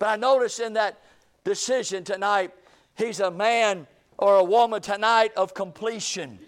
But 0.00 0.08
I 0.08 0.16
notice 0.16 0.58
in 0.58 0.72
that 0.72 1.00
decision 1.44 2.02
tonight, 2.02 2.50
he's 2.96 3.20
a 3.20 3.30
man 3.30 3.86
or 4.18 4.36
a 4.36 4.44
woman 4.44 4.82
tonight 4.82 5.32
of 5.36 5.54
completion. 5.54 6.40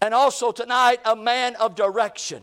And 0.00 0.14
also 0.14 0.52
tonight, 0.52 1.00
a 1.04 1.16
man 1.16 1.56
of 1.56 1.74
direction. 1.74 2.42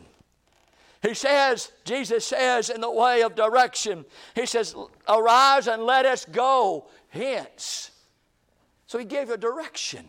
He 1.02 1.14
says, 1.14 1.72
Jesus 1.86 2.26
says, 2.26 2.70
in 2.70 2.82
the 2.82 2.92
way 2.92 3.22
of 3.22 3.36
direction, 3.36 4.06
He 4.36 4.46
says, 4.46 4.76
Arise 5.08 5.68
and 5.68 5.84
let 5.84 6.06
us 6.06 6.26
go 6.26 6.88
hence. 7.10 7.92
So 8.86 8.98
He 8.98 9.06
gave 9.06 9.30
a 9.30 9.38
direction. 9.38 10.06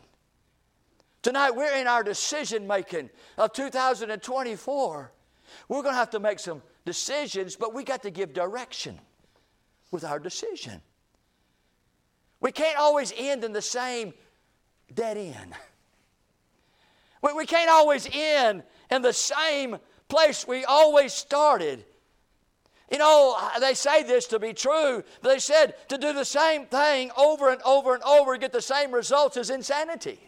Tonight, 1.23 1.51
we're 1.51 1.77
in 1.77 1.87
our 1.87 2.03
decision 2.03 2.67
making 2.67 3.11
of 3.37 3.53
2024. 3.53 5.13
We're 5.69 5.83
going 5.83 5.95
to 5.95 5.99
have 5.99 6.11
to 6.11 6.21
make 6.21 6.39
some 6.39 6.63
decisions, 6.85 7.57
but 7.57 7.75
we 7.75 7.85
got 7.85 8.03
to 8.05 8.11
give 8.11 8.33
direction 8.33 8.99
with 9.91 10.05
our 10.05 10.19
decision. 10.19 10.81
We 12.41 12.53
can't 12.53 12.79
always 12.79 13.13
end 13.17 13.45
in 13.45 13.53
the 13.53 13.63
same 13.63 14.15
dead 14.95 15.17
end. 15.17 15.55
We, 17.23 17.33
we 17.33 17.47
can't 17.47 17.71
always 17.71 18.09
end 18.13 18.63
in 18.91 19.03
the 19.03 19.13
same 19.13 19.79
place 20.09 20.47
we 20.47 20.65
always 20.65 21.13
started. 21.13 21.85
You 22.91 22.99
know, 22.99 23.37
they 23.61 23.75
say 23.75 24.03
this 24.03 24.27
to 24.29 24.39
be 24.39 24.55
true, 24.55 25.03
they 25.23 25.39
said 25.39 25.75
to 25.89 25.99
do 25.99 26.13
the 26.13 26.25
same 26.25 26.67
thing 26.67 27.11
over 27.17 27.51
and 27.51 27.61
over 27.63 27.95
and 27.95 28.03
over 28.03 28.33
and 28.33 28.41
get 28.41 28.53
the 28.53 28.63
same 28.63 28.93
results 28.93 29.37
is 29.37 29.51
insanity. 29.51 30.21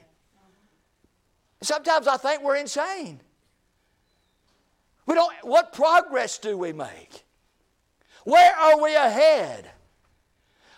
Sometimes 1.62 2.06
I 2.06 2.16
think 2.16 2.42
we're 2.42 2.56
insane. 2.56 3.20
We 5.06 5.14
don't, 5.14 5.32
what 5.42 5.72
progress 5.72 6.38
do 6.38 6.56
we 6.56 6.72
make? 6.72 7.24
Where 8.24 8.54
are 8.54 8.82
we 8.82 8.94
ahead? 8.94 9.70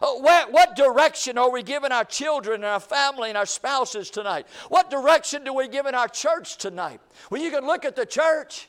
Uh, 0.01 0.15
where, 0.15 0.47
what 0.49 0.75
direction 0.75 1.39
are 1.39 1.51
we 1.51 1.63
giving 1.63 1.93
our 1.93 2.05
children 2.05 2.57
and 2.57 2.65
our 2.65 2.81
family 2.81 3.29
and 3.29 3.39
our 3.39 3.47
spouses 3.47 4.11
tonight? 4.11 4.47
What 4.69 4.91
direction 4.91 5.45
do 5.45 5.53
we 5.53 5.69
give 5.69 5.87
in 5.87 5.95
our 5.95 6.09
church 6.09 6.57
tonight? 6.59 7.01
Well, 7.31 7.41
you 7.41 7.51
can 7.51 7.67
look 7.67 7.85
at 7.85 7.95
the 7.95 8.07
church 8.07 8.69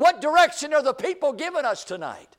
what 0.00 0.22
direction 0.22 0.72
are 0.72 0.82
the 0.82 0.94
people 0.94 1.34
giving 1.34 1.66
us 1.66 1.84
tonight? 1.84 2.38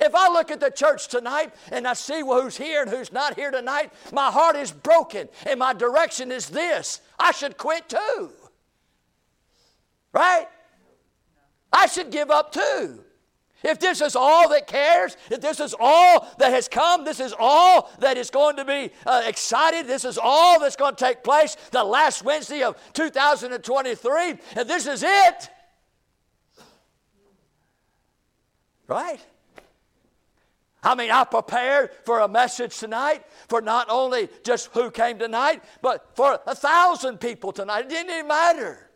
If 0.00 0.14
I 0.14 0.32
look 0.32 0.50
at 0.50 0.58
the 0.58 0.70
church 0.70 1.08
tonight 1.08 1.54
and 1.70 1.86
I 1.86 1.92
see 1.92 2.20
who's 2.20 2.56
here 2.56 2.80
and 2.80 2.90
who's 2.90 3.12
not 3.12 3.34
here 3.34 3.50
tonight, 3.50 3.92
my 4.10 4.30
heart 4.30 4.56
is 4.56 4.72
broken 4.72 5.28
and 5.44 5.58
my 5.58 5.74
direction 5.74 6.32
is 6.32 6.48
this 6.48 7.02
I 7.18 7.32
should 7.32 7.58
quit 7.58 7.90
too. 7.90 8.32
Right? 10.14 10.46
I 11.70 11.88
should 11.88 12.10
give 12.10 12.30
up 12.30 12.52
too. 12.52 13.04
If 13.62 13.78
this 13.78 14.00
is 14.00 14.16
all 14.16 14.48
that 14.48 14.66
cares, 14.66 15.18
if 15.30 15.42
this 15.42 15.60
is 15.60 15.74
all 15.78 16.26
that 16.38 16.52
has 16.52 16.68
come, 16.68 17.04
this 17.04 17.20
is 17.20 17.34
all 17.38 17.92
that 17.98 18.16
is 18.16 18.30
going 18.30 18.56
to 18.56 18.64
be 18.64 18.92
uh, 19.04 19.24
excited, 19.26 19.86
this 19.86 20.06
is 20.06 20.18
all 20.20 20.58
that's 20.58 20.74
going 20.74 20.96
to 20.96 21.04
take 21.04 21.22
place 21.22 21.54
the 21.70 21.84
last 21.84 22.24
Wednesday 22.24 22.62
of 22.62 22.76
2023, 22.94 24.38
and 24.56 24.68
this 24.68 24.86
is 24.86 25.04
it, 25.06 25.50
Right? 28.86 29.20
I 30.82 30.94
mean, 30.96 31.10
I 31.10 31.24
prepared 31.24 31.90
for 32.04 32.20
a 32.20 32.28
message 32.28 32.76
tonight 32.78 33.24
for 33.48 33.60
not 33.60 33.86
only 33.88 34.28
just 34.42 34.70
who 34.72 34.90
came 34.90 35.18
tonight, 35.18 35.62
but 35.80 36.10
for 36.14 36.40
a 36.46 36.54
thousand 36.54 37.18
people 37.18 37.52
tonight. 37.52 37.80
It 37.80 37.88
didn't 37.88 38.10
even 38.10 38.28
matter. 38.28 38.88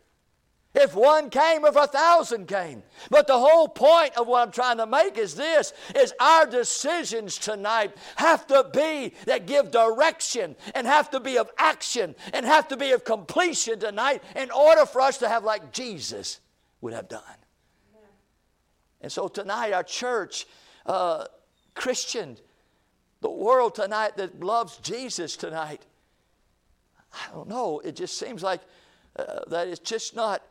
If 0.75 0.93
one 0.93 1.31
came, 1.31 1.65
or 1.65 1.69
if 1.69 1.75
a 1.75 1.87
thousand 1.87 2.47
came. 2.47 2.83
But 3.09 3.25
the 3.25 3.39
whole 3.39 3.67
point 3.67 4.15
of 4.15 4.27
what 4.27 4.45
I'm 4.45 4.51
trying 4.51 4.77
to 4.77 4.85
make 4.85 5.17
is 5.17 5.33
this 5.33 5.73
is 5.95 6.13
our 6.19 6.45
decisions 6.45 7.37
tonight 7.37 7.95
have 8.17 8.45
to 8.47 8.69
be 8.71 9.13
that 9.25 9.47
give 9.47 9.71
direction 9.71 10.55
and 10.75 10.85
have 10.85 11.09
to 11.11 11.19
be 11.19 11.37
of 11.37 11.49
action 11.57 12.15
and 12.33 12.45
have 12.45 12.67
to 12.67 12.77
be 12.77 12.91
of 12.91 13.05
completion 13.05 13.79
tonight 13.79 14.21
in 14.35 14.51
order 14.51 14.85
for 14.85 15.01
us 15.01 15.17
to 15.19 15.29
have 15.29 15.43
like 15.43 15.71
Jesus 15.71 16.41
would 16.81 16.93
have 16.93 17.07
done. 17.07 17.23
And 19.01 19.11
so 19.11 19.27
tonight, 19.27 19.73
our 19.73 19.83
church, 19.83 20.47
uh, 20.85 21.25
Christian, 21.75 22.37
the 23.21 23.29
world 23.29 23.75
tonight 23.75 24.17
that 24.17 24.41
loves 24.43 24.77
Jesus 24.77 25.37
tonight, 25.37 25.85
I 27.13 27.33
don't 27.33 27.47
know, 27.47 27.79
it 27.79 27.95
just 27.95 28.17
seems 28.17 28.43
like 28.43 28.61
uh, 29.17 29.39
that 29.47 29.67
it's 29.67 29.79
just 29.79 30.15
not 30.15 30.41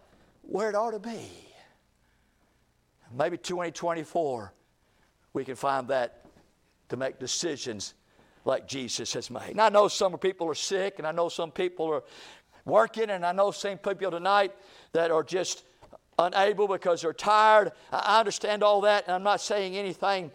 where 0.43 0.69
it 0.69 0.75
ought 0.75 0.93
to 0.93 0.99
be. 0.99 1.29
Maybe 3.17 3.37
2024, 3.37 4.53
we 5.33 5.45
can 5.45 5.55
find 5.55 5.89
that 5.89 6.25
to 6.89 6.97
make 6.97 7.19
decisions 7.19 7.95
like 8.45 8.67
Jesus 8.67 9.13
has 9.13 9.31
made. 9.31 9.51
And 9.51 9.61
I 9.61 9.69
know 9.69 9.89
some 9.89 10.17
people 10.19 10.49
are 10.49 10.55
sick, 10.55 10.99
and 10.99 11.07
I 11.07 11.13
know 11.13 11.29
some 11.29 11.51
people 11.51 11.87
are 11.87 12.03
working, 12.65 13.11
and 13.11 13.25
I 13.25 13.33
know 13.33 13.51
some 13.51 13.79
people 13.79 14.11
tonight 14.11 14.53
that 14.93 15.11
are 15.11 15.23
just 15.23 15.65
unable 16.19 16.69
because 16.69 17.03
they're 17.03 17.13
tired. 17.13 17.73
I 17.93 18.19
understand 18.19 18.63
all 18.63 18.81
that, 18.83 19.05
and 19.07 19.15
I'm 19.15 19.23
not 19.23 19.41
saying 19.41 19.77
anything 19.77 20.31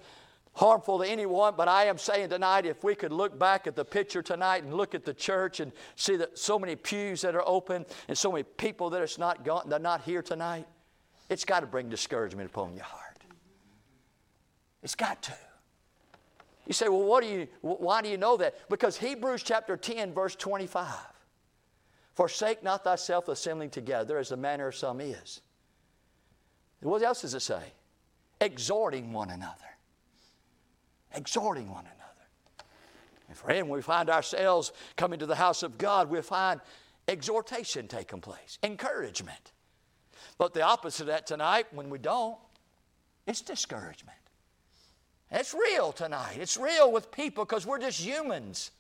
harmful 0.53 0.99
to 0.99 1.09
anyone, 1.09 1.53
but 1.55 1.67
I 1.67 1.86
am 1.86 1.97
saying 1.97 2.29
tonight 2.29 2.65
if 2.65 2.84
we 2.84 2.93
could 2.93 3.11
look 3.11 3.38
back 3.39 3.67
at 3.67 3.75
the 3.75 3.86
picture 3.86 4.21
tonight 4.21 4.63
and 4.63 4.73
look 4.73 4.93
at 4.93 5.05
the 5.05 5.13
church 5.13 5.59
and 5.59 5.71
see 5.95 6.17
that 6.17 6.38
so 6.38 6.59
many 6.59 6.75
pews 6.75 7.21
that 7.21 7.36
are 7.36 7.47
open 7.47 7.86
and 8.07 8.17
so 8.17 8.32
many 8.32 8.43
people 8.43 8.89
that 8.89 9.17
not 9.17 9.45
gone, 9.45 9.69
they're 9.69 9.79
not 9.79 10.01
here 10.01 10.21
tonight, 10.21 10.67
it's 11.29 11.45
got 11.45 11.61
to 11.61 11.67
bring 11.67 11.89
discouragement 11.89 12.49
upon 12.49 12.73
your 12.73 12.84
heart. 12.84 13.19
It's 14.84 14.95
got 14.95 15.21
to. 15.23 15.34
You 16.67 16.73
say, 16.73 16.89
well, 16.89 17.03
what 17.03 17.23
do 17.23 17.29
you, 17.29 17.47
why 17.61 18.01
do 18.01 18.09
you 18.09 18.17
know 18.17 18.38
that? 18.38 18.69
Because 18.69 18.97
Hebrews 18.97 19.43
chapter 19.43 19.77
10, 19.77 20.13
verse 20.13 20.36
25. 20.36 20.88
Forsake 22.13 22.61
not 22.61 22.84
thyself 22.84 23.29
assembling 23.29 23.69
together 23.69 24.17
as 24.17 24.29
the 24.29 24.38
manner 24.38 24.67
of 24.67 24.75
some 24.75 24.99
is. 24.99 25.41
What 26.82 27.01
else 27.03 27.21
does 27.21 27.34
it 27.34 27.41
say? 27.41 27.61
Exhorting 28.39 29.13
one 29.13 29.29
another 29.29 29.71
exhorting 31.13 31.69
one 31.69 31.86
another. 31.86 31.97
And 33.27 33.38
friend, 33.38 33.69
when 33.69 33.77
we 33.77 33.82
find 33.82 34.09
ourselves 34.09 34.71
coming 34.95 35.19
to 35.19 35.25
the 35.25 35.36
house 35.36 35.63
of 35.63 35.77
God, 35.77 36.09
we 36.09 36.21
find 36.21 36.59
exhortation 37.07 37.88
taking 37.88 38.21
place, 38.21 38.57
encouragement. 38.63 39.51
But 40.38 40.53
the 40.53 40.61
opposite 40.61 41.03
of 41.03 41.07
that 41.07 41.27
tonight, 41.27 41.67
when 41.71 41.89
we 41.89 41.97
don't, 41.97 42.38
it's 43.27 43.41
discouragement. 43.41 44.17
It's 45.29 45.53
real 45.53 45.91
tonight. 45.91 46.38
It's 46.39 46.57
real 46.57 46.91
with 46.91 47.11
people 47.11 47.45
because 47.45 47.65
we're 47.65 47.79
just 47.79 47.99
humans. 47.99 48.71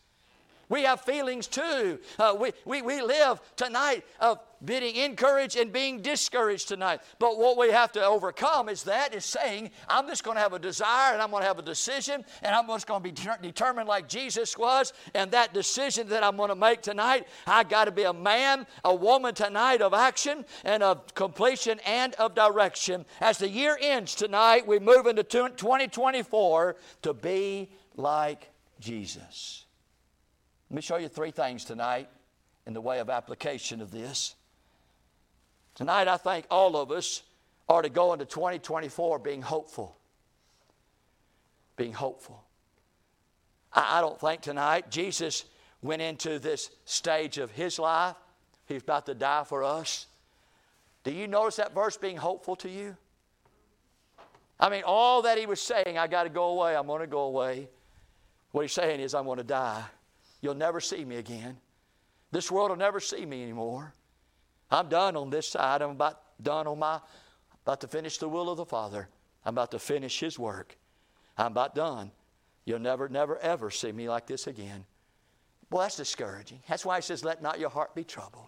We 0.71 0.83
have 0.83 1.01
feelings 1.01 1.47
too. 1.47 1.99
Uh, 2.17 2.33
we, 2.39 2.53
we, 2.63 2.81
we 2.81 3.01
live 3.01 3.41
tonight 3.57 4.05
of 4.21 4.39
being 4.63 4.95
encouraged 4.95 5.57
and 5.57 5.73
being 5.73 6.01
discouraged 6.01 6.69
tonight. 6.69 7.01
But 7.19 7.37
what 7.37 7.57
we 7.57 7.71
have 7.71 7.91
to 7.91 8.05
overcome 8.05 8.69
is 8.69 8.83
that 8.83 9.13
is 9.13 9.25
saying, 9.25 9.71
I'm 9.89 10.07
just 10.07 10.23
going 10.23 10.37
to 10.37 10.41
have 10.41 10.53
a 10.53 10.59
desire 10.59 11.11
and 11.11 11.21
I'm 11.21 11.29
going 11.29 11.41
to 11.41 11.47
have 11.47 11.59
a 11.59 11.61
decision 11.61 12.23
and 12.41 12.55
I'm 12.55 12.67
just 12.67 12.87
going 12.87 13.03
to 13.03 13.03
be 13.03 13.11
determined 13.41 13.89
like 13.89 14.07
Jesus 14.07 14.57
was. 14.57 14.93
And 15.13 15.29
that 15.31 15.53
decision 15.53 16.07
that 16.07 16.23
I'm 16.23 16.37
going 16.37 16.47
to 16.47 16.55
make 16.55 16.81
tonight, 16.81 17.27
I 17.45 17.65
got 17.65 17.85
to 17.85 17.91
be 17.91 18.03
a 18.03 18.13
man, 18.13 18.65
a 18.85 18.95
woman 18.95 19.35
tonight 19.35 19.81
of 19.81 19.93
action 19.93 20.45
and 20.63 20.83
of 20.83 21.13
completion 21.15 21.81
and 21.85 22.13
of 22.13 22.33
direction. 22.33 23.03
As 23.19 23.39
the 23.39 23.49
year 23.49 23.77
ends 23.81 24.15
tonight, 24.15 24.65
we 24.65 24.79
move 24.79 25.05
into 25.05 25.23
2024 25.23 26.77
to 27.01 27.13
be 27.13 27.69
like 27.97 28.47
Jesus. 28.79 29.65
Let 30.71 30.75
me 30.75 30.81
show 30.81 30.95
you 30.95 31.09
three 31.09 31.31
things 31.31 31.65
tonight 31.65 32.07
in 32.65 32.71
the 32.71 32.79
way 32.79 32.99
of 32.99 33.09
application 33.09 33.81
of 33.81 33.91
this. 33.91 34.35
Tonight, 35.75 36.07
I 36.07 36.15
think 36.15 36.45
all 36.49 36.77
of 36.77 36.91
us 36.91 37.23
are 37.67 37.81
to 37.81 37.89
go 37.89 38.13
into 38.13 38.23
2024 38.23 39.19
being 39.19 39.41
hopeful. 39.41 39.97
Being 41.75 41.91
hopeful. 41.91 42.45
I, 43.73 43.97
I 43.97 44.01
don't 44.01 44.17
think 44.17 44.39
tonight 44.39 44.89
Jesus 44.89 45.43
went 45.81 46.01
into 46.01 46.39
this 46.39 46.71
stage 46.85 47.37
of 47.37 47.51
his 47.51 47.77
life. 47.77 48.15
He's 48.65 48.81
about 48.81 49.07
to 49.07 49.13
die 49.13 49.43
for 49.43 49.65
us. 49.65 50.07
Do 51.03 51.11
you 51.11 51.27
notice 51.27 51.57
that 51.57 51.75
verse 51.75 51.97
being 51.97 52.15
hopeful 52.15 52.55
to 52.55 52.69
you? 52.69 52.95
I 54.57 54.69
mean, 54.69 54.83
all 54.85 55.23
that 55.23 55.37
he 55.37 55.45
was 55.45 55.59
saying, 55.59 55.97
I 55.97 56.07
got 56.07 56.23
to 56.23 56.29
go 56.29 56.45
away, 56.45 56.77
I'm 56.77 56.87
going 56.87 57.01
to 57.01 57.07
go 57.07 57.23
away. 57.23 57.67
What 58.51 58.61
he's 58.61 58.71
saying 58.71 59.01
is, 59.01 59.13
I'm 59.13 59.25
going 59.25 59.39
to 59.39 59.43
die. 59.43 59.83
You'll 60.41 60.55
never 60.55 60.79
see 60.79 61.05
me 61.05 61.17
again. 61.17 61.57
This 62.31 62.51
world 62.51 62.69
will 62.69 62.77
never 62.77 62.99
see 62.99 63.25
me 63.25 63.43
anymore. 63.43 63.93
I'm 64.69 64.89
done 64.89 65.15
on 65.15 65.29
this 65.29 65.47
side. 65.47 65.81
I'm 65.81 65.91
about 65.91 66.21
done 66.41 66.65
on 66.67 66.79
my, 66.79 66.99
about 67.65 67.81
to 67.81 67.87
finish 67.87 68.17
the 68.17 68.29
will 68.29 68.49
of 68.49 68.57
the 68.57 68.65
Father. 68.65 69.07
I'm 69.45 69.53
about 69.53 69.71
to 69.71 69.79
finish 69.79 70.19
His 70.19 70.39
work. 70.39 70.77
I'm 71.37 71.47
about 71.47 71.75
done. 71.75 72.11
You'll 72.65 72.79
never, 72.79 73.09
never, 73.09 73.37
ever 73.39 73.69
see 73.69 73.91
me 73.91 74.09
like 74.09 74.27
this 74.27 74.47
again. 74.47 74.85
Well, 75.69 75.81
that's 75.83 75.97
discouraging. 75.97 76.61
That's 76.67 76.85
why 76.85 76.97
He 76.97 77.01
says, 77.01 77.23
let 77.23 77.41
not 77.41 77.59
your 77.59 77.69
heart 77.69 77.93
be 77.95 78.03
troubled. 78.03 78.47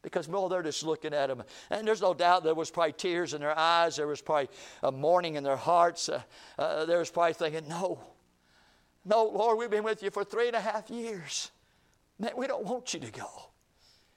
Because, 0.00 0.28
well, 0.28 0.48
they're 0.48 0.62
just 0.62 0.84
looking 0.84 1.12
at 1.12 1.28
him. 1.28 1.42
And 1.70 1.86
there's 1.86 2.00
no 2.00 2.14
doubt 2.14 2.44
there 2.44 2.54
was 2.54 2.70
probably 2.70 2.92
tears 2.92 3.34
in 3.34 3.40
their 3.40 3.58
eyes. 3.58 3.96
There 3.96 4.06
was 4.06 4.22
probably 4.22 4.48
a 4.84 4.92
mourning 4.92 5.34
in 5.34 5.42
their 5.42 5.56
hearts. 5.56 6.08
Uh, 6.08 6.22
uh, 6.56 6.84
there 6.84 7.00
was 7.00 7.10
probably 7.10 7.32
thinking, 7.32 7.68
no, 7.68 7.98
no, 9.08 9.24
Lord, 9.24 9.58
we've 9.58 9.70
been 9.70 9.84
with 9.84 10.02
you 10.02 10.10
for 10.10 10.22
three 10.22 10.48
and 10.48 10.56
a 10.56 10.60
half 10.60 10.90
years. 10.90 11.50
Man, 12.18 12.32
we 12.36 12.46
don't 12.46 12.64
want 12.64 12.92
you 12.92 13.00
to 13.00 13.10
go. 13.10 13.28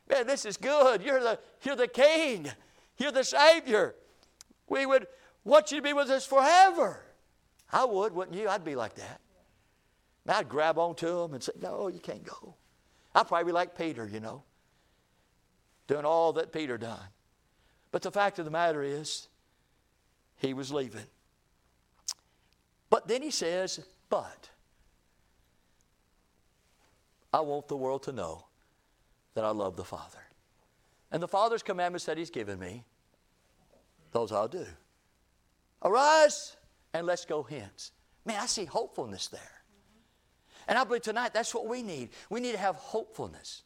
Man, 0.09 0.27
this 0.27 0.45
is 0.45 0.57
good. 0.57 1.01
You're 1.01 1.21
the, 1.21 1.39
you're 1.63 1.77
the 1.77 1.87
King, 1.87 2.51
you're 2.97 3.13
the 3.13 3.23
Savior. 3.23 3.95
We 4.67 4.85
would 4.85 5.07
want 5.45 5.71
you 5.71 5.77
to 5.77 5.83
be 5.83 5.93
with 5.93 6.09
us 6.09 6.25
forever. 6.25 7.03
I 7.71 7.85
would, 7.85 8.13
wouldn't 8.13 8.35
you? 8.35 8.49
I'd 8.49 8.65
be 8.65 8.75
like 8.75 8.95
that. 8.95 9.21
And 10.25 10.35
I'd 10.35 10.49
grab 10.49 10.77
onto 10.77 11.21
him 11.21 11.33
and 11.33 11.41
say, 11.41 11.53
No, 11.61 11.87
you 11.87 11.99
can't 11.99 12.25
go. 12.25 12.55
I'd 13.15 13.27
probably 13.27 13.45
be 13.45 13.51
like 13.53 13.77
Peter, 13.77 14.07
you 14.11 14.19
know, 14.19 14.43
doing 15.87 16.05
all 16.05 16.33
that 16.33 16.51
Peter 16.51 16.77
done. 16.77 16.99
But 17.91 18.01
the 18.01 18.11
fact 18.11 18.39
of 18.39 18.45
the 18.45 18.51
matter 18.51 18.83
is, 18.83 19.29
he 20.35 20.53
was 20.53 20.71
leaving. 20.71 21.05
But 22.89 23.07
then 23.07 23.21
he 23.21 23.31
says, 23.31 23.79
But. 24.09 24.49
I 27.33 27.39
want 27.41 27.67
the 27.67 27.77
world 27.77 28.03
to 28.03 28.11
know 28.11 28.45
that 29.33 29.43
I 29.43 29.51
love 29.51 29.75
the 29.75 29.83
Father. 29.83 30.19
And 31.11 31.21
the 31.21 31.27
Father's 31.27 31.63
commandments 31.63 32.05
that 32.05 32.17
He's 32.17 32.29
given 32.29 32.59
me, 32.59 32.83
those 34.11 34.31
I'll 34.31 34.47
do. 34.47 34.65
Arise 35.83 36.55
and 36.93 37.07
let's 37.07 37.25
go 37.25 37.43
hence. 37.43 37.91
Man, 38.25 38.39
I 38.39 38.45
see 38.45 38.65
hopefulness 38.65 39.27
there. 39.27 39.63
And 40.67 40.77
I 40.77 40.83
believe 40.83 41.01
tonight 41.01 41.33
that's 41.33 41.53
what 41.55 41.67
we 41.67 41.81
need. 41.81 42.09
We 42.29 42.39
need 42.39 42.51
to 42.51 42.57
have 42.57 42.75
hopefulness. 42.75 43.63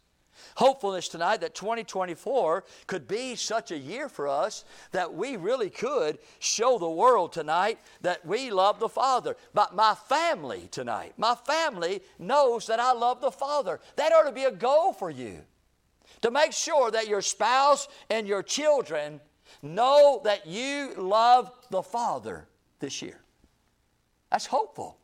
Hopefulness 0.55 1.07
tonight 1.07 1.41
that 1.41 1.55
2024 1.55 2.63
could 2.87 3.07
be 3.07 3.35
such 3.35 3.71
a 3.71 3.77
year 3.77 4.09
for 4.09 4.27
us 4.27 4.65
that 4.91 5.13
we 5.13 5.37
really 5.37 5.69
could 5.69 6.19
show 6.39 6.77
the 6.77 6.89
world 6.89 7.33
tonight 7.33 7.79
that 8.01 8.25
we 8.25 8.51
love 8.51 8.79
the 8.79 8.89
Father. 8.89 9.35
But 9.53 9.75
my 9.75 9.95
family 9.95 10.67
tonight, 10.71 11.13
my 11.17 11.35
family 11.35 12.01
knows 12.19 12.67
that 12.67 12.79
I 12.79 12.93
love 12.93 13.21
the 13.21 13.31
Father. 13.31 13.79
That 13.95 14.11
ought 14.11 14.23
to 14.23 14.31
be 14.31 14.45
a 14.45 14.51
goal 14.51 14.93
for 14.93 15.09
you. 15.09 15.41
To 16.21 16.31
make 16.31 16.53
sure 16.53 16.91
that 16.91 17.07
your 17.07 17.21
spouse 17.21 17.87
and 18.09 18.27
your 18.27 18.43
children 18.43 19.19
know 19.61 20.21
that 20.23 20.47
you 20.47 20.93
love 20.97 21.51
the 21.69 21.83
Father 21.83 22.47
this 22.79 23.01
year. 23.01 23.21
That's 24.31 24.45
hopeful. 24.45 24.97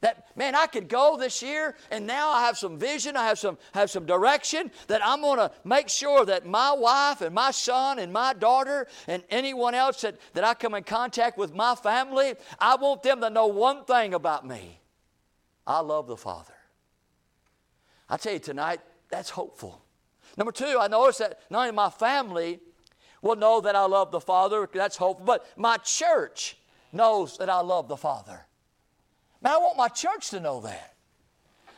That 0.00 0.36
man, 0.36 0.54
I 0.54 0.66
could 0.66 0.88
go 0.88 1.16
this 1.16 1.42
year, 1.42 1.74
and 1.90 2.06
now 2.06 2.30
I 2.30 2.42
have 2.42 2.56
some 2.56 2.78
vision, 2.78 3.16
I 3.16 3.26
have 3.26 3.38
some 3.38 3.58
have 3.72 3.90
some 3.90 4.06
direction 4.06 4.70
that 4.86 5.00
I'm 5.04 5.22
to 5.22 5.50
make 5.64 5.88
sure 5.88 6.24
that 6.24 6.46
my 6.46 6.72
wife 6.72 7.20
and 7.20 7.34
my 7.34 7.50
son 7.50 7.98
and 7.98 8.12
my 8.12 8.32
daughter 8.32 8.86
and 9.08 9.24
anyone 9.28 9.74
else 9.74 10.00
that, 10.02 10.16
that 10.34 10.44
I 10.44 10.54
come 10.54 10.74
in 10.74 10.84
contact 10.84 11.36
with 11.36 11.54
my 11.54 11.74
family, 11.74 12.34
I 12.60 12.76
want 12.76 13.02
them 13.02 13.20
to 13.20 13.30
know 13.30 13.48
one 13.48 13.84
thing 13.84 14.14
about 14.14 14.46
me. 14.46 14.80
I 15.66 15.80
love 15.80 16.06
the 16.06 16.16
Father. 16.16 16.54
I 18.08 18.16
tell 18.16 18.32
you 18.32 18.38
tonight, 18.38 18.80
that's 19.10 19.30
hopeful. 19.30 19.82
Number 20.36 20.52
two, 20.52 20.78
I 20.80 20.86
notice 20.86 21.18
that 21.18 21.40
not 21.50 21.60
only 21.62 21.72
my 21.72 21.90
family 21.90 22.60
will 23.20 23.36
know 23.36 23.60
that 23.60 23.74
I 23.74 23.84
love 23.86 24.12
the 24.12 24.20
Father, 24.20 24.68
that's 24.72 24.96
hopeful, 24.96 25.26
but 25.26 25.46
my 25.56 25.76
church 25.78 26.56
knows 26.92 27.36
that 27.38 27.50
I 27.50 27.60
love 27.60 27.88
the 27.88 27.96
Father. 27.96 28.46
Man, 29.40 29.52
I 29.52 29.58
want 29.58 29.76
my 29.76 29.88
church 29.88 30.30
to 30.30 30.40
know 30.40 30.60
that. 30.60 30.97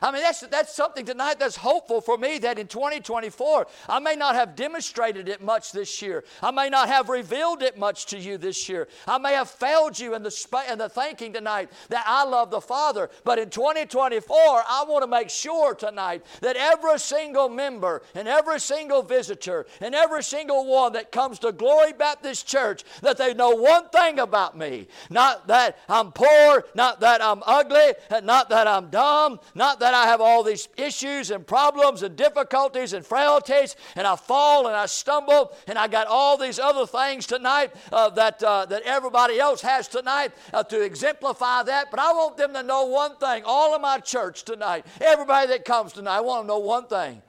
I 0.03 0.11
mean, 0.13 0.23
that's, 0.23 0.41
that's 0.41 0.75
something 0.75 1.05
tonight 1.05 1.39
that's 1.39 1.57
hopeful 1.57 2.01
for 2.01 2.17
me 2.17 2.39
that 2.39 2.59
in 2.59 2.67
2024, 2.67 3.67
I 3.89 3.99
may 3.99 4.17
not 4.17 4.35
have 4.35 4.57
demonstrated 4.57 5.29
it 5.29 5.43
much 5.43 5.73
this 5.73 6.01
year. 6.01 6.25
I 6.43 6.51
may 6.51 6.71
not 6.71 6.89
have 6.89 7.09
revealed 7.09 7.63
it 7.63 7.79
much 7.79 8.07
to 8.07 8.19
you 8.19 8.39
this 8.39 8.69
year. 8.69 8.89
I 9.07 9.19
may 9.19 9.35
have 9.35 9.51
failed 9.51 9.99
you 9.99 10.15
in 10.15 10.23
the, 10.23 10.31
sp- 10.33 10.71
in 10.71 10.79
the 10.79 10.89
thinking 10.89 11.33
tonight 11.33 11.71
that 11.91 12.05
I 12.07 12.25
love 12.25 12.51
the 12.51 12.61
Father. 12.61 13.11
But 13.25 13.39
in 13.39 13.51
2024, 13.51 14.37
I 14.37 14.85
want 14.89 15.03
to 15.03 15.07
make 15.07 15.29
sure 15.29 15.75
tonight 15.75 16.25
that 16.41 16.57
every 16.57 16.99
single 16.99 17.49
member 17.49 18.03
and 18.15 18.27
every 18.27 18.61
single 18.61 19.03
visitor 19.03 19.67
and 19.81 19.95
every 19.95 20.23
single 20.23 20.67
one 20.67 20.95
that 20.95 21.13
comes 21.13 21.39
to 21.41 21.53
Glory 21.53 21.93
Baptist 21.93 22.47
Church, 22.47 22.85
that 23.03 23.19
they 23.19 23.35
know 23.35 23.51
one 23.51 23.89
thing 23.91 24.19
about 24.19 24.57
me. 24.57 24.89
Not 25.11 25.47
that 25.49 25.79
I'm 25.89 26.13
poor, 26.13 26.65
not 26.75 27.01
that 27.01 27.23
I'm 27.23 27.43
ugly, 27.47 27.93
not 28.23 28.49
that 28.49 28.67
I'm 28.67 28.89
dumb, 28.89 29.41
not 29.55 29.81
that 29.81 29.90
I 29.95 30.07
have 30.07 30.21
all 30.21 30.43
these 30.43 30.69
issues 30.77 31.31
and 31.31 31.47
problems 31.47 32.03
and 32.03 32.17
difficulties 32.17 32.93
and 32.93 33.05
frailties, 33.05 33.77
and 33.97 34.07
I 34.07 34.17
fall 34.17 34.67
and 34.67 34.77
I 34.77 34.87
stumble, 34.87 35.53
and 35.67 35.79
I 35.79 35.89
got 35.89 36.07
all 36.07 36.37
these 36.37 36.59
other 36.59 36.87
things 36.87 37.27
tonight 37.27 37.73
uh, 37.93 38.11
that, 38.11 38.43
uh, 38.43 38.67
that 38.67 38.83
everybody 38.83 39.39
else 39.39 39.63
has 39.63 39.89
tonight 39.89 40.33
uh, 40.53 40.63
to 40.65 40.83
exemplify 40.83 41.63
that. 41.65 41.91
But 41.91 42.01
I 42.01 42.13
want 42.13 42.37
them 42.37 42.53
to 42.55 42.63
know 42.63 42.85
one 42.87 43.17
thing 43.17 43.43
all 43.47 43.75
of 43.75 43.81
my 43.81 43.99
church 43.99 44.45
tonight, 44.45 44.85
everybody 45.01 45.49
that 45.49 45.65
comes 45.65 45.93
tonight, 45.93 46.19
I 46.19 46.21
want 46.21 46.45
to 46.45 46.49
know 46.49 46.59
one 46.59 46.87
thing 46.87 47.23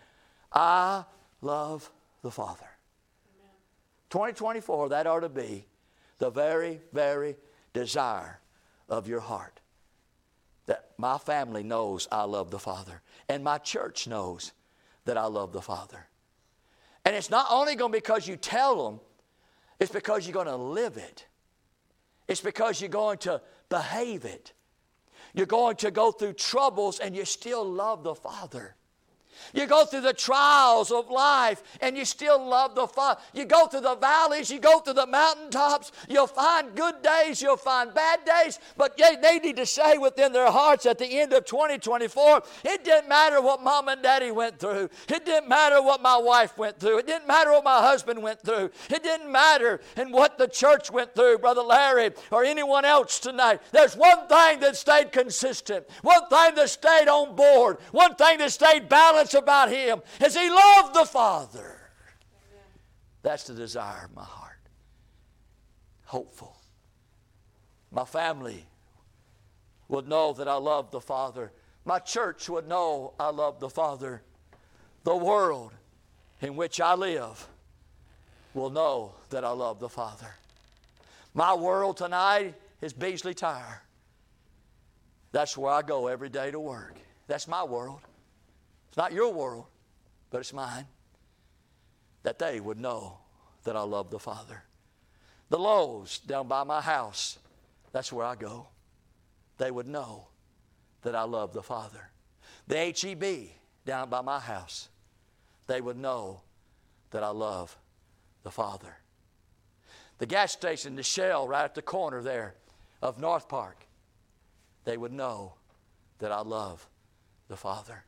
I 0.51 1.05
love 1.41 1.89
the 2.21 2.31
Father. 2.31 2.67
2024, 4.09 4.89
that 4.89 5.07
ought 5.07 5.21
to 5.21 5.29
be 5.29 5.65
the 6.19 6.29
very, 6.29 6.81
very 6.91 7.37
desire 7.71 8.41
of 8.89 9.07
your 9.07 9.21
heart 9.21 9.60
that 10.71 10.91
my 10.97 11.17
family 11.17 11.63
knows 11.63 12.07
I 12.13 12.23
love 12.23 12.49
the 12.49 12.57
Father, 12.57 13.01
and 13.27 13.43
my 13.43 13.57
church 13.57 14.07
knows 14.07 14.53
that 15.03 15.17
I 15.17 15.25
love 15.25 15.51
the 15.51 15.61
Father. 15.61 16.07
And 17.03 17.13
it's 17.13 17.29
not 17.29 17.47
only 17.49 17.75
going 17.75 17.91
to 17.91 17.97
be 17.97 17.99
because 17.99 18.25
you 18.25 18.37
tell 18.37 18.85
them, 18.85 19.01
it's 19.81 19.91
because 19.91 20.25
you're 20.25 20.33
going 20.33 20.47
to 20.47 20.55
live 20.55 20.95
it. 20.95 21.25
It's 22.29 22.39
because 22.39 22.79
you're 22.79 22.89
going 22.89 23.17
to 23.17 23.41
behave 23.67 24.23
it. 24.23 24.53
You're 25.33 25.45
going 25.45 25.75
to 25.77 25.91
go 25.91 26.09
through 26.09 26.33
troubles 26.33 26.99
and 27.01 27.17
you 27.17 27.25
still 27.25 27.69
love 27.69 28.03
the 28.03 28.15
Father. 28.15 28.75
You 29.53 29.65
go 29.67 29.85
through 29.85 30.01
the 30.01 30.13
trials 30.13 30.91
of 30.91 31.09
life 31.09 31.63
and 31.81 31.97
you 31.97 32.05
still 32.05 32.43
love 32.43 32.75
the 32.75 32.87
Father. 32.87 33.19
You 33.33 33.45
go 33.45 33.67
through 33.67 33.81
the 33.81 33.95
valleys, 33.95 34.49
you 34.49 34.59
go 34.59 34.79
through 34.79 34.93
the 34.93 35.07
mountaintops. 35.07 35.91
You'll 36.09 36.27
find 36.27 36.75
good 36.75 37.01
days, 37.01 37.41
you'll 37.41 37.57
find 37.57 37.93
bad 37.93 38.19
days, 38.25 38.59
but 38.77 38.97
they, 38.97 39.15
they 39.21 39.39
need 39.39 39.57
to 39.57 39.65
say 39.65 39.97
within 39.97 40.33
their 40.33 40.51
hearts 40.51 40.85
at 40.85 40.97
the 40.97 41.19
end 41.19 41.33
of 41.33 41.45
2024 41.45 42.43
it 42.63 42.83
didn't 42.83 43.09
matter 43.09 43.41
what 43.41 43.63
mom 43.63 43.87
and 43.87 44.01
daddy 44.01 44.31
went 44.31 44.59
through. 44.59 44.89
It 45.07 45.25
didn't 45.25 45.49
matter 45.49 45.81
what 45.81 46.01
my 46.01 46.17
wife 46.17 46.57
went 46.57 46.79
through. 46.79 46.99
It 46.99 47.07
didn't 47.07 47.27
matter 47.27 47.51
what 47.51 47.63
my 47.63 47.79
husband 47.79 48.21
went 48.21 48.41
through. 48.41 48.71
It 48.89 49.03
didn't 49.03 49.31
matter 49.31 49.81
and 49.95 50.11
what 50.11 50.37
the 50.37 50.47
church 50.47 50.91
went 50.91 51.15
through, 51.15 51.39
Brother 51.39 51.61
Larry 51.61 52.11
or 52.31 52.43
anyone 52.43 52.85
else 52.85 53.19
tonight. 53.19 53.61
There's 53.71 53.95
one 53.95 54.27
thing 54.27 54.59
that 54.59 54.75
stayed 54.75 55.11
consistent, 55.11 55.85
one 56.01 56.27
thing 56.27 56.55
that 56.55 56.69
stayed 56.69 57.07
on 57.07 57.35
board, 57.35 57.77
one 57.91 58.15
thing 58.15 58.37
that 58.39 58.51
stayed 58.51 58.89
balanced 58.89 59.30
about 59.33 59.69
him 59.69 60.01
as 60.19 60.35
he 60.35 60.49
loved 60.49 60.93
the 60.93 61.05
Father. 61.05 61.77
That's 63.23 63.43
the 63.43 63.53
desire 63.53 64.05
of 64.05 64.15
my 64.15 64.23
heart. 64.23 64.59
Hopeful. 66.05 66.57
My 67.91 68.05
family 68.05 68.65
would 69.87 70.07
know 70.07 70.33
that 70.33 70.47
I 70.47 70.55
love 70.55 70.91
the 70.91 71.01
Father. 71.01 71.51
My 71.85 71.99
church 71.99 72.49
would 72.49 72.67
know 72.67 73.13
I 73.19 73.29
love 73.29 73.59
the 73.59 73.69
Father. 73.69 74.21
The 75.03 75.15
world 75.15 75.73
in 76.41 76.55
which 76.55 76.79
I 76.79 76.95
live 76.95 77.47
will 78.53 78.69
know 78.69 79.13
that 79.29 79.43
I 79.43 79.51
love 79.51 79.79
the 79.79 79.89
Father. 79.89 80.35
My 81.33 81.53
world 81.53 81.97
tonight 81.97 82.55
is 82.81 82.93
Beasley 82.93 83.33
Tire. 83.33 83.81
That's 85.31 85.57
where 85.57 85.71
I 85.71 85.81
go 85.81 86.07
every 86.07 86.29
day 86.29 86.51
to 86.51 86.59
work. 86.59 86.95
That's 87.27 87.47
my 87.47 87.63
world. 87.63 88.01
It's 88.91 88.97
not 88.97 89.13
your 89.13 89.31
world, 89.31 89.67
but 90.31 90.39
it's 90.41 90.51
mine. 90.51 90.85
That 92.23 92.39
they 92.39 92.59
would 92.59 92.77
know 92.77 93.19
that 93.63 93.77
I 93.77 93.83
love 93.83 94.09
the 94.09 94.19
Father. 94.19 94.65
The 95.47 95.57
Lowe's 95.57 96.19
down 96.19 96.49
by 96.49 96.65
my 96.65 96.81
house, 96.81 97.39
that's 97.93 98.11
where 98.11 98.25
I 98.25 98.35
go. 98.35 98.67
They 99.57 99.71
would 99.71 99.87
know 99.87 100.27
that 101.03 101.15
I 101.15 101.23
love 101.23 101.53
the 101.53 101.63
Father. 101.63 102.09
The 102.67 102.93
HEB 102.99 103.51
down 103.85 104.09
by 104.09 104.19
my 104.19 104.39
house, 104.39 104.89
they 105.67 105.79
would 105.79 105.97
know 105.97 106.41
that 107.11 107.23
I 107.23 107.29
love 107.29 107.77
the 108.43 108.51
Father. 108.51 108.97
The 110.17 110.25
gas 110.25 110.51
station, 110.51 110.97
the 110.97 111.03
Shell, 111.03 111.47
right 111.47 111.63
at 111.63 111.75
the 111.75 111.81
corner 111.81 112.21
there 112.21 112.55
of 113.01 113.21
North 113.21 113.47
Park, 113.47 113.87
they 114.83 114.97
would 114.97 115.13
know 115.13 115.53
that 116.19 116.33
I 116.33 116.41
love 116.41 116.89
the 117.47 117.55
Father. 117.55 118.03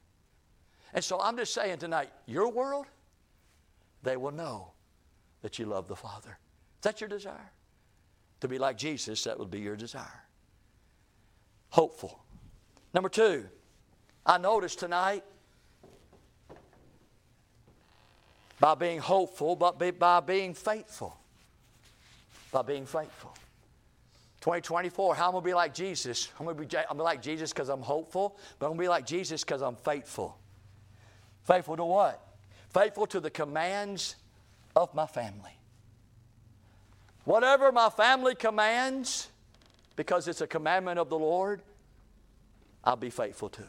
And 0.93 1.03
so 1.03 1.19
I'm 1.19 1.37
just 1.37 1.53
saying 1.53 1.79
tonight, 1.79 2.09
your 2.25 2.49
world, 2.49 2.85
they 4.03 4.17
will 4.17 4.31
know 4.31 4.71
that 5.41 5.57
you 5.57 5.65
love 5.65 5.87
the 5.87 5.95
Father. 5.95 6.37
Is 6.77 6.83
that 6.83 7.01
your 7.01 7.09
desire? 7.09 7.51
To 8.41 8.47
be 8.47 8.57
like 8.57 8.77
Jesus, 8.77 9.23
that 9.23 9.39
would 9.39 9.49
be 9.49 9.59
your 9.59 9.75
desire. 9.75 10.23
Hopeful. 11.69 12.19
Number 12.93 13.09
two, 13.09 13.45
I 14.25 14.37
noticed 14.37 14.79
tonight 14.79 15.23
by 18.59 18.75
being 18.75 18.99
hopeful, 18.99 19.55
but 19.55 19.79
by 19.97 20.19
being 20.19 20.53
faithful. 20.53 21.17
By 22.51 22.61
being 22.61 22.85
faithful. 22.85 23.33
2024, 24.41 25.15
how 25.15 25.27
I'm 25.27 25.31
going 25.31 25.43
to 25.43 25.45
be 25.45 25.53
like 25.53 25.73
Jesus? 25.73 26.29
I'm 26.37 26.45
going 26.45 26.57
to 26.57 26.65
be, 26.65 26.77
I'm 26.77 26.89
to 26.89 26.95
be 26.95 27.01
like 27.01 27.21
Jesus 27.21 27.51
because 27.51 27.69
I'm 27.69 27.81
hopeful, 27.81 28.37
but 28.59 28.65
I'm 28.65 28.71
going 28.71 28.79
to 28.79 28.83
be 28.83 28.89
like 28.89 29.05
Jesus 29.05 29.43
because 29.43 29.61
I'm 29.61 29.77
faithful. 29.77 30.37
Faithful 31.43 31.77
to 31.77 31.85
what? 31.85 32.25
Faithful 32.69 33.05
to 33.07 33.19
the 33.19 33.29
commands 33.29 34.15
of 34.75 34.93
my 34.93 35.05
family. 35.05 35.57
Whatever 37.25 37.71
my 37.71 37.89
family 37.89 38.35
commands, 38.35 39.29
because 39.95 40.27
it's 40.27 40.41
a 40.41 40.47
commandment 40.47 40.99
of 40.99 41.09
the 41.09 41.17
Lord, 41.17 41.61
I'll 42.83 42.95
be 42.95 43.09
faithful 43.09 43.49
to 43.49 43.61
it. 43.61 43.67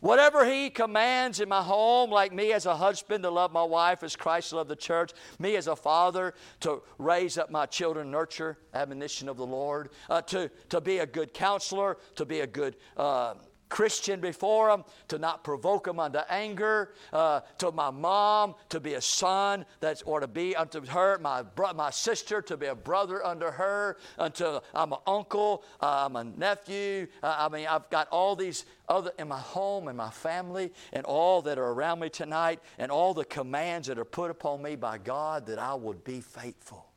Whatever 0.00 0.44
He 0.44 0.68
commands 0.68 1.38
in 1.38 1.48
my 1.48 1.62
home, 1.62 2.10
like 2.10 2.32
me 2.32 2.52
as 2.52 2.66
a 2.66 2.76
husband 2.76 3.22
to 3.22 3.30
love 3.30 3.52
my 3.52 3.62
wife 3.62 4.02
as 4.02 4.16
Christ 4.16 4.52
loved 4.52 4.68
the 4.68 4.76
church, 4.76 5.12
me 5.38 5.54
as 5.54 5.68
a 5.68 5.76
father 5.76 6.34
to 6.60 6.82
raise 6.98 7.38
up 7.38 7.50
my 7.50 7.66
children, 7.66 8.10
nurture 8.10 8.58
admonition 8.74 9.28
of 9.28 9.36
the 9.36 9.46
Lord, 9.46 9.90
uh, 10.10 10.20
to, 10.22 10.50
to 10.70 10.80
be 10.80 10.98
a 10.98 11.06
good 11.06 11.32
counselor, 11.32 11.98
to 12.16 12.24
be 12.24 12.40
a 12.40 12.48
good 12.48 12.76
uh, 12.96 13.34
Christian 13.72 14.20
before 14.20 14.68
them, 14.68 14.84
to 15.08 15.18
not 15.18 15.44
provoke 15.44 15.84
them 15.84 15.98
unto 15.98 16.18
anger, 16.28 16.92
uh, 17.10 17.40
to 17.56 17.72
my 17.72 17.88
mom 17.88 18.54
to 18.68 18.80
be 18.80 18.94
a 18.94 19.00
son 19.00 19.64
that's 19.80 20.02
or 20.02 20.20
to 20.20 20.26
be 20.26 20.54
unto 20.54 20.84
her, 20.84 21.18
my 21.18 21.40
bro- 21.40 21.72
my 21.72 21.88
sister 21.88 22.42
to 22.42 22.58
be 22.58 22.66
a 22.66 22.74
brother 22.74 23.24
unto 23.24 23.46
her, 23.46 23.96
unto 24.18 24.60
I'm 24.74 24.92
an 24.92 24.98
uncle, 25.06 25.64
uh, 25.80 26.04
I'm 26.04 26.16
a 26.16 26.24
nephew. 26.24 27.06
Uh, 27.22 27.34
I 27.38 27.48
mean, 27.48 27.66
I've 27.66 27.88
got 27.88 28.08
all 28.08 28.36
these 28.36 28.66
other 28.90 29.10
in 29.18 29.28
my 29.28 29.40
home 29.40 29.88
and 29.88 29.96
my 29.96 30.10
family 30.10 30.70
and 30.92 31.06
all 31.06 31.40
that 31.40 31.56
are 31.56 31.70
around 31.72 32.00
me 32.00 32.10
tonight, 32.10 32.60
and 32.76 32.92
all 32.92 33.14
the 33.14 33.24
commands 33.24 33.88
that 33.88 33.98
are 33.98 34.04
put 34.04 34.30
upon 34.30 34.60
me 34.60 34.76
by 34.76 34.98
God 34.98 35.46
that 35.46 35.58
I 35.58 35.72
would 35.72 36.04
be 36.04 36.20
faithful. 36.20 36.90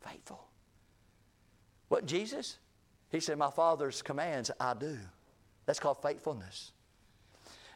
Faithful. 0.00 0.44
What 1.86 2.04
Jesus? 2.04 2.58
He 3.10 3.20
said, 3.20 3.38
My 3.38 3.52
Father's 3.52 4.02
commands 4.02 4.50
I 4.58 4.74
do. 4.74 4.98
That's 5.68 5.78
called 5.78 6.00
faithfulness. 6.00 6.72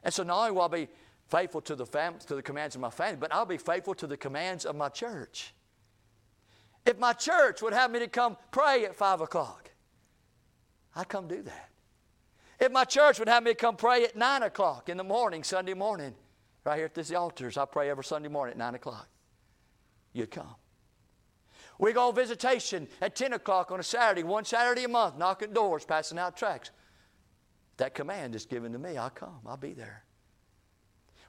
And 0.02 0.14
so 0.14 0.22
not 0.22 0.38
only 0.38 0.52
will 0.52 0.62
I 0.62 0.68
be 0.68 0.88
faithful 1.28 1.60
to 1.60 1.76
the, 1.76 1.84
fam- 1.84 2.18
to 2.26 2.34
the 2.34 2.42
commands 2.42 2.74
of 2.74 2.80
my 2.80 2.88
family, 2.88 3.18
but 3.20 3.34
I'll 3.34 3.44
be 3.44 3.58
faithful 3.58 3.94
to 3.96 4.06
the 4.06 4.16
commands 4.16 4.64
of 4.64 4.74
my 4.74 4.88
church. 4.88 5.52
If 6.86 6.98
my 6.98 7.12
church 7.12 7.60
would 7.60 7.74
have 7.74 7.90
me 7.90 7.98
to 7.98 8.08
come 8.08 8.38
pray 8.50 8.86
at 8.86 8.96
5 8.96 9.20
o'clock, 9.20 9.70
I'd 10.96 11.10
come 11.10 11.28
do 11.28 11.42
that. 11.42 11.68
If 12.58 12.72
my 12.72 12.84
church 12.84 13.18
would 13.18 13.28
have 13.28 13.42
me 13.42 13.50
to 13.50 13.54
come 13.54 13.76
pray 13.76 14.04
at 14.04 14.16
9 14.16 14.42
o'clock 14.44 14.88
in 14.88 14.96
the 14.96 15.04
morning, 15.04 15.44
Sunday 15.44 15.74
morning, 15.74 16.14
right 16.64 16.76
here 16.76 16.86
at 16.86 16.94
this 16.94 17.12
altars, 17.12 17.58
I 17.58 17.66
pray 17.66 17.90
every 17.90 18.04
Sunday 18.04 18.30
morning 18.30 18.52
at 18.52 18.58
9 18.58 18.76
o'clock, 18.76 19.06
you'd 20.14 20.30
come. 20.30 20.54
We 21.78 21.92
go 21.92 22.08
on 22.08 22.14
visitation 22.14 22.88
at 23.02 23.14
10 23.14 23.34
o'clock 23.34 23.70
on 23.70 23.80
a 23.80 23.82
Saturday, 23.82 24.22
one 24.22 24.46
Saturday 24.46 24.84
a 24.84 24.88
month, 24.88 25.18
knocking 25.18 25.52
doors, 25.52 25.84
passing 25.84 26.18
out 26.18 26.38
tracts. 26.38 26.70
That 27.76 27.94
command 27.94 28.34
is 28.34 28.46
given 28.46 28.72
to 28.72 28.78
me. 28.78 28.96
I'll 28.96 29.10
come. 29.10 29.40
I'll 29.46 29.56
be 29.56 29.72
there. 29.72 30.04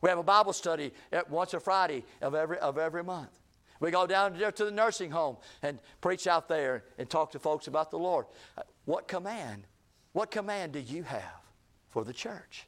We 0.01 0.09
have 0.09 0.19
a 0.19 0.23
Bible 0.23 0.53
study 0.53 0.91
once 1.29 1.53
a 1.53 1.59
Friday 1.59 2.03
of 2.21 2.35
every, 2.35 2.59
of 2.59 2.77
every 2.77 3.03
month. 3.03 3.39
We 3.79 3.91
go 3.91 4.05
down 4.05 4.37
there 4.37 4.51
to 4.51 4.65
the 4.65 4.71
nursing 4.71 5.11
home 5.11 5.37
and 5.61 5.79
preach 6.01 6.27
out 6.27 6.47
there 6.47 6.83
and 6.97 7.09
talk 7.09 7.31
to 7.31 7.39
folks 7.39 7.67
about 7.67 7.91
the 7.91 7.99
Lord. 7.99 8.25
Uh, 8.57 8.61
what 8.85 9.07
command? 9.07 9.63
What 10.11 10.29
command 10.29 10.73
do 10.73 10.79
you 10.79 11.03
have 11.03 11.41
for 11.89 12.03
the 12.03 12.13
church? 12.13 12.67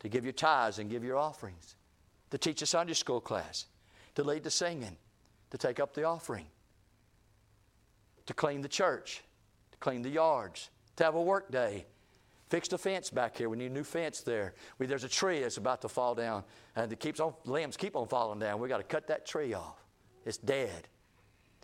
to 0.00 0.08
give 0.08 0.24
your 0.24 0.32
tithes 0.32 0.78
and 0.78 0.90
give 0.90 1.04
your 1.04 1.16
offerings, 1.16 1.76
to 2.30 2.38
teach 2.38 2.60
a 2.62 2.66
Sunday 2.66 2.94
school 2.94 3.20
class, 3.20 3.66
to 4.14 4.24
lead 4.24 4.42
the 4.42 4.50
singing, 4.50 4.96
to 5.50 5.58
take 5.58 5.78
up 5.78 5.94
the 5.94 6.04
offering, 6.04 6.46
to 8.26 8.34
clean 8.34 8.62
the 8.62 8.68
church, 8.68 9.22
to 9.72 9.78
clean 9.78 10.02
the 10.02 10.10
yards, 10.10 10.70
to 10.96 11.04
have 11.04 11.14
a 11.14 11.22
work 11.22 11.50
day. 11.50 11.86
Fixed 12.50 12.72
a 12.72 12.78
fence 12.78 13.10
back 13.10 13.36
here. 13.36 13.48
We 13.48 13.56
need 13.56 13.70
a 13.70 13.74
new 13.74 13.84
fence 13.84 14.22
there. 14.22 14.54
We, 14.78 14.86
there's 14.86 15.04
a 15.04 15.08
tree 15.08 15.38
that's 15.38 15.56
about 15.56 15.80
to 15.82 15.88
fall 15.88 16.16
down, 16.16 16.42
and 16.74 16.92
it 16.92 16.98
keeps 16.98 17.20
on 17.20 17.32
limbs 17.44 17.76
keep 17.76 17.94
on 17.94 18.08
falling 18.08 18.40
down. 18.40 18.58
We 18.58 18.68
got 18.68 18.78
to 18.78 18.82
cut 18.82 19.06
that 19.06 19.24
tree 19.24 19.54
off. 19.54 19.84
It's 20.26 20.36
dead. 20.36 20.88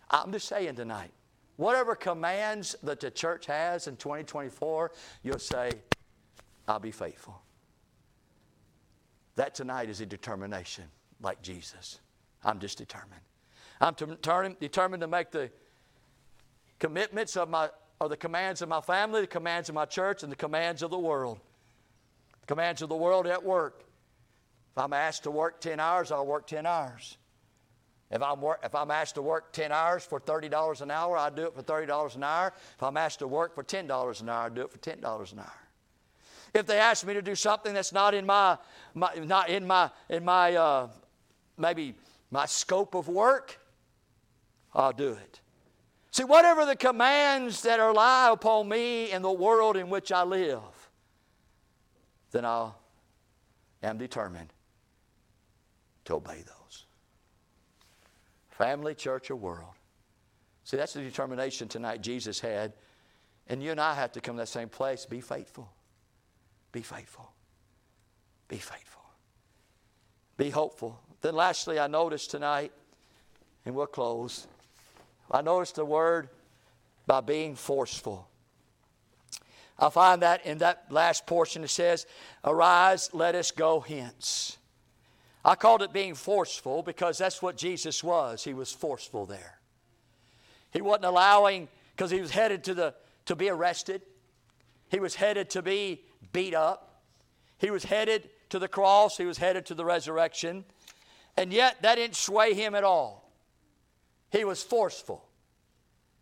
I'm 0.08 0.30
just 0.30 0.46
saying 0.46 0.76
tonight, 0.76 1.10
whatever 1.56 1.96
commands 1.96 2.76
that 2.84 3.00
the 3.00 3.10
church 3.10 3.46
has 3.46 3.88
in 3.88 3.96
2024, 3.96 4.92
you'll 5.24 5.40
say, 5.40 5.72
I'll 6.68 6.78
be 6.78 6.92
faithful. 6.92 7.42
That 9.34 9.56
tonight 9.56 9.90
is 9.90 10.00
a 10.00 10.06
determination 10.06 10.84
like 11.20 11.42
Jesus. 11.42 11.98
I'm 12.44 12.60
just 12.60 12.78
determined. 12.78 13.22
I'm 13.80 13.94
determined 14.60 15.00
to 15.00 15.08
make 15.08 15.32
the 15.32 15.50
commitments 16.78 17.36
of 17.36 17.50
my 17.50 17.70
of 18.00 18.10
the 18.10 18.16
commands 18.16 18.62
of 18.62 18.68
my 18.68 18.80
family, 18.80 19.22
the 19.22 19.26
commands 19.26 19.68
of 19.68 19.74
my 19.74 19.84
church, 19.84 20.22
and 20.22 20.30
the 20.30 20.36
commands 20.36 20.82
of 20.82 20.90
the 20.90 20.98
world. 20.98 21.38
The 22.42 22.46
commands 22.46 22.82
of 22.82 22.88
the 22.88 22.96
world 22.96 23.26
at 23.26 23.42
work. 23.42 23.84
If 24.72 24.82
I'm 24.82 24.92
asked 24.92 25.22
to 25.22 25.30
work 25.30 25.60
10 25.60 25.80
hours, 25.80 26.12
I'll 26.12 26.26
work 26.26 26.46
10 26.46 26.66
hours. 26.66 27.16
If 28.10 28.22
I'm, 28.22 28.38
if 28.62 28.74
I'm 28.74 28.90
asked 28.90 29.16
to 29.16 29.22
work 29.22 29.52
10 29.52 29.72
hours 29.72 30.04
for 30.04 30.20
$30 30.20 30.80
an 30.80 30.90
hour, 30.90 31.16
I 31.16 31.30
do 31.30 31.46
it 31.46 31.54
for 31.54 31.62
$30 31.62 32.14
an 32.14 32.22
hour. 32.22 32.52
If 32.76 32.82
I'm 32.82 32.96
asked 32.96 33.18
to 33.20 33.26
work 33.26 33.54
for 33.54 33.64
$10 33.64 34.20
an 34.20 34.28
hour, 34.28 34.46
I 34.46 34.48
do 34.48 34.62
it 34.62 34.70
for 34.70 34.78
$10 34.78 35.32
an 35.32 35.38
hour. 35.40 35.52
If 36.54 36.66
they 36.66 36.78
ask 36.78 37.04
me 37.04 37.14
to 37.14 37.22
do 37.22 37.34
something 37.34 37.74
that's 37.74 37.92
not 37.92 38.14
in 38.14 38.24
my, 38.24 38.58
my 38.94 39.12
not 39.14 39.48
in 39.48 39.66
my, 39.66 39.90
in 40.08 40.24
my 40.24 40.54
uh, 40.54 40.88
maybe 41.58 41.94
my 42.30 42.46
scope 42.46 42.94
of 42.94 43.08
work, 43.08 43.58
I'll 44.74 44.92
do 44.92 45.10
it. 45.10 45.40
See, 46.16 46.24
whatever 46.24 46.64
the 46.64 46.76
commands 46.76 47.60
that 47.60 47.78
are 47.78 47.92
lie 47.92 48.30
upon 48.32 48.70
me 48.70 49.10
in 49.12 49.20
the 49.20 49.30
world 49.30 49.76
in 49.76 49.90
which 49.90 50.10
I 50.10 50.22
live, 50.22 50.62
then 52.30 52.46
I 52.46 52.70
am 53.82 53.98
determined 53.98 54.50
to 56.06 56.14
obey 56.14 56.36
those. 56.36 56.86
Family, 58.48 58.94
church, 58.94 59.30
or 59.30 59.36
world. 59.36 59.74
See, 60.64 60.78
that's 60.78 60.94
the 60.94 61.02
determination 61.02 61.68
tonight 61.68 62.00
Jesus 62.00 62.40
had. 62.40 62.72
And 63.46 63.62
you 63.62 63.70
and 63.70 63.78
I 63.78 63.92
have 63.92 64.12
to 64.12 64.22
come 64.22 64.36
to 64.36 64.40
that 64.40 64.48
same 64.48 64.70
place. 64.70 65.04
Be 65.04 65.20
faithful. 65.20 65.70
Be 66.72 66.80
faithful. 66.80 67.30
Be 68.48 68.56
faithful. 68.56 69.02
Be 70.38 70.48
hopeful. 70.48 70.98
Then, 71.20 71.34
lastly, 71.34 71.78
I 71.78 71.88
noticed 71.88 72.30
tonight, 72.30 72.72
and 73.66 73.74
we'll 73.74 73.84
close, 73.84 74.46
I 75.30 75.42
noticed 75.42 75.76
the 75.76 75.84
word 75.84 76.28
by 77.06 77.20
being 77.20 77.54
forceful. 77.54 78.28
I 79.78 79.90
find 79.90 80.22
that 80.22 80.46
in 80.46 80.58
that 80.58 80.86
last 80.90 81.26
portion 81.26 81.62
it 81.64 81.68
says, 81.68 82.06
Arise, 82.44 83.10
let 83.12 83.34
us 83.34 83.50
go 83.50 83.80
hence. 83.80 84.56
I 85.44 85.54
called 85.54 85.82
it 85.82 85.92
being 85.92 86.14
forceful 86.14 86.82
because 86.82 87.18
that's 87.18 87.40
what 87.40 87.56
Jesus 87.56 88.02
was. 88.02 88.42
He 88.42 88.54
was 88.54 88.72
forceful 88.72 89.26
there. 89.26 89.58
He 90.72 90.80
wasn't 90.80 91.04
allowing, 91.04 91.68
because 91.94 92.10
he 92.10 92.20
was 92.20 92.30
headed 92.30 92.64
to, 92.64 92.74
the, 92.74 92.94
to 93.26 93.36
be 93.36 93.48
arrested, 93.48 94.02
he 94.88 94.98
was 94.98 95.14
headed 95.14 95.50
to 95.50 95.62
be 95.62 96.02
beat 96.32 96.54
up. 96.54 97.02
He 97.58 97.70
was 97.70 97.84
headed 97.84 98.28
to 98.50 98.58
the 98.58 98.68
cross, 98.68 99.16
he 99.16 99.24
was 99.24 99.38
headed 99.38 99.66
to 99.66 99.74
the 99.74 99.84
resurrection. 99.84 100.64
And 101.36 101.52
yet, 101.52 101.82
that 101.82 101.96
didn't 101.96 102.16
sway 102.16 102.54
him 102.54 102.74
at 102.74 102.84
all. 102.84 103.25
He 104.36 104.44
was 104.44 104.62
forceful. 104.62 105.24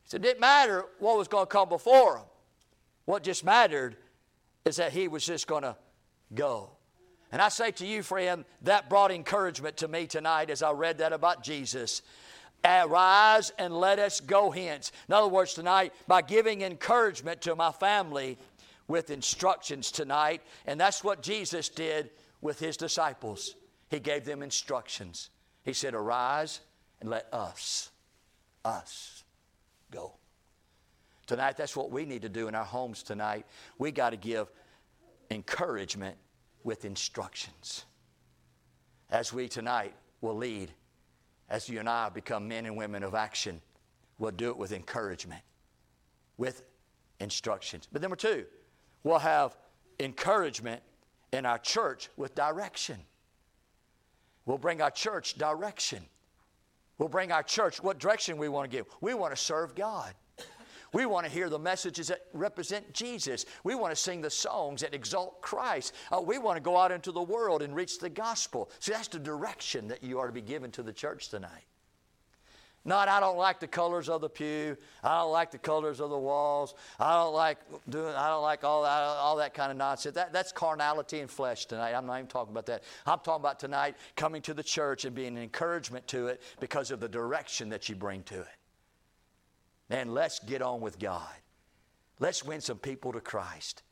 He 0.03 0.11
said, 0.11 0.21
it 0.21 0.29
didn't 0.29 0.41
matter 0.41 0.85
what 0.99 1.17
was 1.17 1.29
going 1.29 1.47
to 1.47 1.51
come 1.51 1.69
before 1.69 2.19
him. 2.19 2.25
What 3.07 3.23
just 3.23 3.45
mattered 3.45 3.97
is 4.65 4.77
that 4.77 4.93
he 4.93 5.09
was 5.09 5.25
just 5.25 5.47
going 5.47 5.63
to 5.63 5.77
go. 6.35 6.71
And 7.33 7.43
I 7.43 7.49
say 7.49 7.71
to 7.73 7.87
you, 7.87 8.03
friend, 8.03 8.45
that 8.63 8.89
brought 8.89 9.11
encouragement 9.11 9.79
to 9.79 9.89
me 9.89 10.07
tonight 10.07 10.51
as 10.51 10.63
I 10.63 10.71
read 10.71 10.99
that 10.99 11.13
about 11.13 11.43
Jesus. 11.43 12.03
Arise 12.65 13.53
and 13.59 13.75
let 13.75 13.99
us 13.99 14.21
go 14.21 14.51
hence. 14.51 14.93
In 15.09 15.15
other 15.15 15.29
words, 15.29 15.55
tonight, 15.55 15.93
by 16.07 16.23
giving 16.23 16.63
encouragement 16.63 17.43
to 17.43 17.57
my 17.57 17.73
family, 17.73 18.39
with 18.87 19.11
instructions 19.11 19.91
tonight, 19.91 20.43
and 20.67 20.79
that's 20.79 21.03
what 21.03 21.23
Jesus 21.23 21.69
did 21.69 22.11
with 22.41 22.59
his 22.59 22.77
disciples. 22.77 23.57
He 23.89 24.01
gave 24.01 24.25
them 24.25 24.43
instructions. 24.43 25.31
He 25.65 25.73
said, 25.73 25.95
Arise 25.95 26.61
and 27.01 27.09
let 27.09 27.33
us, 27.33 27.91
us, 28.65 29.25
go. 29.91 30.15
Tonight, 31.27 31.57
that's 31.57 31.77
what 31.77 31.91
we 31.91 32.05
need 32.05 32.23
to 32.23 32.29
do 32.29 32.49
in 32.49 32.55
our 32.55 32.65
homes 32.65 33.03
tonight. 33.03 33.47
We 33.79 33.91
got 33.91 34.11
to 34.11 34.17
give 34.17 34.51
encouragement 35.31 36.17
with 36.65 36.85
instructions. 36.85 37.85
As 39.11 39.33
we 39.33 39.49
tonight 39.49 39.95
will 40.21 40.37
lead, 40.37 40.71
as 41.49 41.69
you 41.69 41.79
and 41.79 41.89
I 41.89 42.09
become 42.09 42.49
men 42.49 42.67
and 42.67 42.77
women 42.77 43.03
of 43.03 43.15
action, 43.15 43.61
we'll 44.19 44.33
do 44.33 44.51
it 44.51 44.57
with 44.57 44.73
encouragement, 44.73 45.43
with 46.37 46.63
instructions. 47.21 47.89
But 47.91 48.03
number 48.03 48.17
two, 48.17 48.45
we'll 49.03 49.19
have 49.19 49.57
encouragement 50.01 50.83
in 51.33 51.47
our 51.47 51.59
church 51.59 52.09
with 52.17 52.35
direction. 52.35 52.99
We'll 54.47 54.59
bring 54.59 54.83
our 54.83 54.91
church 54.91 55.35
direction. 55.35 56.05
We'll 56.99 57.09
bring 57.09 57.33
our 57.33 57.43
church 57.43 57.83
what 57.83 57.99
direction 57.99 58.37
we 58.37 58.49
want 58.49 58.71
to 58.71 58.77
give. 58.77 58.87
We 59.01 59.15
want 59.15 59.35
to 59.35 59.41
serve 59.41 59.75
God. 59.75 60.15
We 60.93 61.07
want 61.07 61.27
to 61.27 61.33
hear 61.33 61.49
the 61.49 61.59
messages 61.59 62.07
that 62.07 62.21
represent 62.33 62.93
Jesus. 62.93 63.47
We 63.65 63.75
want 63.75 63.91
to 63.91 64.01
sing 64.01 64.21
the 64.21 64.31
songs 64.31 64.83
that 64.83 64.95
exalt 64.95 65.43
Christ. 65.43 65.93
Uh, 66.13 66.21
we 66.21 66.39
want 66.39 66.57
to 66.57 66.63
go 66.63 66.77
out 66.77 66.93
into 66.93 67.11
the 67.11 67.21
world 67.21 67.63
and 67.63 67.75
reach 67.75 67.99
the 67.99 68.09
gospel. 68.09 68.71
See, 68.79 68.93
that's 68.93 69.09
the 69.09 69.19
direction 69.19 69.89
that 69.89 70.05
you 70.05 70.21
are 70.21 70.29
to 70.29 70.33
be 70.33 70.41
given 70.41 70.71
to 70.71 70.85
the 70.85 70.93
church 70.93 71.31
tonight. 71.31 71.65
Not, 72.87 73.09
I 73.09 73.19
don't 73.19 73.39
like 73.39 73.61
the 73.61 73.67
colors 73.67 74.11
of 74.11 74.21
the 74.21 74.29
pew. 74.29 74.77
I 75.03 75.21
don't 75.21 75.33
like 75.33 75.51
the 75.51 75.59
colors 75.59 76.01
of 76.01 76.11
the 76.11 76.19
walls. 76.19 76.75
I 77.01 77.15
don't 77.15 77.33
like 77.33 77.59
doing. 77.89 78.15
I 78.15 78.29
don't 78.29 78.43
like 78.43 78.63
all 78.63 78.83
that, 78.83 78.91
all 78.91 79.37
that 79.37 79.55
kind 79.55 79.71
of 79.71 79.79
nonsense. 79.79 80.15
That, 80.15 80.35
that's 80.35 80.53
carnality 80.53 81.21
and 81.21 81.31
flesh 81.31 81.65
tonight. 81.65 81.95
I'm 81.95 82.05
not 82.05 82.17
even 82.17 82.27
talking 82.27 82.53
about 82.53 82.67
that. 82.67 82.83
I'm 83.07 83.21
talking 83.21 83.41
about 83.41 83.59
tonight 83.59 83.97
coming 84.17 84.43
to 84.43 84.53
the 84.53 84.63
church 84.63 85.07
and 85.07 85.15
being 85.15 85.37
an 85.37 85.43
encouragement 85.43 86.07
to 86.09 86.27
it 86.27 86.43
because 86.61 86.91
of 86.91 87.01
the 87.01 87.09
direction 87.09 87.71
that 87.71 87.89
you 87.89 87.95
bring 87.95 88.23
to 88.25 88.41
it. 88.41 88.47
And 89.89 90.13
let's 90.13 90.39
get 90.41 90.61
on 90.61 90.83
with 90.83 90.99
God. 90.99 91.33
Let's 92.21 92.45
win 92.45 92.61
some 92.61 92.79
people 92.79 93.13
to 93.13 93.21
Christ. 93.21 93.83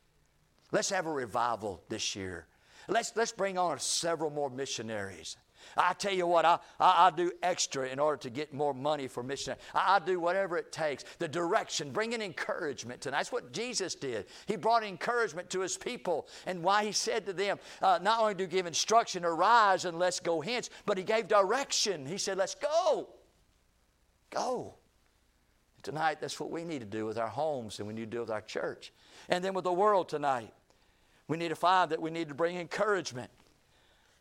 Let's 0.70 0.90
have 0.90 1.06
a 1.06 1.12
revival 1.12 1.82
this 1.88 2.14
year. 2.14 2.46
Let's, 2.88 3.12
let's 3.16 3.32
bring 3.32 3.56
on 3.56 3.78
several 3.78 4.30
more 4.30 4.50
missionaries. 4.50 5.36
I 5.76 5.92
tell 5.94 6.12
you 6.12 6.26
what, 6.26 6.44
I, 6.44 6.58
I, 6.78 7.06
I, 7.06 7.10
do 7.10 7.32
extra 7.42 7.88
in 7.88 7.98
order 7.98 8.16
to 8.18 8.30
get 8.30 8.52
more 8.52 8.74
money 8.74 9.08
for 9.08 9.22
missionary. 9.22 9.60
I, 9.74 9.96
I, 9.96 9.98
do 9.98 10.20
whatever 10.20 10.56
it 10.56 10.72
takes. 10.72 11.04
The 11.18 11.28
direction, 11.28 11.90
bringing 11.90 12.22
encouragement 12.22 13.00
tonight. 13.00 13.18
That's 13.18 13.32
what 13.32 13.52
Jesus 13.52 13.94
did. 13.94 14.26
He 14.46 14.56
brought 14.56 14.82
encouragement 14.82 15.50
to 15.50 15.60
his 15.60 15.76
people. 15.76 16.28
And 16.46 16.62
why 16.62 16.84
he 16.84 16.92
said 16.92 17.26
to 17.26 17.32
them, 17.32 17.58
uh, 17.80 17.98
not 18.02 18.20
only 18.20 18.34
do 18.34 18.46
give 18.46 18.66
instruction, 18.66 19.24
arise 19.24 19.84
and 19.84 19.98
let's 19.98 20.20
go 20.20 20.40
hence, 20.40 20.70
but 20.86 20.98
he 20.98 21.04
gave 21.04 21.28
direction. 21.28 22.06
He 22.06 22.18
said, 22.18 22.38
let's 22.38 22.54
go. 22.54 23.08
Go. 24.30 24.74
Tonight, 25.82 26.20
that's 26.20 26.38
what 26.38 26.50
we 26.50 26.64
need 26.64 26.78
to 26.80 26.86
do 26.86 27.06
with 27.06 27.18
our 27.18 27.28
homes 27.28 27.78
and 27.78 27.88
we 27.88 27.94
need 27.94 28.10
to 28.10 28.16
do 28.16 28.20
with 28.20 28.30
our 28.30 28.40
church. 28.40 28.92
And 29.28 29.44
then 29.44 29.52
with 29.54 29.64
the 29.64 29.72
world 29.72 30.08
tonight, 30.08 30.52
we 31.28 31.36
need 31.36 31.48
to 31.48 31.56
find 31.56 31.90
that 31.90 32.00
we 32.00 32.10
need 32.10 32.28
to 32.28 32.34
bring 32.34 32.56
encouragement 32.56 33.30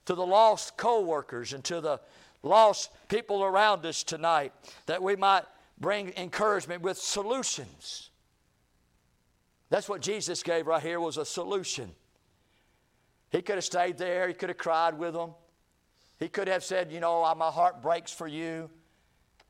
to 0.06 0.16
the 0.16 0.26
lost 0.26 0.78
co 0.78 1.02
workers 1.02 1.54
and 1.54 1.64
to 1.66 1.82
the 1.82 2.00
lost 2.44 2.90
people 3.08 3.44
around 3.44 3.86
us 3.86 4.04
tonight, 4.04 4.54
that 4.86 5.02
we 5.02 5.16
might 5.16 5.44
bring 5.80 6.14
encouragement 6.18 6.82
with 6.82 6.98
solutions. 6.98 8.10
That's 9.70 9.88
what 9.88 10.02
Jesus 10.02 10.44
gave 10.44 10.68
right 10.68 10.82
here 10.82 11.00
was 11.00 11.18
a 11.18 11.26
solution. 11.26 11.92
He 13.30 13.42
could 13.42 13.56
have 13.56 13.64
stayed 13.64 13.98
there, 13.98 14.28
he 14.28 14.34
could 14.34 14.50
have 14.50 14.58
cried 14.58 14.98
with 14.98 15.14
them. 15.14 15.32
He 16.20 16.28
could 16.28 16.48
have 16.48 16.64
said, 16.64 16.92
you 16.92 17.00
know, 17.00 17.34
my 17.36 17.50
heart 17.50 17.82
breaks 17.82 18.12
for 18.12 18.28
you. 18.28 18.70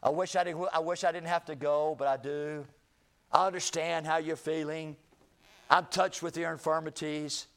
I 0.01 0.09
wish 0.09 0.35
I 0.35 0.43
didn't, 0.43 0.67
I 0.71 0.79
wish 0.79 1.03
I 1.03 1.11
didn't 1.11 1.27
have 1.27 1.45
to 1.45 1.55
go, 1.55 1.95
but 1.97 2.07
I 2.07 2.17
do. 2.17 2.65
I 3.31 3.45
understand 3.45 4.05
how 4.05 4.17
you're 4.17 4.35
feeling. 4.35 4.95
I'm 5.69 5.85
touched 5.87 6.21
with 6.23 6.37
your 6.37 6.51
infirmities. 6.51 7.47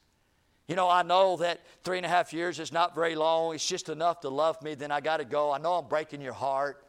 You 0.67 0.75
know, 0.75 0.89
I 0.89 1.03
know 1.03 1.37
that 1.37 1.61
three 1.83 1.97
and 1.97 2.05
a 2.05 2.09
half 2.09 2.33
years 2.33 2.59
is 2.59 2.71
not 2.71 2.95
very 2.95 3.15
long. 3.15 3.53
It's 3.53 3.67
just 3.67 3.89
enough 3.89 4.21
to 4.21 4.29
love 4.29 4.61
me. 4.63 4.73
Then 4.73 4.91
I 4.91 4.99
got 4.99 5.17
to 5.17 5.25
go. 5.25 5.51
I 5.51 5.59
know 5.59 5.73
I'm 5.73 5.87
breaking 5.87 6.21
your 6.21 6.33
heart. 6.33 6.83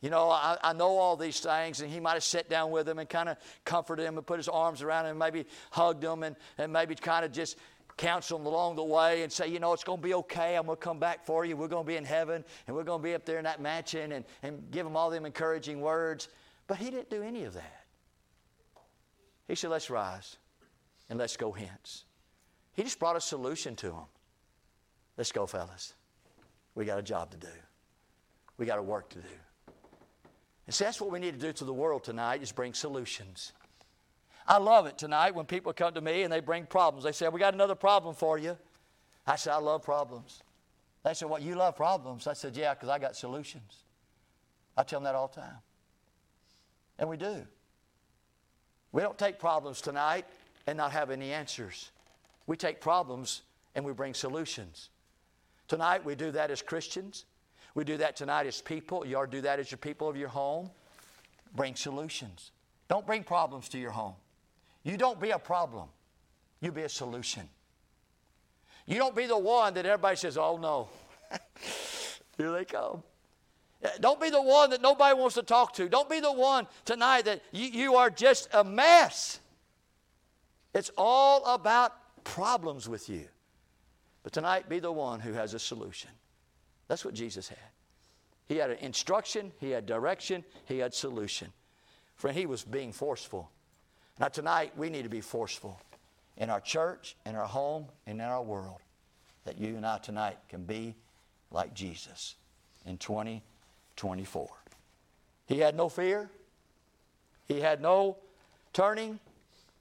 You 0.00 0.08
know, 0.08 0.30
I, 0.30 0.56
I 0.62 0.72
know 0.72 0.96
all 0.96 1.14
these 1.16 1.40
things. 1.40 1.82
And 1.82 1.90
he 1.90 2.00
might 2.00 2.14
have 2.14 2.24
sat 2.24 2.48
down 2.48 2.70
with 2.70 2.88
him 2.88 2.98
and 2.98 3.06
kind 3.06 3.28
of 3.28 3.36
comforted 3.66 4.06
him 4.06 4.16
and 4.16 4.26
put 4.26 4.38
his 4.38 4.48
arms 4.48 4.80
around 4.80 5.04
him 5.04 5.10
and 5.10 5.18
maybe 5.18 5.44
hugged 5.70 6.02
him 6.02 6.22
and, 6.22 6.36
and 6.56 6.72
maybe 6.72 6.94
kind 6.94 7.22
of 7.22 7.32
just 7.32 7.58
counsel 7.98 8.38
them 8.38 8.46
along 8.46 8.76
the 8.76 8.84
way 8.84 9.24
and 9.24 9.30
say, 9.30 9.46
you 9.46 9.60
know, 9.60 9.74
it's 9.74 9.84
going 9.84 9.98
to 9.98 10.02
be 10.02 10.14
okay. 10.14 10.56
I'm 10.56 10.64
going 10.64 10.78
to 10.78 10.82
come 10.82 10.98
back 10.98 11.26
for 11.26 11.44
you. 11.44 11.58
We're 11.58 11.68
going 11.68 11.84
to 11.84 11.88
be 11.88 11.96
in 11.96 12.04
heaven 12.06 12.42
and 12.66 12.74
we're 12.74 12.84
going 12.84 13.00
to 13.00 13.04
be 13.04 13.14
up 13.14 13.26
there 13.26 13.36
in 13.36 13.44
that 13.44 13.60
mansion 13.60 14.12
and, 14.12 14.24
and 14.42 14.70
give 14.70 14.86
him 14.86 14.96
all 14.96 15.10
them 15.10 15.26
encouraging 15.26 15.82
words. 15.82 16.28
But 16.66 16.78
he 16.78 16.90
didn't 16.90 17.10
do 17.10 17.22
any 17.22 17.44
of 17.44 17.52
that. 17.52 17.84
He 19.48 19.54
said, 19.54 19.68
let's 19.68 19.90
rise 19.90 20.36
and 21.10 21.18
let's 21.18 21.36
go 21.36 21.52
hence. 21.52 22.04
He 22.80 22.84
just 22.84 22.98
brought 22.98 23.14
a 23.14 23.20
solution 23.20 23.76
to 23.76 23.88
them. 23.88 24.06
Let's 25.18 25.32
go, 25.32 25.44
fellas. 25.44 25.92
We 26.74 26.86
got 26.86 26.98
a 26.98 27.02
job 27.02 27.30
to 27.32 27.36
do. 27.36 27.52
We 28.56 28.64
got 28.64 28.78
a 28.78 28.82
work 28.82 29.10
to 29.10 29.18
do. 29.18 29.74
And 30.64 30.74
see, 30.74 30.84
that's 30.84 30.98
what 30.98 31.10
we 31.10 31.18
need 31.18 31.38
to 31.38 31.46
do 31.46 31.52
to 31.52 31.64
the 31.66 31.74
world 31.74 32.04
tonight 32.04 32.42
is 32.42 32.52
bring 32.52 32.72
solutions. 32.72 33.52
I 34.48 34.56
love 34.56 34.86
it 34.86 34.96
tonight 34.96 35.34
when 35.34 35.44
people 35.44 35.74
come 35.74 35.92
to 35.92 36.00
me 36.00 36.22
and 36.22 36.32
they 36.32 36.40
bring 36.40 36.64
problems. 36.64 37.04
They 37.04 37.12
say, 37.12 37.28
We 37.28 37.38
got 37.38 37.52
another 37.52 37.74
problem 37.74 38.14
for 38.14 38.38
you. 38.38 38.56
I 39.26 39.36
said, 39.36 39.52
I 39.52 39.58
love 39.58 39.82
problems. 39.82 40.42
They 41.04 41.12
said, 41.12 41.28
What, 41.28 41.42
you 41.42 41.56
love 41.56 41.76
problems? 41.76 42.26
I 42.26 42.32
said, 42.32 42.56
Yeah, 42.56 42.72
because 42.72 42.88
I 42.88 42.98
got 42.98 43.14
solutions. 43.14 43.84
I 44.74 44.84
tell 44.84 45.00
them 45.00 45.04
that 45.04 45.14
all 45.14 45.28
the 45.28 45.42
time. 45.42 45.58
And 46.98 47.10
we 47.10 47.18
do. 47.18 47.46
We 48.90 49.02
don't 49.02 49.18
take 49.18 49.38
problems 49.38 49.82
tonight 49.82 50.24
and 50.66 50.78
not 50.78 50.92
have 50.92 51.10
any 51.10 51.30
answers. 51.30 51.90
We 52.50 52.56
take 52.56 52.80
problems 52.80 53.42
and 53.76 53.84
we 53.84 53.92
bring 53.92 54.12
solutions. 54.12 54.88
Tonight, 55.68 56.04
we 56.04 56.16
do 56.16 56.32
that 56.32 56.50
as 56.50 56.62
Christians. 56.62 57.24
We 57.76 57.84
do 57.84 57.96
that 57.98 58.16
tonight 58.16 58.48
as 58.48 58.60
people. 58.60 59.06
You 59.06 59.18
ought 59.18 59.26
to 59.26 59.30
do 59.30 59.40
that 59.42 59.60
as 59.60 59.70
your 59.70 59.78
people 59.78 60.08
of 60.08 60.16
your 60.16 60.30
home. 60.30 60.68
Bring 61.54 61.76
solutions. 61.76 62.50
Don't 62.88 63.06
bring 63.06 63.22
problems 63.22 63.68
to 63.68 63.78
your 63.78 63.92
home. 63.92 64.14
You 64.82 64.96
don't 64.96 65.20
be 65.20 65.30
a 65.30 65.38
problem, 65.38 65.86
you 66.60 66.72
be 66.72 66.82
a 66.82 66.88
solution. 66.88 67.48
You 68.84 68.96
don't 68.96 69.14
be 69.14 69.26
the 69.26 69.38
one 69.38 69.74
that 69.74 69.86
everybody 69.86 70.16
says, 70.16 70.36
oh 70.36 70.56
no, 70.56 70.88
here 72.36 72.50
they 72.50 72.64
come. 72.64 73.04
Don't 74.00 74.20
be 74.20 74.30
the 74.30 74.42
one 74.42 74.70
that 74.70 74.82
nobody 74.82 75.16
wants 75.16 75.36
to 75.36 75.44
talk 75.44 75.72
to. 75.74 75.88
Don't 75.88 76.10
be 76.10 76.18
the 76.18 76.32
one 76.32 76.66
tonight 76.84 77.26
that 77.26 77.42
you, 77.52 77.68
you 77.68 77.94
are 77.94 78.10
just 78.10 78.48
a 78.52 78.64
mess. 78.64 79.38
It's 80.74 80.90
all 80.98 81.44
about 81.44 81.94
problems 82.24 82.88
with 82.88 83.08
you. 83.08 83.26
But 84.22 84.32
tonight, 84.32 84.68
be 84.68 84.80
the 84.80 84.92
one 84.92 85.20
who 85.20 85.32
has 85.32 85.54
a 85.54 85.58
solution. 85.58 86.10
That's 86.88 87.04
what 87.04 87.14
Jesus 87.14 87.48
had. 87.48 87.58
He 88.48 88.56
had 88.56 88.70
an 88.70 88.78
instruction, 88.78 89.52
he 89.60 89.70
had 89.70 89.86
direction, 89.86 90.44
he 90.66 90.78
had 90.78 90.92
solution. 90.92 91.52
Friend, 92.16 92.36
he 92.36 92.46
was 92.46 92.64
being 92.64 92.92
forceful. 92.92 93.50
Now, 94.18 94.28
tonight, 94.28 94.72
we 94.76 94.90
need 94.90 95.04
to 95.04 95.08
be 95.08 95.20
forceful 95.20 95.80
in 96.36 96.50
our 96.50 96.60
church, 96.60 97.16
in 97.24 97.36
our 97.36 97.46
home, 97.46 97.86
and 98.06 98.20
in 98.20 98.26
our 98.26 98.42
world. 98.42 98.80
That 99.44 99.58
you 99.58 99.76
and 99.76 99.86
I 99.86 99.98
tonight 99.98 100.36
can 100.48 100.64
be 100.64 100.96
like 101.50 101.74
Jesus 101.74 102.34
in 102.84 102.98
2024. 102.98 104.48
He 105.46 105.58
had 105.58 105.76
no 105.76 105.88
fear, 105.88 106.28
he 107.48 107.60
had 107.60 107.80
no 107.80 108.16
turning, 108.72 109.18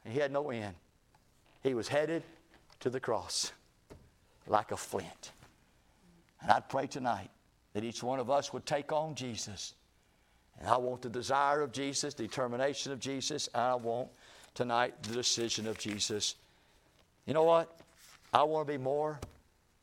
and 0.05 0.13
he 0.13 0.19
had 0.19 0.31
no 0.31 0.49
end. 0.49 0.75
He 1.61 1.73
was 1.73 1.87
headed 1.87 2.23
to 2.79 2.89
the 2.89 2.99
cross 2.99 3.51
like 4.47 4.71
a 4.71 4.77
flint. 4.77 5.31
And 6.41 6.51
I'd 6.51 6.69
pray 6.69 6.87
tonight 6.87 7.29
that 7.73 7.83
each 7.83 8.01
one 8.01 8.19
of 8.19 8.29
us 8.29 8.53
would 8.53 8.65
take 8.65 8.91
on 8.91 9.15
Jesus. 9.15 9.73
And 10.59 10.67
I 10.67 10.77
want 10.77 11.01
the 11.01 11.09
desire 11.09 11.61
of 11.61 11.71
Jesus, 11.71 12.13
the 12.13 12.23
determination 12.23 12.91
of 12.91 12.99
Jesus. 12.99 13.47
and 13.53 13.61
I 13.61 13.75
want 13.75 14.09
tonight 14.53 15.01
the 15.03 15.13
decision 15.13 15.67
of 15.67 15.77
Jesus. 15.77 16.35
You 17.25 17.33
know 17.33 17.43
what? 17.43 17.79
I 18.33 18.43
want 18.43 18.67
to 18.67 18.73
be 18.73 18.77
more 18.77 19.19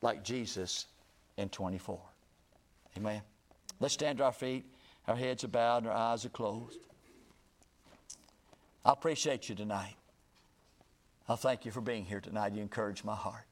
like 0.02 0.22
Jesus 0.22 0.86
in 1.36 1.48
24. 1.48 1.98
Amen. 2.96 3.22
Let's 3.80 3.94
stand 3.94 4.18
to 4.18 4.24
our 4.24 4.32
feet. 4.32 4.64
Our 5.06 5.16
heads 5.16 5.44
are 5.44 5.48
bowed 5.48 5.78
and 5.78 5.88
our 5.88 6.12
eyes 6.12 6.24
are 6.24 6.30
closed. 6.30 6.78
I 8.84 8.92
appreciate 8.92 9.48
you 9.48 9.54
tonight. 9.54 9.96
I 11.28 11.34
thank 11.34 11.64
you 11.64 11.72
for 11.72 11.80
being 11.80 12.04
here 12.04 12.20
tonight. 12.20 12.52
You 12.52 12.62
encourage 12.62 13.02
my 13.02 13.14
heart. 13.14 13.46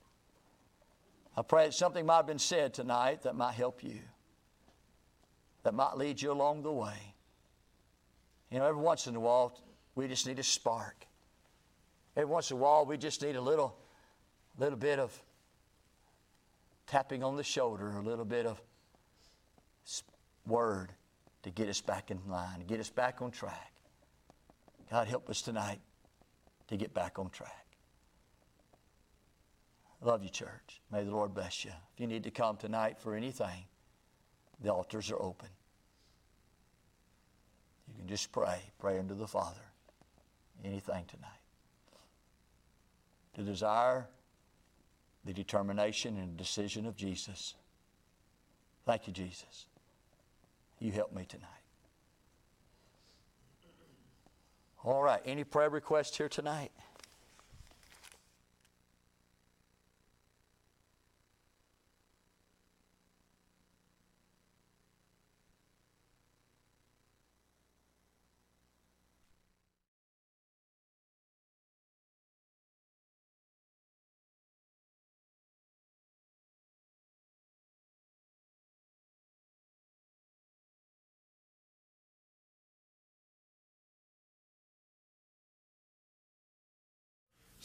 I 1.36 1.42
pray 1.42 1.66
that 1.66 1.74
something 1.74 2.06
might 2.06 2.16
have 2.16 2.26
been 2.26 2.38
said 2.38 2.74
tonight 2.74 3.22
that 3.22 3.34
might 3.34 3.54
help 3.54 3.82
you, 3.82 3.98
that 5.64 5.74
might 5.74 5.96
lead 5.96 6.22
you 6.22 6.30
along 6.30 6.62
the 6.62 6.72
way. 6.72 7.14
You 8.50 8.60
know, 8.60 8.66
every 8.66 8.80
once 8.80 9.08
in 9.08 9.16
a 9.16 9.20
while, 9.20 9.58
we 9.96 10.06
just 10.06 10.26
need 10.26 10.38
a 10.38 10.44
spark. 10.44 11.06
Every 12.16 12.30
once 12.30 12.52
in 12.52 12.56
a 12.56 12.60
while, 12.60 12.86
we 12.86 12.96
just 12.96 13.22
need 13.22 13.34
a 13.34 13.40
little, 13.40 13.76
little 14.58 14.78
bit 14.78 15.00
of 15.00 15.20
tapping 16.86 17.24
on 17.24 17.36
the 17.36 17.42
shoulder, 17.42 17.96
a 17.96 18.02
little 18.02 18.24
bit 18.24 18.46
of 18.46 18.60
word 20.46 20.92
to 21.42 21.50
get 21.50 21.68
us 21.68 21.80
back 21.80 22.12
in 22.12 22.20
line, 22.28 22.60
get 22.68 22.78
us 22.78 22.90
back 22.90 23.20
on 23.20 23.32
track. 23.32 23.72
God, 24.90 25.08
help 25.08 25.28
us 25.28 25.42
tonight 25.42 25.80
to 26.68 26.76
get 26.76 26.94
back 26.94 27.18
on 27.18 27.30
track. 27.30 27.63
Love 30.04 30.22
you, 30.22 30.28
church. 30.28 30.82
May 30.92 31.02
the 31.02 31.10
Lord 31.10 31.32
bless 31.32 31.64
you. 31.64 31.70
If 31.94 32.00
you 32.00 32.06
need 32.06 32.24
to 32.24 32.30
come 32.30 32.58
tonight 32.58 32.98
for 32.98 33.14
anything, 33.14 33.64
the 34.62 34.70
altars 34.70 35.10
are 35.10 35.20
open. 35.20 35.48
You 37.88 37.94
can 37.98 38.06
just 38.06 38.30
pray, 38.30 38.58
pray 38.78 38.98
unto 38.98 39.14
the 39.14 39.26
Father. 39.26 39.62
Anything 40.62 41.06
tonight. 41.06 41.30
To 43.34 43.42
desire 43.42 44.06
the 45.24 45.32
determination 45.32 46.18
and 46.18 46.36
decision 46.36 46.84
of 46.84 46.96
Jesus. 46.96 47.54
Thank 48.84 49.06
you, 49.06 49.12
Jesus. 49.14 49.66
You 50.80 50.92
help 50.92 51.14
me 51.14 51.24
tonight. 51.26 51.48
All 54.84 55.02
right, 55.02 55.22
any 55.24 55.44
prayer 55.44 55.70
requests 55.70 56.14
here 56.14 56.28
tonight? 56.28 56.70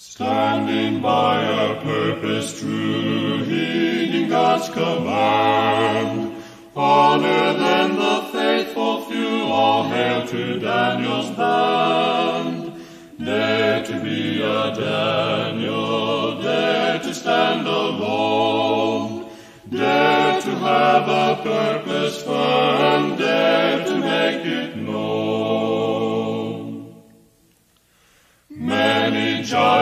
Standing 0.01 1.01
by 1.01 1.43
a 1.43 1.81
purpose 1.81 2.57
true, 2.57 3.43
heeding 3.43 4.29
God's 4.29 4.69
command. 4.69 6.41
Honor 6.73 7.53
than 7.53 7.97
the 7.97 8.29
faithful 8.31 9.01
few, 9.01 9.41
all 9.43 9.83
hail 9.89 10.25
to 10.25 10.57
Daniel's 10.57 11.31
band. 11.31 12.81
Dare 13.21 13.83
to 13.87 13.99
be 14.01 14.41
a 14.41 14.73
Daniel, 14.73 16.41
dare 16.41 16.99
to 16.99 17.13
stand 17.13 17.67
alone. 17.67 19.29
Dare 19.69 20.41
to 20.41 20.51
have 20.59 21.09
a 21.09 21.43
purpose 21.43 22.23
firm, 22.23 23.17
dare 23.17 23.83
to 23.83 23.99
make 23.99 24.45
it 24.45 24.78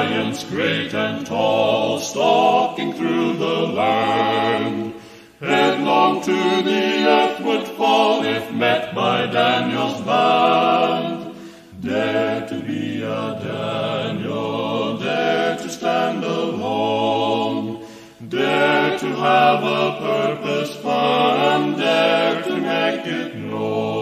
giants 0.07 0.43
great 0.45 0.93
and 0.93 1.25
tall, 1.25 1.99
stalking 1.99 2.93
through 2.93 3.33
the 3.37 3.59
land. 3.79 4.93
Headlong 5.41 6.21
to 6.21 6.61
the 6.69 7.07
earth 7.17 7.39
would 7.41 7.67
fall 7.77 8.23
if 8.23 8.51
met 8.53 8.95
by 8.95 9.25
Daniel's 9.27 10.01
band. 10.01 11.35
Dare 11.81 12.47
to 12.47 12.59
be 12.61 13.01
a 13.01 13.39
Daniel, 13.43 14.97
dare 14.97 15.57
to 15.57 15.69
stand 15.69 16.23
alone. 16.23 17.85
Dare 18.29 18.97
to 18.97 19.07
have 19.07 19.63
a 19.63 19.97
purpose 19.99 20.75
firm, 20.77 21.77
dare 21.77 22.43
to 22.43 22.57
make 22.57 23.05
it 23.05 23.35
known. 23.35 23.96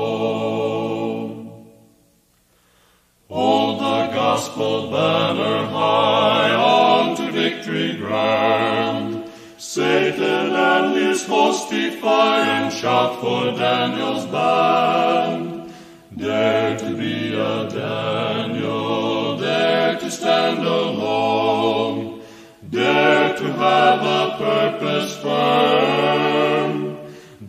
Gospel 4.35 4.91
banner 4.91 5.65
high 5.67 6.53
on 6.53 7.15
to 7.15 7.31
victory 7.31 7.95
ground. 7.95 9.31
Satan 9.57 10.47
and 10.51 10.93
his 10.93 11.25
host 11.25 11.69
defy 11.69 12.39
and 12.41 12.73
shout 12.73 13.21
for 13.21 13.43
Daniel's 13.57 14.25
band. 14.25 15.73
Dare 16.17 16.77
to 16.77 16.89
be 16.97 17.33
a 17.33 17.69
Daniel, 17.69 19.37
dare 19.37 19.97
to 19.99 20.11
stand 20.11 20.59
alone. 20.59 22.21
Dare 22.69 23.37
to 23.37 23.47
have 23.63 24.01
a 24.19 24.23
purpose 24.37 25.15
firm. 25.23 26.97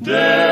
Dare 0.03 0.47